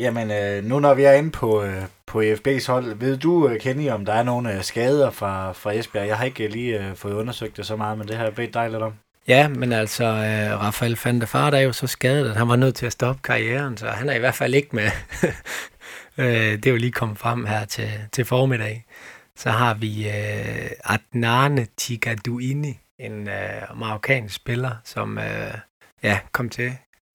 Jamen, 0.00 0.30
øh, 0.30 0.64
nu 0.64 0.80
når 0.80 0.94
vi 0.94 1.02
er 1.02 1.12
inde 1.12 1.30
på, 1.30 1.62
øh, 1.62 1.82
på 2.06 2.22
FB's 2.22 2.66
hold, 2.66 2.94
ved 2.94 3.16
du, 3.16 3.48
øh, 3.48 3.60
Kenny, 3.60 3.90
om 3.90 4.04
der 4.04 4.12
er 4.12 4.22
nogle 4.22 4.56
øh, 4.56 4.62
skader 4.62 5.10
fra, 5.10 5.52
fra 5.52 5.72
Esbjerg? 5.72 6.06
Jeg 6.06 6.16
har 6.16 6.24
ikke 6.24 6.44
øh, 6.44 6.50
lige 6.50 6.84
øh, 6.84 6.96
fået 6.96 7.14
undersøgt 7.14 7.56
det 7.56 7.66
så 7.66 7.76
meget, 7.76 7.98
men 7.98 8.08
det 8.08 8.16
har 8.16 8.24
jeg 8.24 8.34
bedt 8.34 8.54
dig 8.54 8.70
lidt 8.70 8.82
om. 8.82 8.92
Ja, 9.28 9.48
men 9.48 9.72
altså, 9.72 10.04
øh, 10.04 10.60
Rafael 10.60 10.98
van 11.04 11.20
der 11.20 11.26
Fart 11.26 11.54
er 11.54 11.58
jo 11.58 11.72
så 11.72 11.86
skadet, 11.86 12.30
at 12.30 12.36
han 12.36 12.48
var 12.48 12.56
nødt 12.56 12.74
til 12.74 12.86
at 12.86 12.92
stoppe 12.92 13.22
karrieren, 13.24 13.76
så 13.76 13.88
han 13.88 14.08
er 14.08 14.14
i 14.14 14.18
hvert 14.18 14.34
fald 14.34 14.54
ikke 14.54 14.76
med. 14.76 14.90
øh, 16.18 16.52
det 16.52 16.66
er 16.66 16.70
jo 16.70 16.76
lige 16.76 16.92
kommet 16.92 17.18
frem 17.18 17.44
her 17.44 17.64
til, 17.64 17.90
til 18.12 18.24
formiddag. 18.24 18.84
Så 19.36 19.50
har 19.50 19.74
vi 19.74 20.08
øh, 20.08 20.70
Adnane 20.84 21.66
Tigaduini, 21.76 22.78
en 22.98 23.28
øh, 23.28 23.78
marokkansk 23.78 24.34
spiller, 24.34 24.70
som 24.84 25.18
øh, 25.18 25.54
ja, 26.02 26.18
kom 26.32 26.48
til 26.48 26.72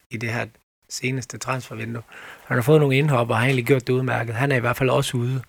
i 0.10 0.18
det 0.18 0.30
her 0.30 0.46
seneste 0.90 1.38
transfervindue. 1.38 2.04
Han 2.46 2.58
har 2.58 2.62
fået 2.62 2.80
nogle 2.80 2.98
indhop, 2.98 3.30
og 3.30 3.38
har 3.38 3.46
egentlig 3.46 3.66
gjort 3.66 3.88
det 3.88 3.94
udmærket. 3.94 4.36
Han 4.36 4.52
er 4.52 4.56
i 4.56 4.60
hvert 4.60 4.78
fald 4.78 4.90
også 4.90 5.18
ude. 5.18 5.42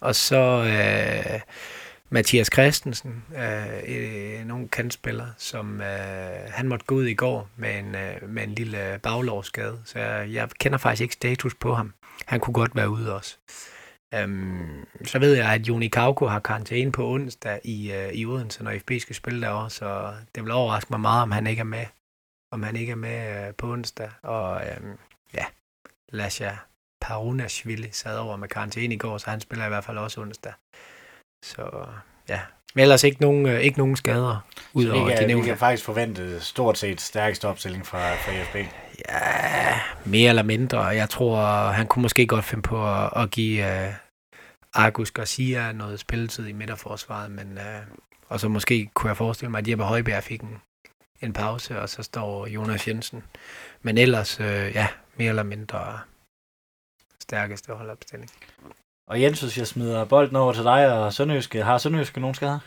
Og 0.00 0.14
så 0.14 0.64
øh, 0.64 1.40
Mathias 2.10 2.50
Christensen, 2.52 3.24
øh, 3.36 4.44
nogle 4.46 4.68
kandspillere, 4.68 5.32
som 5.38 5.80
øh, 5.80 6.50
han 6.50 6.68
måtte 6.68 6.86
gå 6.86 6.94
ud 6.94 7.06
i 7.06 7.14
går 7.14 7.48
med 7.56 7.78
en, 7.78 7.94
øh, 7.94 8.28
med 8.28 8.42
en 8.42 8.54
lille 8.54 9.00
baglovsskade. 9.02 9.80
Så 9.84 9.98
jeg, 9.98 10.28
jeg 10.32 10.48
kender 10.60 10.78
faktisk 10.78 11.02
ikke 11.02 11.14
status 11.14 11.54
på 11.54 11.74
ham. 11.74 11.92
Han 12.26 12.40
kunne 12.40 12.54
godt 12.54 12.76
være 12.76 12.90
ude 12.90 13.14
også. 13.14 13.36
Øhm, 14.14 14.86
så 15.04 15.18
ved 15.18 15.34
jeg, 15.34 15.52
at 15.52 15.68
Joni 15.68 15.88
Kauko 15.88 16.26
har 16.26 16.40
karantæne 16.40 16.92
på 16.92 17.08
onsdag 17.08 17.60
i, 17.64 17.92
øh, 17.92 18.12
i 18.12 18.26
Odense, 18.26 18.64
når 18.64 18.78
FB 18.78 18.90
skal 19.00 19.16
spille 19.16 19.40
derovre, 19.42 19.70
så 19.70 20.12
det 20.34 20.42
vil 20.44 20.52
overraske 20.52 20.90
mig 20.90 21.00
meget, 21.00 21.22
om 21.22 21.30
han 21.30 21.46
ikke 21.46 21.60
er 21.60 21.64
med, 21.64 21.86
om 22.52 22.62
han 22.62 22.76
ikke 22.76 22.90
er 22.92 22.96
med 22.96 23.46
øh, 23.48 23.54
på 23.54 23.72
onsdag. 23.72 24.10
Og 24.22 24.60
um, 24.80 24.98
ja, 25.34 25.44
Lasja 26.12 26.56
Parunashvili 27.00 27.88
sad 27.92 28.18
over 28.18 28.36
med 28.36 28.48
karantæne 28.48 28.94
i 28.94 28.98
går, 28.98 29.18
så 29.18 29.30
han 29.30 29.40
spiller 29.40 29.64
i 29.64 29.68
hvert 29.68 29.84
fald 29.84 29.98
også 29.98 30.20
onsdag. 30.20 30.52
Så 31.44 31.86
ja, 32.28 32.40
men 32.74 32.82
ellers 32.82 33.04
ikke 33.04 33.20
nogen, 33.20 33.46
uh, 33.46 33.52
ikke 33.52 33.78
nogen 33.78 33.96
skader. 33.96 34.46
Ud 34.72 34.86
kan, 35.16 35.28
de 35.28 35.36
vi 35.36 35.42
kan 35.42 35.58
faktisk 35.58 35.84
forvente 35.84 36.40
stort 36.40 36.78
set 36.78 37.00
stærkeste 37.00 37.48
opstilling 37.48 37.86
fra, 37.86 38.14
fra 38.14 38.32
FB. 38.42 38.56
Ja, 39.08 39.80
mere 40.04 40.28
eller 40.28 40.42
mindre. 40.42 40.80
Jeg 40.80 41.10
tror, 41.10 41.66
han 41.68 41.86
kunne 41.86 42.02
måske 42.02 42.26
godt 42.26 42.44
finde 42.44 42.62
på 42.62 42.94
at, 42.94 43.10
at 43.16 43.30
give 43.30 43.64
uh, 43.64 43.94
Argus 44.74 45.10
Garcia 45.10 45.72
noget 45.72 46.00
spilletid 46.00 46.46
i 46.46 46.52
midterforsvaret, 46.52 47.30
men 47.30 47.58
uh, 47.58 47.96
og 48.28 48.40
så 48.40 48.48
måske 48.48 48.90
kunne 48.94 49.08
jeg 49.08 49.16
forestille 49.16 49.50
mig, 49.50 49.58
at 49.58 49.68
Jeppe 49.68 49.84
Højbjerg 49.84 50.22
fik 50.22 50.40
en, 50.40 50.58
en 51.20 51.32
pause, 51.32 51.80
og 51.80 51.88
så 51.88 52.02
står 52.02 52.46
Jonas 52.46 52.88
Jensen. 52.88 53.24
Men 53.82 53.98
ellers, 53.98 54.40
uh, 54.40 54.46
ja, 54.46 54.88
mere 55.16 55.28
eller 55.28 55.42
mindre 55.42 56.00
stærkeste 57.20 57.72
holdopstilling. 57.72 58.30
Og 59.10 59.22
Jens, 59.22 59.40
hvis 59.40 59.58
jeg 59.58 59.66
smider 59.66 60.04
bolden 60.04 60.36
over 60.36 60.52
til 60.52 60.64
dig 60.64 60.92
og 60.92 61.12
Sønderjyske, 61.12 61.62
har 61.62 61.78
Sønderjyske 61.78 62.20
nogen 62.20 62.34
skader? 62.34 62.58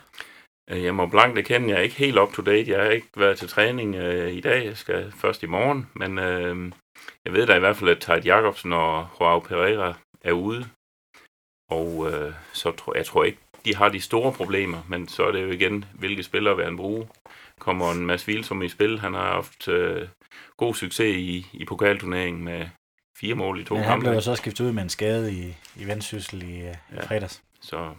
Øh, 0.70 0.84
Jeg 0.84 0.96
må 0.96 1.06
blankt 1.06 1.38
erkende, 1.40 1.70
jeg 1.70 1.78
er 1.78 1.82
ikke 1.82 1.96
helt 1.96 2.20
up 2.20 2.34
to 2.34 2.42
date. 2.42 2.72
Jeg 2.72 2.84
har 2.84 2.90
ikke 2.90 3.08
været 3.18 3.38
til 3.38 3.48
træning 3.48 3.96
øh, 3.96 4.32
i 4.34 4.42
dag. 4.42 4.66
Jeg 4.66 4.78
skal 4.78 5.12
først 5.12 5.44
i 5.44 5.46
morgen. 5.46 5.90
Men 5.94 6.20
øh, 6.20 6.72
jeg 7.26 7.34
ved 7.34 7.48
da 7.48 7.56
i 7.56 7.60
hvert 7.60 7.76
fald, 7.78 7.90
at 7.90 8.02
Tejt 8.02 8.26
Jacobsen 8.26 8.74
og 8.74 9.08
Joao 9.20 9.40
Pereira 9.40 9.94
er 10.22 10.32
ude. 10.32 10.70
Og 11.72 12.12
øh, 12.12 12.34
så 12.54 12.72
tror 12.72 12.96
jeg 12.96 13.06
tror 13.06 13.24
ikke, 13.24 13.40
de 13.66 13.76
har 13.76 13.90
de 13.90 14.02
store 14.02 14.34
problemer. 14.34 14.82
Men 14.88 15.08
så 15.08 15.24
er 15.24 15.32
det 15.32 15.44
jo 15.44 15.52
igen, 15.52 15.86
hvilke 15.94 16.24
spillere 16.24 16.56
vil 16.56 16.66
han 16.66 16.78
bruge. 16.78 17.08
Kommer 17.60 17.92
en 17.92 18.06
Mads 18.06 18.28
Vilsum 18.28 18.62
i 18.62 18.70
spil. 18.70 19.00
Han 19.00 19.14
har 19.14 19.34
haft 19.34 19.68
øh, 19.68 20.08
god 20.58 20.76
succes 20.76 21.16
i, 21.18 21.48
i 21.54 21.66
pokalturneringen 21.66 22.44
med 22.44 22.68
fire 23.20 23.36
mål 23.36 23.60
i 23.60 23.64
to 23.64 23.74
Men 23.76 23.84
han 23.84 23.92
kampe. 23.92 24.04
blev 24.04 24.14
jo 24.14 24.22
så 24.22 24.36
skiftet 24.36 24.66
ud 24.66 24.72
med 24.72 24.84
en 24.84 24.90
skade 24.90 25.34
i, 25.34 25.58
i 25.76 25.88
Vendsyssel 25.88 26.44
i, 26.44 26.60
ja. 26.60 26.72
i 26.72 26.76
Ja. 26.96 27.06
fredags. 27.06 27.42
Så 27.62 27.94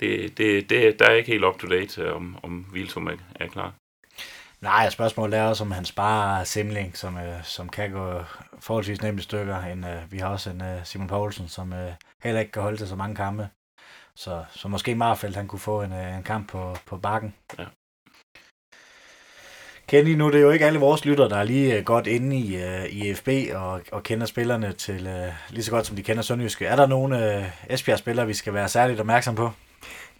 det, 0.00 0.38
det, 0.38 0.70
det, 0.70 0.98
der 0.98 1.06
er 1.06 1.14
ikke 1.14 1.32
helt 1.32 1.44
up 1.44 1.58
to 1.58 1.66
date, 1.68 2.02
øh, 2.02 2.16
om, 2.16 2.38
om 2.42 2.66
Vilsum 2.72 3.06
er, 3.06 3.16
er 3.34 3.46
klar. 3.48 3.72
Nej, 4.60 4.90
spørgsmålet 4.90 5.38
er 5.38 5.42
også, 5.42 5.64
om 5.64 5.70
han 5.70 5.84
sparer 5.84 6.44
Simling, 6.44 6.96
som, 6.96 7.16
øh, 7.18 7.44
som 7.44 7.68
kan 7.68 7.90
gå 7.90 8.22
forholdsvis 8.60 9.02
nemt 9.02 9.20
i 9.20 9.22
stykker. 9.22 9.62
En, 9.62 9.84
øh, 9.84 10.12
vi 10.12 10.18
har 10.18 10.28
også 10.28 10.50
en 10.50 10.62
øh, 10.62 10.84
Simon 10.84 11.08
Poulsen, 11.08 11.48
som 11.48 11.72
øh, 11.72 11.92
heller 12.22 12.40
ikke 12.40 12.52
kan 12.52 12.62
holde 12.62 12.76
til 12.78 12.88
så 12.88 12.96
mange 12.96 13.16
kampe. 13.16 13.48
Så, 14.16 14.44
så 14.50 14.68
måske 14.68 14.94
Marfeldt, 14.94 15.36
han 15.36 15.48
kunne 15.48 15.58
få 15.58 15.82
en, 15.82 15.92
øh, 15.92 16.16
en 16.16 16.22
kamp 16.22 16.48
på, 16.50 16.76
på 16.86 16.96
bakken. 16.96 17.34
Ja. 17.58 17.64
Kenny, 19.88 20.14
nu 20.14 20.26
er 20.26 20.30
det 20.30 20.40
jo 20.40 20.50
ikke 20.50 20.66
alle 20.66 20.78
vores 20.78 21.04
lytter, 21.04 21.28
der 21.28 21.36
er 21.36 21.44
lige 21.44 21.76
øh, 21.76 21.84
godt 21.84 22.06
inde 22.06 22.36
i, 22.36 22.56
uh, 22.56 22.84
i 22.84 23.14
FB 23.14 23.28
og, 23.54 23.80
og 23.92 24.02
kender 24.02 24.26
spillerne 24.26 24.72
til 24.72 25.06
uh, 25.06 25.54
lige 25.54 25.64
så 25.64 25.70
godt, 25.70 25.86
som 25.86 25.96
de 25.96 26.02
kender 26.02 26.22
Sønderjyske. 26.22 26.66
Er 26.66 26.76
der 26.76 26.86
nogle 26.86 27.38
uh, 27.38 27.74
Esbjerg-spillere, 27.74 28.26
vi 28.26 28.34
skal 28.34 28.54
være 28.54 28.68
særligt 28.68 29.00
opmærksom 29.00 29.34
på? 29.34 29.50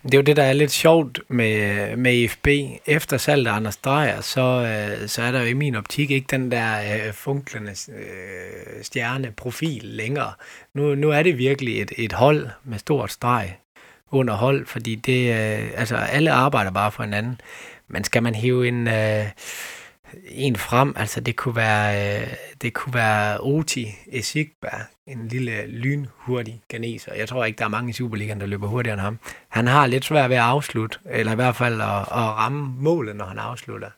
Det 0.03 0.15
er 0.15 0.19
jo 0.19 0.23
det, 0.23 0.37
der 0.37 0.43
er 0.43 0.53
lidt 0.53 0.71
sjovt 0.71 1.21
med, 1.29 1.97
med 1.97 2.15
IFB. 2.15 2.49
Efter 2.87 3.17
salget 3.17 3.47
af 3.47 3.55
Anders 3.55 3.77
Dreyer, 3.77 4.21
så, 4.21 4.67
så 5.07 5.23
er 5.23 5.33
der 5.33 5.41
jo 5.41 5.47
i 5.47 5.53
min 5.53 5.75
optik 5.75 6.11
ikke 6.11 6.27
den 6.31 6.51
der 6.51 6.81
øh, 6.81 7.13
funklende 7.13 7.71
øh, 7.71 8.83
stjerneprofil 8.83 9.85
længere. 9.85 10.33
Nu, 10.75 10.95
nu 10.95 11.11
er 11.11 11.23
det 11.23 11.39
virkelig 11.39 11.83
et, 11.83 11.93
et 11.97 12.13
hold 12.13 12.49
med 12.65 12.79
stort 12.79 13.13
streg 13.13 13.57
under 14.11 14.35
hold, 14.35 14.67
fordi 14.67 14.95
det, 14.95 15.31
øh, 15.31 15.71
altså 15.75 15.97
alle 15.97 16.31
arbejder 16.31 16.71
bare 16.71 16.93
for 16.93 17.03
hinanden. 17.03 17.41
Men 17.89 18.05
skal 18.05 18.23
man 18.23 18.35
hive 18.35 18.69
en, 18.69 18.89
øh, 18.89 19.27
en 20.25 20.57
frem, 20.57 20.95
altså 20.97 21.21
det 21.21 21.37
kunne 21.37 21.57
være, 21.57 22.21
øh, 22.21 22.35
det 22.63 22.75
kunne 22.75 22.95
være 22.95 23.39
Oti 23.41 23.95
Esikba, 24.13 24.71
en 25.07 25.29
lille 25.29 25.67
lynhurtig 25.67 26.61
ganeser. 26.69 27.15
Jeg 27.15 27.29
tror 27.29 27.45
ikke, 27.45 27.59
der 27.59 27.65
er 27.65 27.69
mange 27.69 27.91
i 27.91 27.93
Superligaen, 27.93 28.41
der 28.41 28.47
løber 28.47 28.67
hurtigere 28.67 28.95
end 28.95 29.01
ham. 29.01 29.19
Han 29.49 29.67
har 29.67 29.87
lidt 29.87 30.05
svært 30.05 30.31
ved 30.31 30.37
at 30.37 30.43
afslutte, 30.43 30.99
eller 31.11 31.33
i 31.33 31.35
hvert 31.35 31.57
fald 31.57 31.81
at, 31.81 32.01
at 32.01 32.09
ramme 32.11 32.75
målet, 32.79 33.17
når 33.17 33.25
han 33.25 33.39
afslutter. 33.39 33.91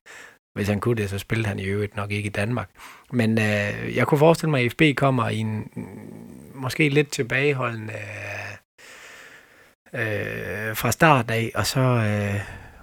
Hvis 0.55 0.69
han 0.69 0.81
kunne 0.81 0.97
det, 0.97 1.11
så 1.11 1.19
spillede 1.19 1.49
han 1.49 1.59
i 1.59 1.65
øvrigt 1.65 1.97
nok 1.97 2.11
ikke 2.11 2.27
i 2.27 2.33
Danmark. 2.33 2.71
Men 3.13 3.39
øh, 3.39 3.97
jeg 3.97 4.07
kunne 4.07 4.19
forestille 4.19 4.51
mig, 4.51 4.65
at 4.65 4.73
FB 4.73 4.83
kommer 4.97 5.29
i 5.29 5.37
en 5.37 5.71
måske 6.55 6.89
lidt 6.89 7.11
tilbageholdende 7.11 7.95
øh, 9.95 10.01
øh 10.69 10.77
fra 10.77 10.93
start 10.93 11.31
af, 11.31 11.53
og 11.55 11.67
så 11.67 11.81
øh, 11.81 12.41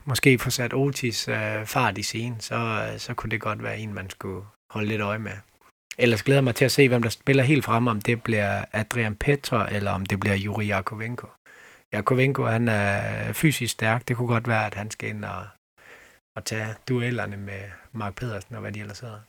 måske 0.08 0.40
få 0.40 0.50
sat 0.50 0.74
Otis 0.74 1.28
øh, 1.28 1.66
fart 1.66 1.98
i 1.98 2.04
scenen, 2.04 2.40
så, 2.40 2.56
øh, 2.56 3.00
så 3.00 3.14
kunne 3.14 3.30
det 3.30 3.42
godt 3.42 3.64
være 3.64 3.80
en, 3.80 3.94
man 3.94 4.10
skulle 4.10 4.46
holde 4.70 4.88
lidt 4.88 5.02
øje 5.02 5.20
med. 5.20 5.32
Ellers 5.98 6.24
glæder 6.24 6.38
jeg 6.38 6.44
mig 6.44 6.56
til 6.56 6.66
at 6.66 6.72
se, 6.72 6.88
hvem 6.88 7.02
der 7.02 7.10
spiller 7.10 7.44
helt 7.44 7.66
frem, 7.66 7.88
om 7.88 8.02
det 8.02 8.24
bliver 8.24 8.66
Adrian 8.72 9.16
Petra, 9.16 9.74
eller 9.74 9.92
om 9.92 10.06
det 10.06 10.20
bliver 10.20 10.36
Juri 10.36 10.66
Jakovenko. 10.66 11.28
Jakovenko, 11.94 12.46
han 12.46 12.68
er 12.68 13.34
fysisk 13.34 13.74
stærk. 13.74 14.08
Det 14.08 14.18
kunne 14.18 14.28
godt 14.28 14.48
være, 14.48 14.66
at 14.66 14.74
han 14.74 14.92
skal 14.92 15.10
ind 15.10 15.26
og, 15.26 15.46
og 16.36 16.46
tage 16.46 16.68
duellerne 16.88 17.38
med 17.38 17.62
Mark 17.92 18.16
Pedersen 18.16 18.56
og 18.56 18.62
hvad 18.62 18.72
de 18.72 18.80
ellers 18.80 19.00
hedder. 19.00 19.20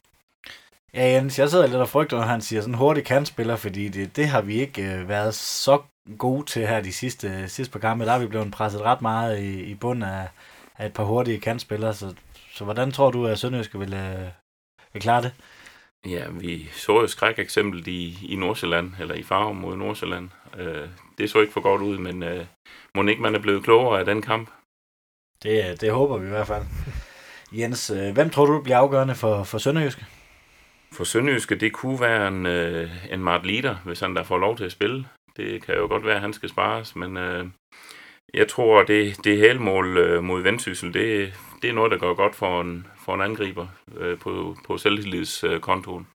Ja, 0.95 1.07
Jens, 1.07 1.39
jeg 1.39 1.51
sidder 1.51 1.67
lidt 1.67 1.77
og 1.77 1.89
frygter, 1.89 2.17
når 2.17 2.25
han 2.25 2.41
siger 2.41 2.63
sådan 2.63 2.75
hurtig 2.75 3.05
kantspiller, 3.05 3.57
fordi 3.57 3.89
det, 3.89 4.17
det 4.17 4.29
har 4.29 4.41
vi 4.41 4.61
ikke 4.61 4.83
øh, 4.83 5.09
været 5.09 5.35
så 5.35 5.83
gode 6.19 6.47
til 6.47 6.67
her 6.67 6.81
de 6.81 6.93
sidste, 6.93 7.49
sidste 7.49 7.73
par 7.73 7.79
kampe. 7.79 8.05
Der 8.05 8.13
er 8.13 8.19
vi 8.19 8.27
blevet 8.27 8.51
presset 8.51 8.81
ret 8.81 9.03
meget 9.03 9.39
i, 9.39 9.63
i 9.63 9.75
bunden 9.75 10.03
af, 10.03 10.29
af 10.79 10.87
et 10.87 10.93
par 10.95 11.05
hurtige 11.05 11.41
kantspillere, 11.41 11.95
så, 11.95 12.15
så 12.53 12.65
hvordan 12.65 12.93
tror 12.93 13.11
du, 13.11 13.27
at 13.27 13.39
Sønderjyske 13.39 13.79
vil, 13.79 13.95
øh, 13.95 14.29
vil 14.93 15.03
klare 15.03 15.23
det? 15.23 15.35
Ja, 16.07 16.29
vi 16.31 16.69
så 16.73 17.01
jo 17.01 17.07
skræk 17.07 17.39
eksempel 17.39 17.89
i, 17.89 18.19
i 18.29 18.37
Nordsjælland, 18.37 18.93
eller 19.01 19.15
i 19.15 19.23
Farum 19.23 19.57
mod 19.57 19.77
Nordsjælland. 19.77 20.31
Øh, 20.59 20.89
det 21.19 21.31
så 21.31 21.41
ikke 21.41 21.53
for 21.53 21.61
godt 21.61 21.83
ud, 21.83 21.99
men 21.99 22.23
øh, 22.23 22.47
må 22.95 23.03
ikke 23.03 23.23
man 23.23 23.35
er 23.35 23.39
blevet 23.39 23.65
klogere 23.65 23.99
af 23.99 24.05
den 24.05 24.23
kamp? 24.23 24.51
Det, 25.43 25.71
øh, 25.71 25.77
det 25.81 25.93
håber 25.93 26.19
vi 26.19 26.27
i 26.27 26.31
hvert 26.31 26.47
fald. 26.47 26.65
Jens, 27.53 27.91
øh, 27.91 28.13
hvem 28.15 28.31
tror 28.31 28.47
du 28.47 28.63
bliver 28.63 28.79
afgørende 28.79 29.15
for, 29.15 29.45
for 29.45 29.59
Sønderjyske? 29.59 30.07
For 30.93 31.05
Sønderjyske, 31.05 31.55
det 31.57 31.73
kunne 31.73 32.01
være 32.01 32.29
en, 32.29 32.47
øh, 32.47 33.13
en 33.13 33.21
Mart 33.21 33.47
Lider, 33.47 33.77
hvis 33.85 34.01
han 34.01 34.17
der 34.17 34.23
får 34.23 34.39
lov 34.39 34.57
til 34.57 34.65
at 34.65 34.73
spille. 34.73 35.07
Det 35.37 35.63
kan 35.63 35.75
jo 35.75 35.87
godt 35.87 36.05
være, 36.05 36.15
at 36.15 36.21
han 36.21 36.33
skal 36.33 36.49
spares, 36.49 36.97
men 36.97 37.17
øh, 37.17 37.47
jeg 38.35 38.49
tror, 38.49 38.83
det, 38.83 39.25
det 39.25 39.39
helmål 39.39 39.99
øh, 39.99 40.25
mod 40.25 40.43
Vendsyssel, 40.43 40.95
det, 40.95 41.35
det 41.63 41.71
er 41.71 41.75
noget, 41.75 41.91
der 41.91 41.99
går 41.99 42.15
godt 42.15 42.35
for 42.35 42.61
en, 42.61 42.87
for 43.05 43.15
en 43.15 43.21
angriber 43.21 43.67
øh, 43.97 44.19
på, 44.19 44.57
på 44.67 44.79
selvtillidskontoen. 44.79 46.07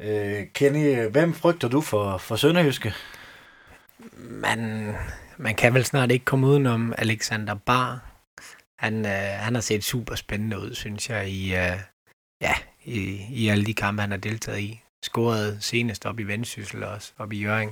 Øh, 0.00 0.46
Kenny, 0.54 1.10
hvem 1.10 1.34
frygter 1.34 1.68
du 1.68 1.80
for, 1.80 2.18
for 2.18 2.36
Sønderjyske? 2.36 2.94
Man, 4.16 4.92
man 5.36 5.54
kan 5.54 5.74
vel 5.74 5.84
snart 5.84 6.10
ikke 6.10 6.24
komme 6.24 6.46
udenom 6.46 6.94
Alexander 6.98 7.54
Bar. 7.54 8.00
Han, 8.78 9.06
øh, 9.06 9.12
han 9.12 9.54
har 9.54 9.60
set 9.60 9.84
super 9.84 10.14
spændende 10.14 10.58
ud, 10.58 10.74
synes 10.74 11.10
jeg, 11.10 11.28
i, 11.28 11.54
øh, 11.54 11.78
ja, 12.40 12.54
i, 12.84 13.20
i 13.30 13.48
alle 13.48 13.66
de 13.66 13.74
kampe, 13.74 14.00
han 14.00 14.10
har 14.10 14.18
deltaget 14.18 14.60
i. 14.60 14.80
Scoret 15.02 15.58
senest 15.60 16.06
op 16.06 16.20
i 16.20 16.22
Vendsyssel 16.22 16.84
også, 16.84 17.12
op 17.18 17.32
i 17.32 17.42
Jørgen. 17.42 17.68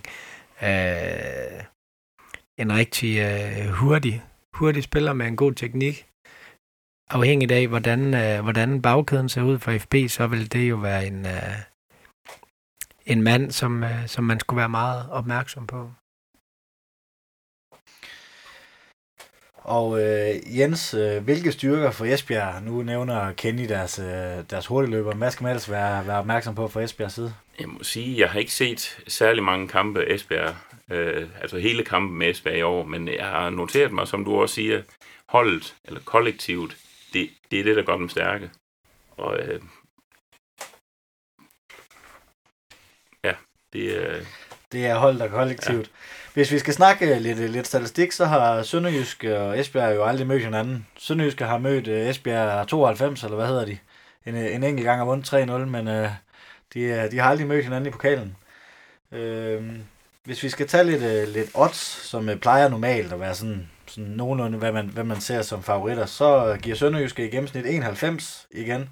Øh, 0.62 1.64
en 2.58 2.72
rigtig 2.72 3.18
øh, 3.18 3.68
hurtig, 3.68 4.22
hurtig 4.54 4.82
spiller 4.82 5.12
med 5.12 5.26
en 5.26 5.36
god 5.36 5.52
teknik. 5.52 6.06
Afhængigt 7.10 7.52
af, 7.52 7.68
hvordan, 7.68 8.14
øh, 8.14 8.42
hvordan 8.42 8.82
bagkæden 8.82 9.28
ser 9.28 9.42
ud 9.42 9.58
for 9.58 9.78
FB, 9.78 9.94
så 10.08 10.26
vil 10.26 10.52
det 10.52 10.70
jo 10.70 10.76
være 10.76 11.06
en, 11.06 11.26
øh, 11.26 11.56
en 13.06 13.22
mand, 13.22 13.50
som, 13.50 13.84
øh, 13.84 14.06
som 14.06 14.24
man 14.24 14.40
skulle 14.40 14.58
være 14.58 14.68
meget 14.68 15.10
opmærksom 15.10 15.66
på. 15.66 15.90
Og 19.54 20.02
øh, 20.02 20.58
Jens, 20.58 20.94
øh, 20.94 21.24
hvilke 21.24 21.52
styrker 21.52 21.90
for 21.90 22.04
Esbjerg? 22.04 22.62
Nu 22.62 22.82
nævner 22.82 23.32
Kenny 23.32 23.68
deres, 23.68 23.98
øh, 23.98 24.44
deres 24.50 24.66
hurtigløber. 24.66 25.14
Hvad 25.14 25.30
skal 25.30 25.44
man 25.44 25.50
ellers 25.50 25.70
være, 25.70 26.06
være 26.06 26.18
opmærksom 26.18 26.54
på 26.54 26.68
fra 26.68 26.80
Esbjergs 26.80 27.14
side? 27.14 27.34
Jeg 27.60 27.68
må 27.68 27.82
sige, 27.82 28.20
jeg 28.20 28.30
har 28.30 28.38
ikke 28.38 28.52
set 28.52 28.98
særlig 29.08 29.42
mange 29.42 29.68
kampe 29.68 30.14
Esbjerg, 30.14 30.54
øh, 30.90 31.29
altså 31.40 31.59
hele 31.59 31.85
kampen 31.85 32.18
med 32.18 32.31
Esbjerg 32.31 32.59
i 32.59 32.62
år, 32.62 32.85
men 32.85 33.09
jeg 33.09 33.27
har 33.27 33.51
noteret 33.51 33.92
mig, 33.92 34.09
som 34.09 34.25
du 34.25 34.37
også 34.37 34.55
siger, 34.55 34.83
holdet, 35.29 35.75
eller 35.85 36.01
kollektivet, 36.01 36.77
det, 37.12 37.31
det 37.51 37.61
er 37.61 37.64
det, 37.64 37.77
der 37.77 37.83
gør 37.83 37.97
dem 37.97 38.09
stærke. 38.09 38.51
Og 39.16 39.38
øh, 39.38 39.61
ja, 43.25 43.35
det 43.73 44.05
er... 44.05 44.25
Det 44.73 44.87
er 44.87 44.99
holdet 44.99 45.23
og 45.23 45.31
kollektivt. 45.31 45.87
Ja. 45.87 45.92
Hvis 46.35 46.53
vi 46.53 46.59
skal 46.59 46.75
snakke 46.75 47.18
lidt, 47.18 47.38
lidt 47.38 47.66
statistik, 47.66 48.12
så 48.12 48.25
har 48.25 48.62
Sønderjysk 48.62 49.25
og 49.25 49.61
Esbjerg 49.61 49.94
jo 49.94 50.05
aldrig 50.05 50.27
mødt 50.27 50.42
hinanden. 50.42 50.87
Sønderjysk 50.97 51.40
har 51.40 51.59
mødt 51.59 51.88
øh, 51.88 52.09
Esbjerg 52.09 52.68
92, 52.68 53.25
eller 53.25 53.37
hvad 53.37 53.47
hedder 53.47 53.64
de? 53.64 53.79
En, 54.27 54.35
øh, 54.35 54.55
en 54.55 54.64
enkelt 54.64 54.85
gang 54.85 54.99
har 54.99 55.05
vundet 55.05 55.33
3-0, 55.33 55.37
men 55.64 55.88
øh, 55.88 56.09
de, 56.75 56.81
øh, 56.81 57.11
de 57.11 57.18
har 57.18 57.31
aldrig 57.31 57.47
mødt 57.47 57.64
hinanden 57.64 57.88
i 57.88 57.90
pokalen. 57.90 58.37
Øh, 59.12 59.62
hvis 60.24 60.42
vi 60.42 60.48
skal 60.48 60.68
tage 60.68 60.84
lidt, 60.84 61.02
øh, 61.02 61.28
lidt 61.28 61.50
odds, 61.54 62.08
som 62.08 62.28
øh, 62.28 62.37
plejer 62.37 62.68
normalt 62.68 63.12
at 63.12 63.20
være 63.20 63.34
sådan, 63.34 63.68
sådan 63.86 64.11
nogenlunde, 64.11 64.59
hvad 64.59 64.72
man, 64.72 64.86
hvad 64.86 65.05
man 65.05 65.20
ser 65.20 65.42
som 65.42 65.62
favoritter, 65.62 66.07
så 66.07 66.53
øh, 66.53 66.59
giver 66.59 66.76
Sønderjyske 66.76 67.26
i 67.26 67.30
gennemsnit 67.30 67.66
91 67.66 68.46
igen, 68.51 68.90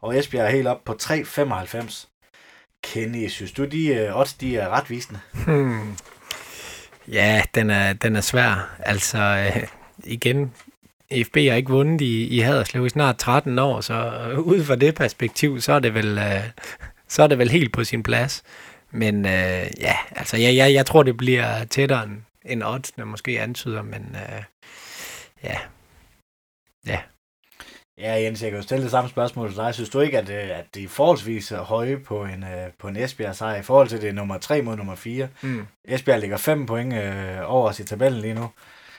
og 0.00 0.18
Esbjerg 0.18 0.46
er 0.46 0.50
helt 0.50 0.66
op 0.66 0.84
på 0.84 0.96
3,95. 1.02 2.06
Kenny, 2.82 3.28
synes 3.28 3.52
du, 3.52 3.64
de 3.64 3.86
øh, 3.86 4.18
odds 4.18 4.32
de 4.32 4.56
er 4.56 4.68
retvisende? 4.68 5.20
Hmm. 5.46 5.96
Ja, 7.08 7.42
den 7.54 7.70
er, 7.70 7.92
den 7.92 8.16
er 8.16 8.20
svær. 8.20 8.76
Altså, 8.78 9.18
øh, 9.18 9.62
igen, 10.04 10.52
FB 11.24 11.36
har 11.36 11.54
ikke 11.54 11.70
vundet 11.70 12.00
i, 12.00 12.26
i 12.26 12.40
Haderslev 12.40 12.86
i 12.86 12.88
snart 12.88 13.18
13 13.18 13.58
år, 13.58 13.80
så 13.80 13.94
øh, 14.30 14.38
ud 14.38 14.64
fra 14.64 14.76
det 14.76 14.94
perspektiv, 14.94 15.60
så 15.60 15.72
er 15.72 15.78
det 15.78 15.94
vel, 15.94 16.18
øh, 16.18 16.44
så 17.08 17.22
er 17.22 17.26
det 17.26 17.38
vel 17.38 17.50
helt 17.50 17.72
på 17.72 17.84
sin 17.84 18.02
plads. 18.02 18.42
Men 18.90 19.26
øh, 19.26 19.66
ja, 19.80 19.96
altså, 20.10 20.36
jeg, 20.36 20.56
jeg, 20.56 20.74
jeg 20.74 20.86
tror, 20.86 21.02
det 21.02 21.16
bliver 21.16 21.64
tættere 21.64 22.04
end, 22.04 22.22
end 22.44 22.62
oddsene 22.62 23.04
måske 23.04 23.40
antyder, 23.40 23.82
men 23.82 24.16
øh, 24.16 24.42
ja, 25.44 25.58
ja, 26.86 27.00
Ja, 28.00 28.12
Jens, 28.12 28.42
jeg 28.42 28.50
kan 28.50 28.58
jo 28.58 28.62
stille 28.62 28.82
det 28.82 28.90
samme 28.90 29.10
spørgsmål 29.10 29.48
til 29.48 29.56
dig. 29.56 29.74
Synes 29.74 29.88
du 29.88 30.00
ikke, 30.00 30.18
at, 30.18 30.30
øh, 30.30 30.58
at 30.58 30.74
de 30.74 30.84
er 30.84 30.88
forholdsvis 30.88 31.48
høje 31.48 31.96
på 31.96 32.24
en, 32.24 32.42
øh, 32.42 32.72
på 32.78 32.88
en 32.88 32.96
Esbjerg 32.96 33.36
sejr 33.36 33.56
i 33.56 33.62
forhold 33.62 33.88
til 33.88 34.00
det 34.00 34.08
er 34.08 34.12
nummer 34.12 34.38
3 34.38 34.62
mod 34.62 34.76
nummer 34.76 34.94
4? 34.94 35.28
mm. 35.42 35.66
Esbjerg 35.84 36.20
ligger 36.20 36.36
5 36.36 36.66
point 36.66 36.94
øh, 36.94 37.38
over 37.44 37.68
os 37.68 37.80
i 37.80 37.84
tabellen 37.84 38.20
lige 38.20 38.34
nu. 38.34 38.50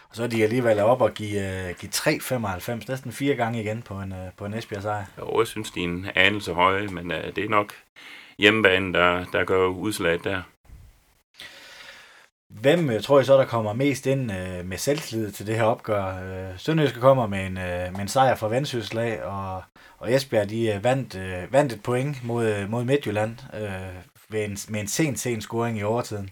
Og 0.09 0.15
så 0.15 0.23
er 0.23 0.27
de 0.27 0.43
alligevel 0.43 0.79
op 0.79 1.01
og 1.01 1.13
give, 1.13 1.69
uh, 1.69 1.79
give 1.79 1.91
3,95, 1.91 2.85
næsten 2.87 3.11
fire 3.11 3.35
gange 3.35 3.61
igen 3.61 3.81
på 3.81 3.93
en, 3.93 4.11
uh, 4.11 4.17
på 4.37 4.45
en 4.45 4.53
Esbjerg 4.53 4.81
sejr. 4.81 5.05
Jo, 5.19 5.39
jeg 5.39 5.47
synes, 5.47 5.71
de 5.71 5.79
er 5.79 5.83
en 5.83 6.07
anelse 6.15 6.53
høje, 6.53 6.87
men 6.87 7.11
uh, 7.11 7.17
det 7.35 7.45
er 7.45 7.49
nok 7.49 7.73
hjemmebanen, 8.37 8.93
der, 8.93 9.25
der 9.33 9.43
gør 9.43 9.65
udslaget 9.65 10.23
der. 10.23 10.41
Hvem 12.61 12.89
uh, 12.89 13.01
tror 13.01 13.19
I 13.19 13.23
så, 13.23 13.37
der 13.37 13.45
kommer 13.45 13.73
mest 13.73 14.05
ind 14.05 14.31
uh, 14.31 14.65
med 14.65 14.77
selvtillid 14.77 15.31
til 15.31 15.47
det 15.47 15.55
her 15.55 15.63
opgør? 15.63 16.13
Uh, 16.13 16.59
Sønderjyske 16.59 16.99
kommer 16.99 17.27
med 17.27 17.45
en, 17.45 17.57
uh, 17.57 17.63
med 17.63 17.99
en 17.99 18.07
sejr 18.07 18.35
fra 18.35 18.47
Vendsyssel 18.47 19.19
og, 19.23 19.63
og 19.97 20.13
Esbjerg 20.13 20.49
de 20.49 20.73
uh, 20.75 20.83
vandt, 20.83 21.15
uh, 21.15 21.53
vandt 21.53 21.73
et 21.73 21.83
point 21.83 22.23
mod, 22.23 22.67
mod 22.67 22.83
Midtjylland 22.83 23.37
uh, 23.53 23.59
med, 24.29 24.45
en, 24.45 24.57
med 24.69 24.81
en 24.81 24.87
sen, 24.87 25.15
sen 25.15 25.41
scoring 25.41 25.79
i 25.79 25.83
overtiden. 25.83 26.29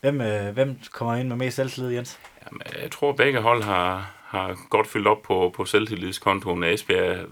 Hvem, 0.00 0.20
uh, 0.20 0.48
hvem 0.54 0.78
kommer 0.92 1.14
ind 1.14 1.28
med 1.28 1.36
mest 1.36 1.56
selvtillid, 1.56 1.90
Jens? 1.90 2.18
Jamen, 2.46 2.60
jeg 2.82 2.90
tror, 2.90 3.10
at 3.10 3.16
begge 3.16 3.40
hold 3.40 3.62
har, 3.62 4.14
har 4.24 4.58
godt 4.70 4.86
fyldt 4.86 5.06
op 5.06 5.22
på, 5.22 5.52
på 5.56 5.64
selvtillidskontoen. 5.64 6.64
Esbjerg 6.64 7.26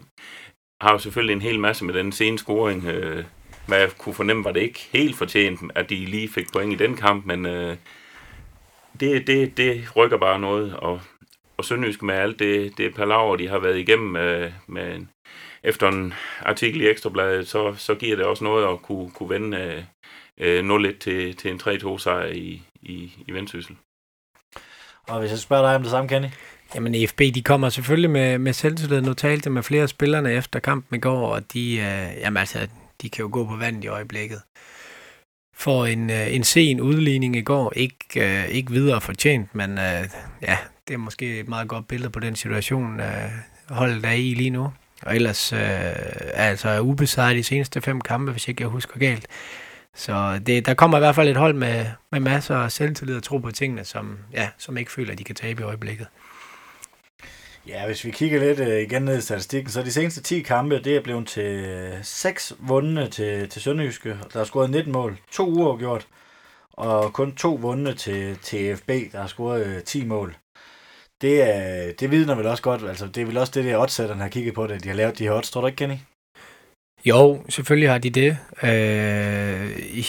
har 0.80 0.92
jo 0.92 0.98
selvfølgelig 0.98 1.34
en 1.34 1.42
hel 1.42 1.61
masse 1.61 1.84
med 1.84 1.94
den 1.94 2.12
sene 2.12 2.38
scoring. 2.38 2.88
Uh, 2.88 3.24
hvad 3.66 3.78
jeg 3.78 3.90
kunne 3.98 4.14
fornemme, 4.14 4.44
var 4.44 4.52
det 4.52 4.60
ikke 4.60 4.88
helt 4.92 5.16
fortjent, 5.16 5.60
at 5.74 5.90
de 5.90 5.96
lige 5.96 6.28
fik 6.28 6.52
point 6.52 6.72
i 6.80 6.84
den 6.84 6.96
kamp, 6.96 7.26
men 7.26 7.46
uh, 7.46 7.76
det, 9.00 9.26
det, 9.26 9.56
det 9.56 9.96
rykker 9.96 10.16
bare 10.16 10.38
noget, 10.38 10.76
og, 10.76 11.00
og 11.56 11.64
Sønderjysk 11.64 12.02
med 12.02 12.14
alt 12.14 12.38
det, 12.38 12.78
det 12.78 12.94
palaver, 12.94 13.36
de 13.36 13.48
har 13.48 13.58
været 13.58 13.78
igennem 13.78 14.08
med, 14.08 14.52
med 14.66 14.94
en, 14.94 15.08
efter 15.62 15.88
en 15.88 16.14
artikel 16.40 16.80
i 16.80 16.88
Ekstrabladet, 16.88 17.48
så, 17.48 17.74
så 17.78 17.94
giver 17.94 18.16
det 18.16 18.24
også 18.24 18.44
noget 18.44 18.72
at 18.72 18.82
kunne, 18.82 19.10
kunne 19.10 19.30
vende 19.30 19.86
øh, 20.38 20.64
0-1 20.64 20.98
til, 20.98 21.36
til 21.36 21.50
en 21.50 21.60
3-2 21.60 21.98
sejr 21.98 22.26
i, 22.26 22.62
i, 22.82 23.12
i 23.26 23.32
Vendsyssel. 23.32 23.76
Og 25.08 25.20
hvis 25.20 25.30
jeg 25.30 25.38
spørger 25.38 25.66
dig 25.66 25.76
om 25.76 25.82
det 25.82 25.90
samme, 25.90 26.08
Kenny? 26.08 26.28
Jamen 26.74 26.94
EFB, 26.94 27.18
de 27.18 27.42
kommer 27.42 27.68
selvfølgelig 27.68 28.10
med, 28.10 28.38
med 28.38 28.52
selvtillid. 28.52 29.00
Nu 29.00 29.14
talte 29.14 29.50
med 29.50 29.62
flere 29.62 29.88
spillerne 29.88 30.32
efter 30.32 30.58
kampen 30.58 30.96
i 30.96 31.00
går, 31.00 31.34
og 31.34 31.52
de, 31.52 31.76
øh, 31.76 32.20
jamen 32.20 32.36
altså, 32.36 32.68
de 33.03 33.11
kan 33.11 33.22
jo 33.22 33.28
gå 33.32 33.44
på 33.46 33.57
vand 33.57 33.84
i 33.84 33.86
øjeblikket 33.86 34.40
for 35.55 35.86
en, 35.86 36.11
øh, 36.11 36.34
en 36.34 36.44
sen 36.44 36.80
udligning 36.80 37.36
i 37.36 37.42
går. 37.42 37.72
Ikke, 37.76 38.42
øh, 38.42 38.48
ikke 38.48 38.72
videre 38.72 39.00
fortjent, 39.00 39.55
men 39.55 39.70
øh, 39.70 40.05
ja, 40.42 40.59
det 40.88 40.94
er 40.94 40.98
måske 40.98 41.40
et 41.40 41.48
meget 41.48 41.68
godt 41.68 41.88
billede 41.88 42.11
på 42.11 42.20
den 42.20 42.36
situation, 42.36 43.00
holdet 43.68 44.05
er 44.05 44.12
i 44.12 44.34
lige 44.34 44.50
nu. 44.50 44.72
Og 45.03 45.16
ellers 45.16 45.53
øh, 45.53 45.59
er 45.61 46.48
altså 46.48 46.80
ubesejret 46.80 47.36
de 47.36 47.42
seneste 47.42 47.80
fem 47.80 48.00
kampe, 48.00 48.32
hvis 48.32 48.48
ikke 48.48 48.62
jeg 48.62 48.68
husker 48.68 48.98
galt. 48.98 49.26
Så 49.94 50.40
det, 50.46 50.66
der 50.66 50.74
kommer 50.74 50.98
i 50.98 51.00
hvert 51.00 51.14
fald 51.14 51.28
et 51.28 51.36
hold 51.36 51.55
med, 51.55 51.86
med 52.12 52.20
masser 52.20 52.57
af 52.57 52.72
selvtillid 52.72 53.16
og 53.16 53.22
tro 53.22 53.38
på 53.38 53.50
tingene, 53.50 53.84
som, 53.84 54.18
ja, 54.32 54.48
som 54.59 54.76
ikke 54.76 54.92
føler, 54.92 55.12
at 55.12 55.18
de 55.18 55.24
kan 55.24 55.34
tabe 55.34 55.62
i 55.62 55.64
øjeblikket. 55.64 56.07
Ja, 57.66 57.86
hvis 57.86 58.04
vi 58.04 58.10
kigger 58.10 58.40
lidt 58.40 58.60
øh, 58.60 58.82
igen 58.82 59.02
ned 59.02 59.18
i 59.18 59.20
statistikken, 59.20 59.72
så 59.72 59.82
de 59.82 59.92
seneste 59.92 60.22
10 60.22 60.40
kampe, 60.40 60.82
det 60.82 60.96
er 60.96 61.00
blevet 61.00 61.26
til 61.28 61.44
øh, 61.44 61.94
6 62.02 62.52
vundne 62.58 63.08
til, 63.08 63.48
til 63.48 63.62
Sønderjyske. 63.62 64.16
Der 64.32 64.40
er 64.40 64.44
scoret 64.44 64.70
19 64.70 64.92
mål, 64.92 65.18
to 65.30 65.48
uger 65.50 65.76
gjort, 65.76 66.06
og 66.72 67.12
kun 67.12 67.34
to 67.34 67.54
vundne 67.54 67.94
til, 67.94 68.38
til 68.38 68.76
FB, 68.76 68.88
der 68.88 69.20
har 69.20 69.26
scoret 69.26 69.66
øh, 69.66 69.82
10 69.82 70.04
mål. 70.04 70.36
Det, 71.20 71.42
er, 71.42 71.92
det 71.92 72.10
vidner 72.10 72.34
vel 72.34 72.46
også 72.46 72.62
godt, 72.62 72.82
altså 72.88 73.06
det 73.06 73.20
er 73.20 73.26
vel 73.26 73.36
også 73.36 73.52
det, 73.54 73.64
der 73.64 73.78
oddsætterne 73.78 74.22
har 74.22 74.28
kigget 74.28 74.54
på 74.54 74.66
det, 74.66 74.84
de 74.84 74.88
har 74.88 74.96
lavet 74.96 75.18
de 75.18 75.24
her 75.24 75.32
odds, 75.32 75.50
tror 75.50 75.60
du 75.60 75.66
ikke, 75.66 75.76
Kenny? 75.76 75.96
Jo, 77.04 77.44
selvfølgelig 77.48 77.90
har 77.90 77.98
de 77.98 78.10
det. 78.10 78.38
Øh, 78.62 79.78
i 79.78 80.06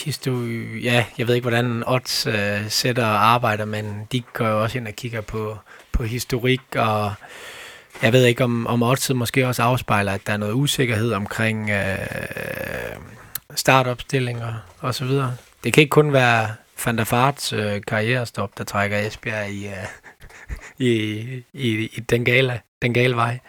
ja, 0.83 1.05
jeg 1.17 1.27
ved 1.27 1.35
ikke, 1.35 1.49
hvordan 1.49 1.83
odds 1.87 2.27
øh, 2.27 2.69
sætter 2.69 3.05
arbejder, 3.05 3.65
men 3.65 4.07
de 4.11 4.21
går 4.21 4.47
jo 4.47 4.63
også 4.63 4.77
ind 4.77 4.87
og 4.87 4.93
kigger 4.93 5.21
på, 5.21 5.57
på 5.93 6.03
historik, 6.03 6.75
og 6.75 7.13
jeg 8.01 8.13
ved 8.13 8.25
ikke, 8.25 8.43
om, 8.43 8.67
om 8.67 8.83
oddset 8.83 9.15
måske 9.15 9.47
også 9.47 9.63
afspejler, 9.63 10.11
at 10.11 10.27
der 10.27 10.33
er 10.33 10.37
noget 10.37 10.53
usikkerhed 10.53 11.13
omkring 11.13 11.69
øh, 11.69 12.95
startopstillinger 13.55 14.53
og 14.79 14.95
så 14.95 15.05
videre. 15.05 15.35
Det 15.63 15.73
kan 15.73 15.81
ikke 15.81 15.91
kun 15.91 16.13
være 16.13 16.49
Van 16.85 16.97
der 16.97 17.03
Farts 17.03 17.53
øh, 17.53 17.81
karrierestop, 17.87 18.57
der 18.57 18.63
trækker 18.63 18.97
Esbjerg 18.97 19.49
i, 19.49 19.67
øh, 19.67 19.73
i, 20.87 20.93
i, 21.53 21.69
i 21.85 21.99
den, 22.09 22.25
gale, 22.25 22.61
den 22.81 22.93
gale 22.93 23.15
vej. 23.15 23.39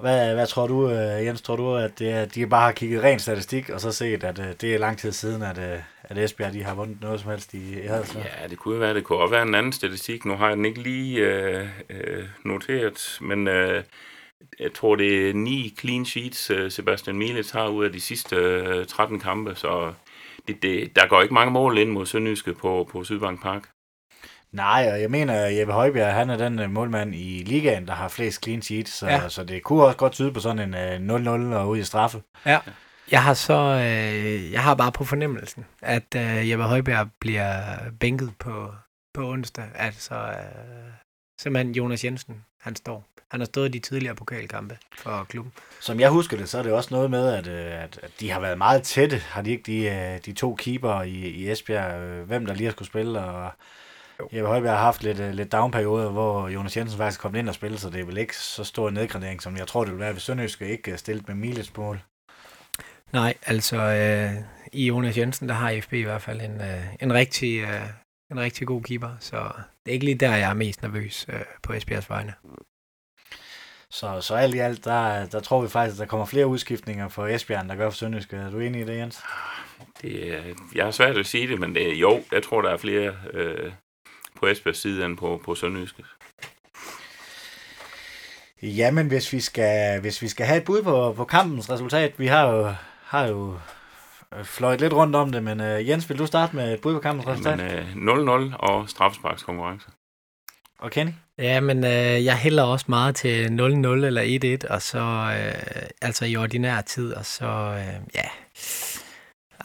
Hvad, 0.00 0.34
hvad 0.34 0.46
tror 0.46 0.66
du, 0.66 0.90
øh, 0.90 1.26
Jens? 1.26 1.42
Tror 1.42 1.56
du, 1.56 1.76
at, 1.76 1.98
det, 1.98 2.12
at 2.12 2.34
de 2.34 2.46
bare 2.46 2.64
har 2.64 2.72
kigget 2.72 3.02
ren 3.02 3.18
statistik, 3.18 3.70
og 3.70 3.80
så 3.80 3.92
set, 3.92 4.24
at 4.24 4.38
øh, 4.38 4.46
det 4.60 4.74
er 4.74 4.78
lang 4.78 4.98
tid 4.98 5.12
siden, 5.12 5.42
at, 5.42 5.58
øh, 5.58 5.78
at 6.04 6.18
Esbjerg 6.18 6.52
de 6.52 6.62
har 6.62 6.74
vundet 6.74 7.00
noget 7.00 7.20
som 7.20 7.30
helst 7.30 7.54
i, 7.54 7.72
Haderslev? 7.86 8.22
Ja, 8.42 8.48
det 8.48 8.58
kunne 8.58 8.80
være. 8.80 8.94
Det 8.94 9.04
kunne 9.04 9.18
også 9.18 9.34
være 9.34 9.42
en 9.42 9.54
anden 9.54 9.72
statistik. 9.72 10.24
Nu 10.24 10.36
har 10.36 10.48
jeg 10.48 10.56
den 10.56 10.64
ikke 10.64 10.82
lige 10.82 11.18
øh, 11.18 11.68
øh, 11.90 12.24
noteret, 12.44 13.18
men 13.20 13.48
øh, 13.48 13.84
jeg 14.60 14.72
tror, 14.74 14.96
det 14.96 15.30
er 15.30 15.34
ni 15.34 15.74
clean 15.80 16.04
sheets, 16.04 16.74
Sebastian 16.74 17.16
Mielitz 17.16 17.50
har 17.50 17.68
ud 17.68 17.84
af 17.84 17.92
de 17.92 18.00
sidste 18.00 18.36
øh, 18.36 18.86
13 18.86 19.20
kampe, 19.20 19.54
så 19.54 19.92
det, 20.48 20.62
det, 20.62 20.96
der 20.96 21.06
går 21.06 21.22
ikke 21.22 21.34
mange 21.34 21.52
mål 21.52 21.78
ind 21.78 21.90
mod 21.90 22.06
Sønderjyske 22.06 22.54
på, 22.54 22.88
på 22.92 23.04
Sydbank 23.04 23.42
Park. 23.42 23.62
Nej, 24.52 24.88
og 24.92 25.00
jeg 25.00 25.10
mener, 25.10 25.34
at 25.34 25.58
Jeppe 25.58 25.72
Højbjerg, 25.72 26.14
han 26.14 26.30
er 26.30 26.36
den 26.36 26.58
uh, 26.58 26.70
målmand 26.70 27.14
i 27.14 27.42
ligaen, 27.46 27.86
der 27.86 27.92
har 27.92 28.08
flest 28.08 28.44
clean 28.44 28.62
sheets, 28.62 28.92
så, 28.92 29.06
ja. 29.06 29.28
så 29.28 29.44
det 29.44 29.62
kunne 29.62 29.84
også 29.84 29.96
godt 29.96 30.12
tyde 30.12 30.32
på 30.32 30.40
sådan 30.40 30.74
en 30.74 31.10
uh, 31.10 31.52
0-0 31.52 31.54
og 31.56 31.68
ud 31.68 31.78
i 31.78 31.84
straffe. 31.84 32.22
Ja. 32.46 32.58
Jeg 33.12 33.22
har 33.22 33.34
så, 33.34 33.54
øh, 33.54 34.52
jeg 34.52 34.62
har 34.62 34.74
bare 34.74 34.92
på 34.92 35.04
fornemmelsen, 35.04 35.64
at 35.82 36.14
øh, 36.16 36.50
Jeppe 36.50 36.64
Højbjerg 36.64 37.08
bliver 37.20 37.62
bænket 38.00 38.32
på, 38.38 38.74
på 39.14 39.30
onsdag. 39.30 39.64
Altså, 39.74 40.14
øh, 40.14 40.92
simpelthen 41.40 41.74
Jonas 41.74 42.04
Jensen, 42.04 42.44
han 42.60 42.76
står. 42.76 43.04
Han 43.30 43.40
har 43.40 43.44
stået 43.44 43.68
i 43.68 43.72
de 43.72 43.78
tidligere 43.78 44.14
pokalkampe 44.14 44.78
for 44.98 45.26
klubben. 45.28 45.52
Som 45.80 46.00
jeg 46.00 46.10
husker 46.10 46.36
det, 46.36 46.48
så 46.48 46.58
er 46.58 46.62
det 46.62 46.72
også 46.72 46.94
noget 46.94 47.10
med, 47.10 47.28
at, 47.28 47.46
øh, 47.46 47.82
at, 47.82 48.00
at 48.02 48.10
de 48.20 48.30
har 48.30 48.40
været 48.40 48.58
meget 48.58 48.82
tætte. 48.82 49.16
Har 49.16 49.42
de 49.42 49.50
ikke 49.50 49.62
de, 49.62 49.84
øh, 49.84 50.18
de 50.24 50.32
to 50.32 50.54
keeper 50.54 51.02
i, 51.02 51.10
i 51.10 51.50
Esbjerg, 51.50 52.00
øh, 52.00 52.26
hvem 52.26 52.46
der 52.46 52.54
lige 52.54 52.64
har 52.66 52.72
skulle 52.72 52.88
spille, 52.88 53.20
og 53.20 53.50
Jeppe 54.32 54.48
Højbjerg 54.48 54.74
har 54.74 54.84
haft 54.84 55.02
lidt, 55.02 55.34
lidt 55.34 55.52
downperioder, 55.52 56.10
hvor 56.10 56.48
Jonas 56.48 56.76
Jensen 56.76 56.98
faktisk 56.98 57.20
kom 57.20 57.34
ind 57.34 57.48
og 57.48 57.54
spille, 57.54 57.78
så 57.78 57.90
det 57.90 58.00
er 58.00 58.04
vel 58.04 58.18
ikke 58.18 58.36
så 58.36 58.64
stor 58.64 58.88
en 58.88 58.94
nedgradering, 58.94 59.42
som 59.42 59.56
jeg 59.56 59.66
tror, 59.66 59.84
det 59.84 59.92
vil 59.92 60.00
være, 60.00 60.12
hvis 60.12 60.22
Sønderjyske 60.22 60.68
ikke 60.68 60.96
stillet 60.96 61.28
med 61.28 61.34
Milits 61.34 61.76
mål. 61.76 62.00
Nej, 63.12 63.34
altså 63.46 63.76
øh, 63.76 64.44
i 64.72 64.86
Jonas 64.86 65.18
Jensen, 65.18 65.48
der 65.48 65.54
har 65.54 65.80
FB 65.80 65.92
i 65.92 66.02
hvert 66.02 66.22
fald 66.22 66.40
en, 66.40 66.60
øh, 66.60 66.94
en, 67.00 67.12
rigtig, 67.12 67.60
øh, 67.60 67.88
en 68.30 68.40
rigtig 68.40 68.66
god 68.66 68.82
keeper, 68.82 69.16
så 69.20 69.36
det 69.84 69.90
er 69.90 69.92
ikke 69.92 70.04
lige 70.04 70.18
der, 70.18 70.36
jeg 70.36 70.50
er 70.50 70.54
mest 70.54 70.82
nervøs 70.82 71.26
øh, 71.28 71.40
på 71.62 71.72
Esbjergs 71.72 72.10
vegne. 72.10 72.34
Så, 73.90 74.20
så 74.20 74.34
alt 74.34 74.54
i 74.54 74.58
alt, 74.58 74.84
der, 74.84 75.26
der 75.26 75.40
tror 75.40 75.62
vi 75.62 75.68
faktisk, 75.68 75.94
at 75.94 75.98
der 75.98 76.06
kommer 76.06 76.26
flere 76.26 76.46
udskiftninger 76.46 77.08
for 77.08 77.26
Esbjerg, 77.26 77.68
der 77.68 77.76
gør 77.76 77.90
for 77.90 77.96
Sønderjyske. 77.96 78.36
Er 78.36 78.50
du 78.50 78.58
enig 78.58 78.80
i 78.80 78.84
det, 78.84 78.98
Jens? 78.98 79.22
Det, 80.02 80.44
jeg 80.74 80.84
har 80.84 80.90
svært 80.90 81.16
at 81.16 81.26
sige 81.26 81.48
det, 81.48 81.60
men 81.60 81.74
det, 81.74 81.94
jo, 81.94 82.22
jeg 82.32 82.42
tror, 82.42 82.62
der 82.62 82.70
er 82.70 82.76
flere 82.76 83.16
øh, 83.32 83.72
på 84.36 84.46
Esbjergs 84.46 84.78
side 84.78 85.04
end 85.04 85.16
på, 85.16 85.42
på 85.44 85.54
Sønderjyske. 85.54 86.04
Jamen, 88.62 89.08
hvis 89.08 89.32
vi 89.32 89.40
skal, 89.40 90.00
hvis 90.00 90.22
vi 90.22 90.28
skal 90.28 90.46
have 90.46 90.58
et 90.58 90.64
bud 90.64 90.82
på, 90.82 91.12
på 91.12 91.24
kampens 91.24 91.70
resultat, 91.70 92.18
vi 92.18 92.26
har 92.26 92.48
jo, 92.48 92.74
har 93.12 93.26
jo 93.26 93.58
fløjet 94.44 94.80
lidt 94.80 94.92
rundt 94.92 95.16
om 95.16 95.32
det, 95.32 95.42
men 95.42 95.60
uh, 95.60 95.88
Jens, 95.88 96.08
vil 96.08 96.18
du 96.18 96.26
starte 96.26 96.56
med 96.56 96.74
et 96.74 96.80
bud 96.80 96.94
på 96.94 97.00
kampens 97.00 97.26
resultat? 97.26 97.58
Jamen, 97.58 98.08
uh, 98.08 98.50
0-0 98.50 98.56
og 98.56 98.88
straffesparkskonkurrence. 98.88 99.86
Og 100.78 100.90
Kenny? 100.90 101.12
Ja, 101.38 101.60
men 101.60 101.78
uh, 101.78 102.24
jeg 102.24 102.38
hælder 102.38 102.62
også 102.62 102.86
meget 102.88 103.16
til 103.16 103.46
0-0 103.46 103.52
eller 104.06 104.60
1-1, 104.64 104.72
og 104.74 104.82
så 104.82 104.98
uh, 104.98 105.88
altså 106.02 106.24
i 106.24 106.36
ordinær 106.36 106.80
tid, 106.80 107.12
og 107.12 107.26
så, 107.26 107.70
uh, 107.70 108.14
ja... 108.14 108.28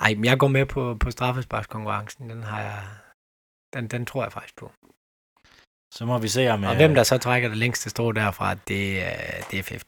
Ej, 0.02 0.14
men 0.14 0.26
jeg 0.26 0.38
går 0.38 0.48
med 0.48 0.66
på, 0.66 0.98
på 1.00 1.12
straffesparkskonkurrencen. 1.12 2.30
Den 2.30 2.44
har 2.44 2.62
jeg, 2.62 2.84
den, 3.74 3.88
den 3.88 4.06
tror 4.06 4.24
jeg 4.24 4.32
faktisk 4.32 4.56
på. 4.58 4.72
Så 5.94 6.06
må 6.06 6.18
vi 6.18 6.28
se 6.28 6.50
om... 6.50 6.64
Og 6.64 6.76
hvem 6.76 6.96
der 6.96 7.04
så 7.04 7.18
trækker 7.18 7.50
det 7.50 7.58
længste 7.58 7.90
strå 7.90 8.12
derfra, 8.12 8.54
det, 8.54 9.04
det 9.52 9.60
er 9.60 9.82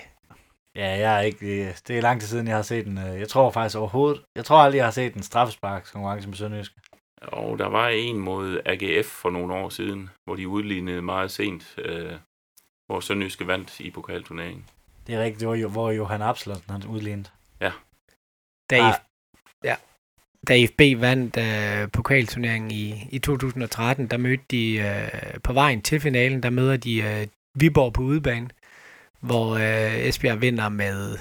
50-50. 0.00 0.13
Ja, 0.76 0.90
jeg 0.90 1.16
er 1.16 1.20
ikke... 1.20 1.76
Det 1.88 1.98
er 1.98 2.00
lang 2.00 2.20
tid 2.20 2.28
siden, 2.28 2.48
jeg 2.48 2.56
har 2.56 2.62
set 2.62 2.84
den. 2.84 2.98
Øh, 2.98 3.20
jeg 3.20 3.28
tror 3.28 3.50
faktisk 3.50 3.78
overhovedet... 3.78 4.22
Jeg 4.36 4.44
tror 4.44 4.56
aldrig, 4.56 4.76
jeg 4.76 4.86
har 4.86 4.90
set 4.90 5.14
en 5.14 5.22
straffesparkskonkurrence 5.22 6.28
med 6.28 6.36
Sønderjysk. 6.36 6.72
Og 7.22 7.58
der 7.58 7.66
var 7.66 7.88
en 7.88 8.18
mod 8.18 8.60
AGF 8.66 9.06
for 9.06 9.30
nogle 9.30 9.54
år 9.54 9.68
siden, 9.68 10.10
hvor 10.24 10.36
de 10.36 10.48
udlignede 10.48 11.02
meget 11.02 11.30
sent, 11.30 11.74
øh, 11.78 12.12
hvor 12.86 13.00
Sønderjyske 13.00 13.46
vandt 13.46 13.80
i 13.80 13.90
pokalturneringen. 13.90 14.64
Det 15.06 15.14
er 15.14 15.22
rigtigt, 15.22 15.40
det 15.40 15.48
var 15.48 15.54
jo, 15.54 15.68
hvor 15.68 15.90
Johan 15.90 16.22
Absalon 16.22 16.62
han 16.68 16.86
udlignede. 16.86 17.28
Ja. 17.60 17.72
Da, 18.70 18.76
ah. 18.76 18.94
ja 19.64 19.76
da 20.48 20.66
FB 20.66 21.00
vandt 21.00 21.36
øh, 21.36 21.90
pokalturneringen 21.92 22.70
i, 22.70 23.08
i 23.10 23.18
2013, 23.18 24.06
der 24.06 24.16
mødte 24.16 24.44
de 24.50 24.76
øh, 24.76 25.40
på 25.40 25.52
vejen 25.52 25.82
til 25.82 26.00
finalen, 26.00 26.42
der 26.42 26.50
møder 26.50 26.76
de 26.76 27.02
øh, 27.02 27.26
Viborg 27.54 27.92
på 27.92 28.02
udebane, 28.02 28.48
hvor 29.26 29.54
øh, 29.54 30.08
Esbjerg 30.08 30.40
vinder 30.40 30.68
med 30.68 31.18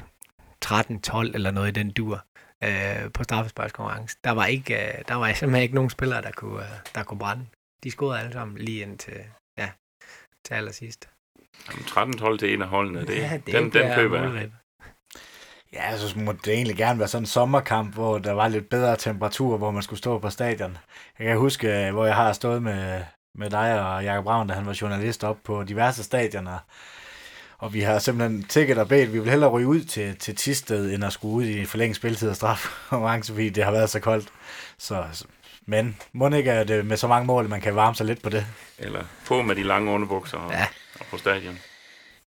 13-12 0.66 1.34
eller 1.34 1.52
noget 1.52 1.68
i 1.68 1.72
den 1.72 1.92
dur 1.92 2.26
øh, 2.64 3.12
på 3.14 3.24
straffesparkskonkurrence. 3.24 4.18
Der 4.24 4.32
var, 4.32 4.46
ikke, 4.46 4.76
øh, 4.76 5.04
der 5.08 5.16
var 5.16 5.34
simpelthen 5.34 5.64
ikke 5.64 5.76
nogen 5.76 5.90
spillere, 5.90 6.22
der 6.22 6.32
kunne, 6.32 6.64
øh, 6.64 6.70
der 6.96 7.04
kunne 7.04 7.20
brænde. 7.20 7.46
de 7.84 7.92
scorede 7.92 8.20
alle 8.20 8.34
sammen 8.34 8.58
lige 8.58 8.82
ind 8.82 8.98
til, 8.98 9.18
ja, 9.58 9.70
til 10.46 10.54
allersidst. 10.54 11.10
Jamen, 11.70 12.14
13-12 12.14 12.38
til 12.38 12.54
en 12.54 12.62
af 12.62 12.68
holdene, 12.68 13.02
det, 13.06 13.18
ja, 13.18 13.40
det 13.46 13.54
den, 13.54 13.74
den 13.74 13.96
køber 13.96 14.24
jeg. 14.24 14.52
Ja, 15.74 15.90
jeg 15.90 16.00
synes, 16.00 16.16
må 16.16 16.32
det 16.32 16.54
egentlig 16.54 16.78
gerne 16.78 17.00
være 17.00 17.08
sådan 17.08 17.22
en 17.24 17.28
sommerkamp, 17.28 17.94
hvor 17.94 18.18
der 18.18 18.32
var 18.32 18.48
lidt 18.48 18.70
bedre 18.70 18.96
temperatur, 18.98 19.58
hvor 19.58 19.72
man 19.72 19.84
skulle 19.84 20.00
stå 20.00 20.20
på 20.20 20.30
stadion. 20.30 20.78
Jeg 21.20 21.28
kan 21.28 21.38
huske, 21.38 21.88
øh, 21.88 21.94
hvor 21.94 22.06
jeg 22.06 22.16
har 22.16 22.34
stået 22.34 22.64
med, 22.64 23.04
med 23.36 23.50
dig 23.50 23.88
og 23.88 24.04
Jakob 24.04 24.24
Braun, 24.24 24.48
da 24.48 24.54
han 24.54 24.66
var 24.66 24.78
journalist 24.82 25.24
op 25.24 25.38
på 25.44 25.64
diverse 25.64 26.04
stadioner. 26.04 26.60
Og 27.64 27.74
vi 27.74 27.82
har 27.82 28.00
simpelthen 28.00 28.44
tækket 28.44 28.78
og 28.78 28.88
bedt, 28.88 29.14
vi 29.14 29.20
vil 29.20 29.30
hellere 29.30 29.50
ryge 29.50 29.68
ud 29.68 29.82
til, 29.82 30.16
til 30.16 30.36
Tisted, 30.36 30.94
end 30.94 31.06
at 31.06 31.14
skulle 31.14 31.34
ud 31.36 31.44
i 31.46 31.66
forlænget 31.66 31.96
spiltid 31.96 32.30
og 32.30 32.36
straf, 32.36 32.66
fordi 33.28 33.50
det 33.50 33.64
har 33.64 33.72
været 33.72 33.90
så 33.90 34.00
koldt. 34.00 34.28
Så, 34.78 35.26
men 35.66 35.98
må 36.14 36.30
ikke, 36.30 36.52
at 36.52 36.68
det 36.68 36.86
med 36.86 36.98
så 36.98 37.08
mange 37.08 37.28
mål, 37.28 37.50
man 37.50 37.62
kan 37.62 37.76
varme 37.76 37.96
sig 37.96 38.06
lidt 38.06 38.22
på 38.24 38.30
det. 38.30 38.46
Eller 38.80 39.04
på 39.28 39.42
med 39.42 39.56
de 39.56 39.64
lange 39.64 39.92
underbukser 39.92 40.38
og, 40.38 40.52
Ja. 40.52 40.66
og 41.00 41.06
på 41.12 41.18
stadion. 41.18 41.60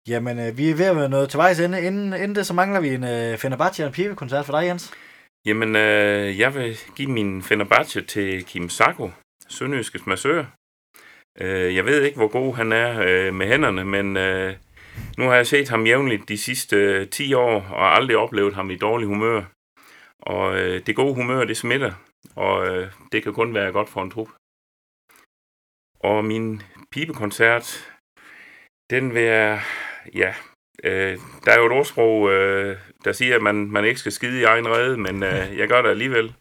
Jamen, 0.09 0.39
øh, 0.39 0.59
vi 0.59 0.71
er 0.71 0.75
ved 0.75 0.85
at 0.85 0.97
være 0.97 1.09
noget 1.09 1.31
til 1.31 1.39
vejs 1.39 1.61
ende. 1.61 1.83
Inden, 1.83 2.13
inden 2.13 2.35
det, 2.35 2.47
så 2.47 2.55
mangler 2.55 2.81
vi 2.81 2.89
en 2.89 3.05
øh, 3.05 3.39
Fenerbahce 3.39 3.83
og 3.83 3.87
en 3.87 3.93
pibekoncert 3.93 4.47
for 4.47 4.61
dig, 4.61 4.67
Jens. 4.67 4.91
Jamen, 5.47 5.77
øh, 5.77 6.39
jeg 6.39 6.55
vil 6.55 6.79
give 6.97 7.11
min 7.11 7.43
Fenerbahce 7.43 8.03
til 8.03 8.45
Kim 8.45 8.69
Sako, 8.69 9.11
sønderjyskes 9.49 10.07
massør. 10.07 10.45
Øh, 11.41 11.75
jeg 11.75 11.85
ved 11.85 12.03
ikke, 12.03 12.17
hvor 12.17 12.29
god 12.29 12.55
han 12.55 12.73
er 12.73 13.01
øh, 13.07 13.35
med 13.35 13.47
hænderne, 13.47 13.85
men 13.85 14.17
øh, 14.17 14.55
nu 15.19 15.25
har 15.25 15.35
jeg 15.35 15.47
set 15.47 15.69
ham 15.69 15.87
jævnligt 15.87 16.29
de 16.29 16.39
sidste 16.39 16.77
øh, 16.77 17.09
10 17.09 17.35
år, 17.35 17.61
og 17.61 17.95
aldrig 17.97 18.17
oplevet 18.17 18.55
ham 18.55 18.71
i 18.71 18.77
dårlig 18.77 19.09
humør. 19.09 19.43
Og 20.23 20.59
øh, 20.59 20.87
det 20.87 20.97
gode 20.97 21.15
humør, 21.15 21.45
det 21.45 21.57
smitter, 21.57 21.93
og 22.37 22.67
øh, 22.67 22.91
det 23.13 23.23
kan 23.23 23.35
kun 23.35 23.55
være 23.55 23.73
godt 23.73 23.89
for 23.89 24.03
en 24.03 24.11
trup. 24.11 24.29
Og 26.01 26.25
min 26.25 26.63
pibekoncert, 26.91 27.97
den 28.91 29.15
vil 29.15 29.23
jeg, 29.23 29.61
ja, 30.15 30.35
øh, 30.85 31.19
der 31.45 31.53
er 31.53 31.59
jo 31.59 31.67
et 31.67 31.73
ordsprog, 31.73 32.31
øh, 32.31 32.77
der 33.05 33.13
siger, 33.13 33.37
at 33.37 33.43
man, 33.43 33.71
man 33.71 33.85
ikke 33.85 34.01
skal 34.01 34.13
skide 34.13 34.41
i 34.41 34.45
egen 34.45 34.69
rede, 34.69 34.97
men 34.97 35.23
øh, 35.23 35.59
jeg 35.59 35.69
gør 35.69 35.83
det 35.83 35.91
alligevel. 35.91 36.35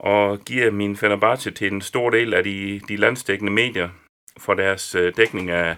Og 0.00 0.40
giver 0.40 0.70
min 0.70 0.96
Fenerbahce 0.96 1.50
til 1.50 1.72
en 1.72 1.80
stor 1.80 2.10
del 2.10 2.34
af 2.34 2.44
de, 2.44 2.80
de 2.88 2.96
landsdækkende 2.96 3.52
medier 3.52 3.88
for 4.38 4.54
deres 4.54 4.94
øh, 4.94 5.16
dækning 5.16 5.50
af, 5.50 5.76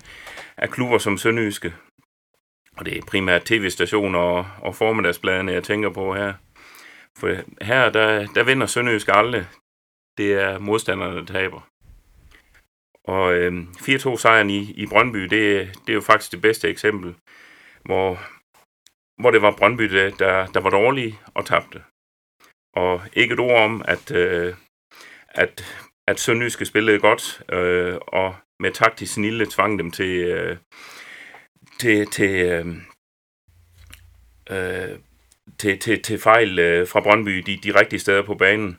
af 0.56 0.70
klubber 0.70 0.98
som 0.98 1.18
Sønderjyske. 1.18 1.74
Og 2.76 2.86
det 2.86 2.98
er 2.98 3.02
primært 3.06 3.44
tv-stationer 3.44 4.18
og, 4.18 4.46
og 4.62 4.74
formiddagsbladene, 4.74 5.52
jeg 5.52 5.64
tænker 5.64 5.90
på 5.90 6.14
her. 6.14 6.34
For 7.18 7.36
her, 7.64 7.90
der, 7.90 8.26
der 8.26 8.42
vinder 8.44 8.66
Sønderjysk 8.66 9.08
aldrig. 9.12 9.46
Det 10.18 10.32
er 10.32 10.58
modstanderne, 10.58 11.16
der 11.16 11.24
taber. 11.24 11.70
Og 13.04 13.34
øh, 13.34 13.52
4-2 13.62 14.16
sejren 14.16 14.50
i, 14.50 14.72
i 14.72 14.86
Brøndby, 14.86 15.18
det, 15.18 15.32
det 15.86 15.88
er 15.88 15.94
jo 15.94 16.00
faktisk 16.00 16.32
det 16.32 16.42
bedste 16.42 16.68
eksempel, 16.68 17.14
hvor, 17.84 18.18
hvor 19.22 19.30
det 19.30 19.42
var 19.42 19.56
Brøndby, 19.58 19.84
der, 19.84 20.10
der, 20.10 20.46
der 20.46 20.60
var 20.60 20.70
dårlige 20.70 21.18
og 21.34 21.46
tabte. 21.46 21.82
Og 22.74 23.02
ikke 23.12 23.32
et 23.34 23.40
ord 23.40 23.60
om, 23.60 23.82
at, 23.88 24.10
øh, 24.10 24.54
at, 25.28 25.64
at 26.06 26.20
Sønderjyske 26.20 26.64
spillede 26.64 27.00
godt, 27.00 27.42
øh, 27.52 27.98
og 28.06 28.36
med 28.60 28.72
taktisk 28.72 29.14
snille 29.14 29.46
tvang 29.50 29.78
dem 29.78 29.90
til, 29.90 30.18
øh, 30.18 30.56
til, 31.78 32.06
til, 32.06 32.30
øh, 32.30 32.66
øh, 34.50 34.98
til, 35.58 35.78
til, 35.78 36.02
til 36.02 36.18
fejl 36.18 36.58
øh, 36.58 36.88
fra 36.88 37.00
Brøndby 37.00 37.38
de, 37.38 37.56
de 37.56 37.80
rigtige 37.80 38.00
steder 38.00 38.22
på 38.22 38.34
banen. 38.34 38.78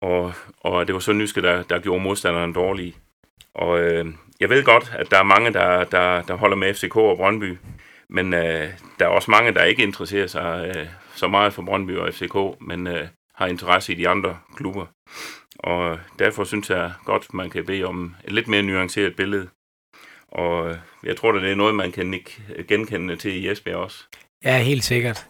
Og, 0.00 0.32
og 0.60 0.86
det 0.86 0.94
var 0.94 1.00
Sønderjyske, 1.00 1.42
der, 1.42 1.62
der 1.62 1.78
gjorde 1.78 2.02
modstanderen 2.02 2.52
dårlig. 2.52 2.96
Og 3.54 3.80
øh, 3.80 4.06
jeg 4.40 4.50
ved 4.50 4.64
godt, 4.64 4.92
at 4.98 5.10
der 5.10 5.18
er 5.18 5.22
mange, 5.22 5.52
der, 5.52 5.84
der, 5.84 6.22
der 6.22 6.34
holder 6.34 6.56
med 6.56 6.74
FCK 6.74 6.96
og 6.96 7.16
Brøndby, 7.16 7.58
men 8.08 8.34
øh, 8.34 8.68
der 8.98 9.04
er 9.04 9.08
også 9.08 9.30
mange, 9.30 9.54
der 9.54 9.64
ikke 9.64 9.82
interesserer 9.82 10.26
sig 10.26 10.72
øh, 10.76 10.86
så 11.14 11.28
meget 11.28 11.52
for 11.52 11.62
Brøndby 11.62 11.96
og 11.96 12.14
FCK, 12.14 12.36
men 12.60 12.86
øh, 12.86 13.08
har 13.34 13.46
interesse 13.46 13.92
i 13.92 13.96
de 13.96 14.08
andre 14.08 14.38
klubber. 14.56 14.86
Og 15.58 15.98
derfor 16.18 16.44
synes 16.44 16.70
jeg 16.70 16.92
godt, 17.04 17.34
man 17.34 17.50
kan 17.50 17.66
bede 17.66 17.84
om 17.84 18.16
et 18.24 18.32
lidt 18.32 18.48
mere 18.48 18.62
nuanceret 18.62 19.16
billede. 19.16 19.48
Og 20.28 20.70
øh, 20.70 20.78
jeg 21.02 21.16
tror, 21.16 21.32
at 21.32 21.42
det 21.42 21.50
er 21.50 21.56
noget, 21.56 21.74
man 21.74 21.92
kan 21.92 22.14
ikke 22.14 22.64
genkende 22.68 23.16
til 23.16 23.44
i 23.44 23.50
Esbjerg 23.50 23.76
også. 23.76 24.04
Ja, 24.44 24.62
helt 24.62 24.84
sikkert. 24.84 25.26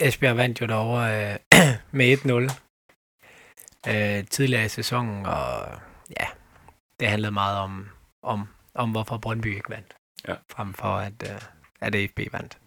Esbjerg 0.00 0.36
vandt 0.36 0.60
jo 0.60 0.66
derovre 0.66 1.32
øh, 1.32 1.36
med 1.98 2.16
1-0 2.16 3.92
øh, 3.92 4.24
tidligere 4.26 4.64
i 4.64 4.68
sæsonen, 4.68 5.26
og 5.26 5.68
ja, 6.20 6.26
det 7.00 7.08
handlede 7.08 7.32
meget 7.32 7.58
om, 7.58 7.88
om, 8.22 8.48
om 8.74 8.90
hvorfor 8.90 9.18
Brøndby 9.18 9.46
ikke 9.46 9.70
vandt. 9.70 9.96
Ja. 10.28 10.34
Frem 10.50 10.74
for, 10.74 10.88
at, 10.88 11.22
øh, 11.22 11.40
at 11.80 11.94
AFB 11.94 12.20
vandt. 12.32 12.58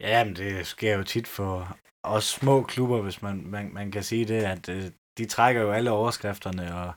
Ja, 0.00 0.24
men 0.24 0.36
det 0.36 0.66
sker 0.66 0.96
jo 0.96 1.02
tit 1.02 1.28
for 1.28 1.78
også 2.02 2.28
små 2.28 2.62
klubber, 2.62 3.02
hvis 3.02 3.22
man, 3.22 3.46
man, 3.46 3.72
man 3.72 3.90
kan 3.90 4.02
sige 4.02 4.24
det, 4.24 4.42
at 4.44 4.68
øh, 4.68 4.90
de 5.18 5.24
trækker 5.26 5.62
jo 5.62 5.72
alle 5.72 5.90
overskrifterne, 5.90 6.76
og, 6.76 6.92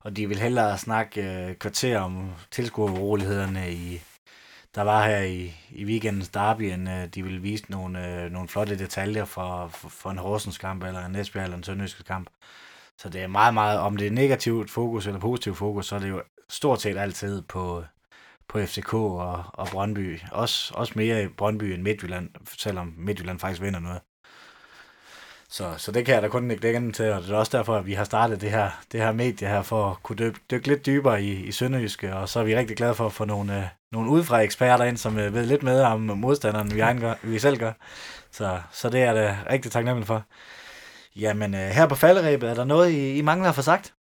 og 0.00 0.16
de 0.16 0.28
vil 0.28 0.38
hellere 0.38 0.78
snakke 0.78 1.22
øh, 1.22 1.54
kvarter 1.56 2.00
om 2.00 2.30
tilskuerurolighederne 2.50 3.72
i, 3.72 4.00
der 4.74 4.82
var 4.82 5.06
her 5.06 5.18
i, 5.18 5.54
i 5.70 5.84
weekendens 5.84 6.28
derby, 6.28 6.62
end 6.62 6.90
øh, 6.90 7.06
de 7.06 7.22
ville 7.22 7.42
vise 7.42 7.64
nogle, 7.68 8.22
øh, 8.24 8.30
nogle 8.30 8.48
flotte 8.48 8.78
detaljer 8.78 9.24
for, 9.24 9.68
for, 9.68 9.88
for 9.88 10.10
en 10.10 10.18
Horsens 10.18 10.58
kamp, 10.58 10.84
eller 10.84 11.06
en 11.06 11.16
Esbjerg, 11.16 11.44
eller 11.44 11.56
en 11.56 11.64
Sønderjyske 11.64 12.04
kamp. 12.04 12.30
Så 12.98 13.08
det 13.08 13.22
er 13.22 13.26
meget, 13.26 13.54
meget, 13.54 13.78
om 13.78 13.96
det 13.96 14.06
er 14.06 14.10
negativt 14.10 14.70
fokus 14.70 15.06
eller 15.06 15.20
positivt 15.20 15.56
fokus, 15.56 15.86
så 15.86 15.94
er 15.94 15.98
det 15.98 16.08
jo 16.08 16.22
stort 16.48 16.80
set 16.80 16.98
altid 16.98 17.42
på, 17.42 17.84
på 18.48 18.66
FCK 18.66 18.94
og, 18.94 19.44
og 19.48 19.68
Brøndby. 19.68 20.20
Også, 20.32 20.74
også 20.74 20.92
mere 20.96 21.24
i 21.24 21.28
Brøndby 21.28 21.64
end 21.64 21.82
Midtjylland, 21.82 22.30
selvom 22.58 22.94
Midtjylland 22.96 23.38
faktisk 23.38 23.62
vinder 23.62 23.80
noget. 23.80 24.00
Så, 25.52 25.74
så 25.78 25.92
det 25.92 26.06
kan 26.06 26.14
jeg 26.14 26.22
da 26.22 26.28
kun 26.28 26.50
ikke 26.50 26.62
dække 26.62 26.92
til, 26.92 27.12
og 27.12 27.22
det 27.22 27.30
er 27.30 27.36
også 27.36 27.56
derfor, 27.56 27.76
at 27.76 27.86
vi 27.86 27.92
har 27.92 28.04
startet 28.04 28.40
det 28.40 28.50
her, 28.50 28.70
det 28.92 29.00
her 29.00 29.12
medie 29.12 29.48
her, 29.48 29.62
for 29.62 29.90
at 29.90 30.02
kunne 30.02 30.16
dykke, 30.16 30.40
dykke 30.50 30.68
lidt 30.68 30.86
dybere 30.86 31.22
i, 31.22 31.32
i 31.32 31.52
Sønderjyske, 31.52 32.16
og 32.16 32.28
så 32.28 32.40
er 32.40 32.44
vi 32.44 32.56
rigtig 32.56 32.76
glade 32.76 32.94
for 32.94 33.06
at 33.06 33.12
få 33.12 33.24
nogle, 33.24 33.58
øh, 33.58 33.64
nogle 33.92 34.10
udefra 34.10 34.40
eksperter 34.40 34.84
ind, 34.84 34.96
som 34.96 35.18
øh, 35.18 35.34
ved 35.34 35.46
lidt 35.46 35.62
mere 35.62 35.86
om 35.86 36.00
modstanderen, 36.00 36.74
vi, 36.74 36.80
egen 36.80 37.00
gør, 37.00 37.14
vi 37.22 37.38
selv 37.38 37.58
gør. 37.58 37.72
Så, 38.30 38.60
så 38.72 38.90
det 38.90 39.02
er 39.02 39.12
det 39.14 39.36
rigtig 39.50 39.72
taknemmelig 39.72 40.06
for. 40.06 40.24
Jamen, 41.16 41.54
øh, 41.54 41.60
her 41.60 41.86
på 41.86 41.94
falderæbet, 41.94 42.50
er 42.50 42.54
der 42.54 42.64
noget, 42.64 42.90
I, 42.90 43.18
I 43.18 43.22
mangler 43.22 43.48
at 43.48 43.54
få 43.54 43.62
sagt? 43.62 43.94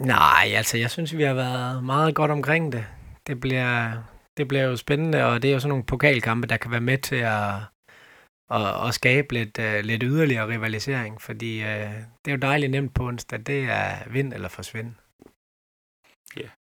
Nej, 0.00 0.52
altså 0.54 0.78
jeg 0.78 0.90
synes, 0.90 1.16
vi 1.16 1.22
har 1.22 1.34
været 1.34 1.84
meget 1.84 2.14
godt 2.14 2.30
omkring 2.30 2.72
det. 2.72 2.84
Det 3.26 3.40
bliver, 3.40 3.92
det 4.36 4.48
bliver 4.48 4.64
jo 4.64 4.76
spændende, 4.76 5.24
og 5.24 5.42
det 5.42 5.48
er 5.48 5.52
jo 5.52 5.60
sådan 5.60 5.68
nogle 5.68 5.84
pokalkampe, 5.84 6.46
der 6.46 6.56
kan 6.56 6.70
være 6.70 6.80
med 6.80 6.98
til 6.98 7.16
at, 7.16 7.54
at, 8.52 8.88
at 8.88 8.94
skabe 8.94 9.34
lidt, 9.34 9.58
uh, 9.58 9.80
lidt 9.84 10.02
yderligere 10.02 10.48
rivalisering, 10.48 11.22
fordi 11.22 11.60
uh, 11.60 11.66
det 12.24 12.26
er 12.26 12.32
jo 12.32 12.36
dejligt 12.36 12.70
nemt 12.70 12.94
på 12.94 13.04
onsdag. 13.04 13.40
Det 13.46 13.62
er 13.64 14.10
vind 14.10 14.32
eller 14.32 14.48
forsvind. 14.48 14.94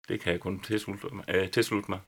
Det 0.09 0.21
kan 0.21 0.31
jeg 0.31 0.39
kun 0.39 0.59
tilslutte 0.59 1.07
mig. 1.15 1.25
Øh, 1.27 1.51
tilslutte 1.51 1.91
mig. 1.91 1.99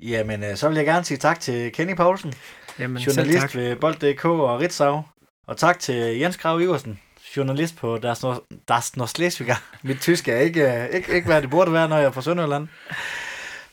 Jamen, 0.00 0.44
øh, 0.44 0.56
så 0.56 0.68
vil 0.68 0.76
jeg 0.76 0.86
gerne 0.86 1.04
sige 1.04 1.18
tak 1.18 1.40
til 1.40 1.72
Kenny 1.72 1.96
Poulsen, 1.96 2.34
Jamen, 2.78 3.02
journalist 3.02 3.40
tak. 3.40 3.54
ved 3.54 3.76
Bold.dk 3.76 4.24
og 4.24 4.60
Ritzau. 4.60 5.02
Og 5.46 5.56
tak 5.56 5.78
til 5.78 6.18
Jens 6.18 6.36
Grav 6.36 6.60
Iversen, 6.60 7.00
journalist 7.36 7.76
på 7.76 7.98
Das, 7.98 8.24
Nor- 8.24 8.46
das 8.68 8.96
Nordschleswiger. 8.96 9.54
Mit 9.82 10.00
tysk 10.00 10.28
er 10.28 10.36
ikke, 10.36 10.72
øh, 10.72 10.88
ikke, 10.88 11.14
ikke 11.14 11.26
hvad 11.26 11.42
det 11.42 11.50
burde 11.50 11.72
være, 11.72 11.88
når 11.88 11.96
jeg 11.96 12.06
er 12.06 12.10
fra 12.10 12.22
Sønderjylland. 12.22 12.68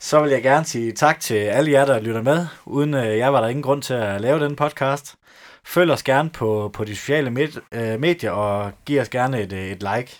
Så 0.05 0.21
vil 0.21 0.31
jeg 0.31 0.43
gerne 0.43 0.65
sige 0.65 0.91
tak 0.91 1.19
til 1.19 1.35
alle 1.35 1.71
jer, 1.71 1.85
der 1.85 1.99
lytter 1.99 2.21
med. 2.21 2.47
Uden 2.65 2.93
øh, 2.93 3.17
jeg 3.17 3.33
var 3.33 3.41
der 3.41 3.47
ingen 3.47 3.63
grund 3.63 3.81
til 3.81 3.93
at 3.93 4.21
lave 4.21 4.39
den 4.39 4.55
podcast. 4.55 5.15
Følg 5.65 5.91
os 5.91 6.03
gerne 6.03 6.29
på, 6.29 6.69
på 6.73 6.83
de 6.83 6.95
sociale 6.95 7.29
med, 7.29 7.47
øh, 7.71 7.99
medier, 7.99 8.31
og 8.31 8.71
giv 8.85 9.01
os 9.01 9.09
gerne 9.09 9.41
et, 9.41 9.53
øh, 9.53 9.67
et 9.67 9.83
like. 9.83 10.19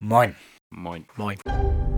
Moin. 0.00 0.36
Moin. 0.72 1.06
Moin. 1.16 1.91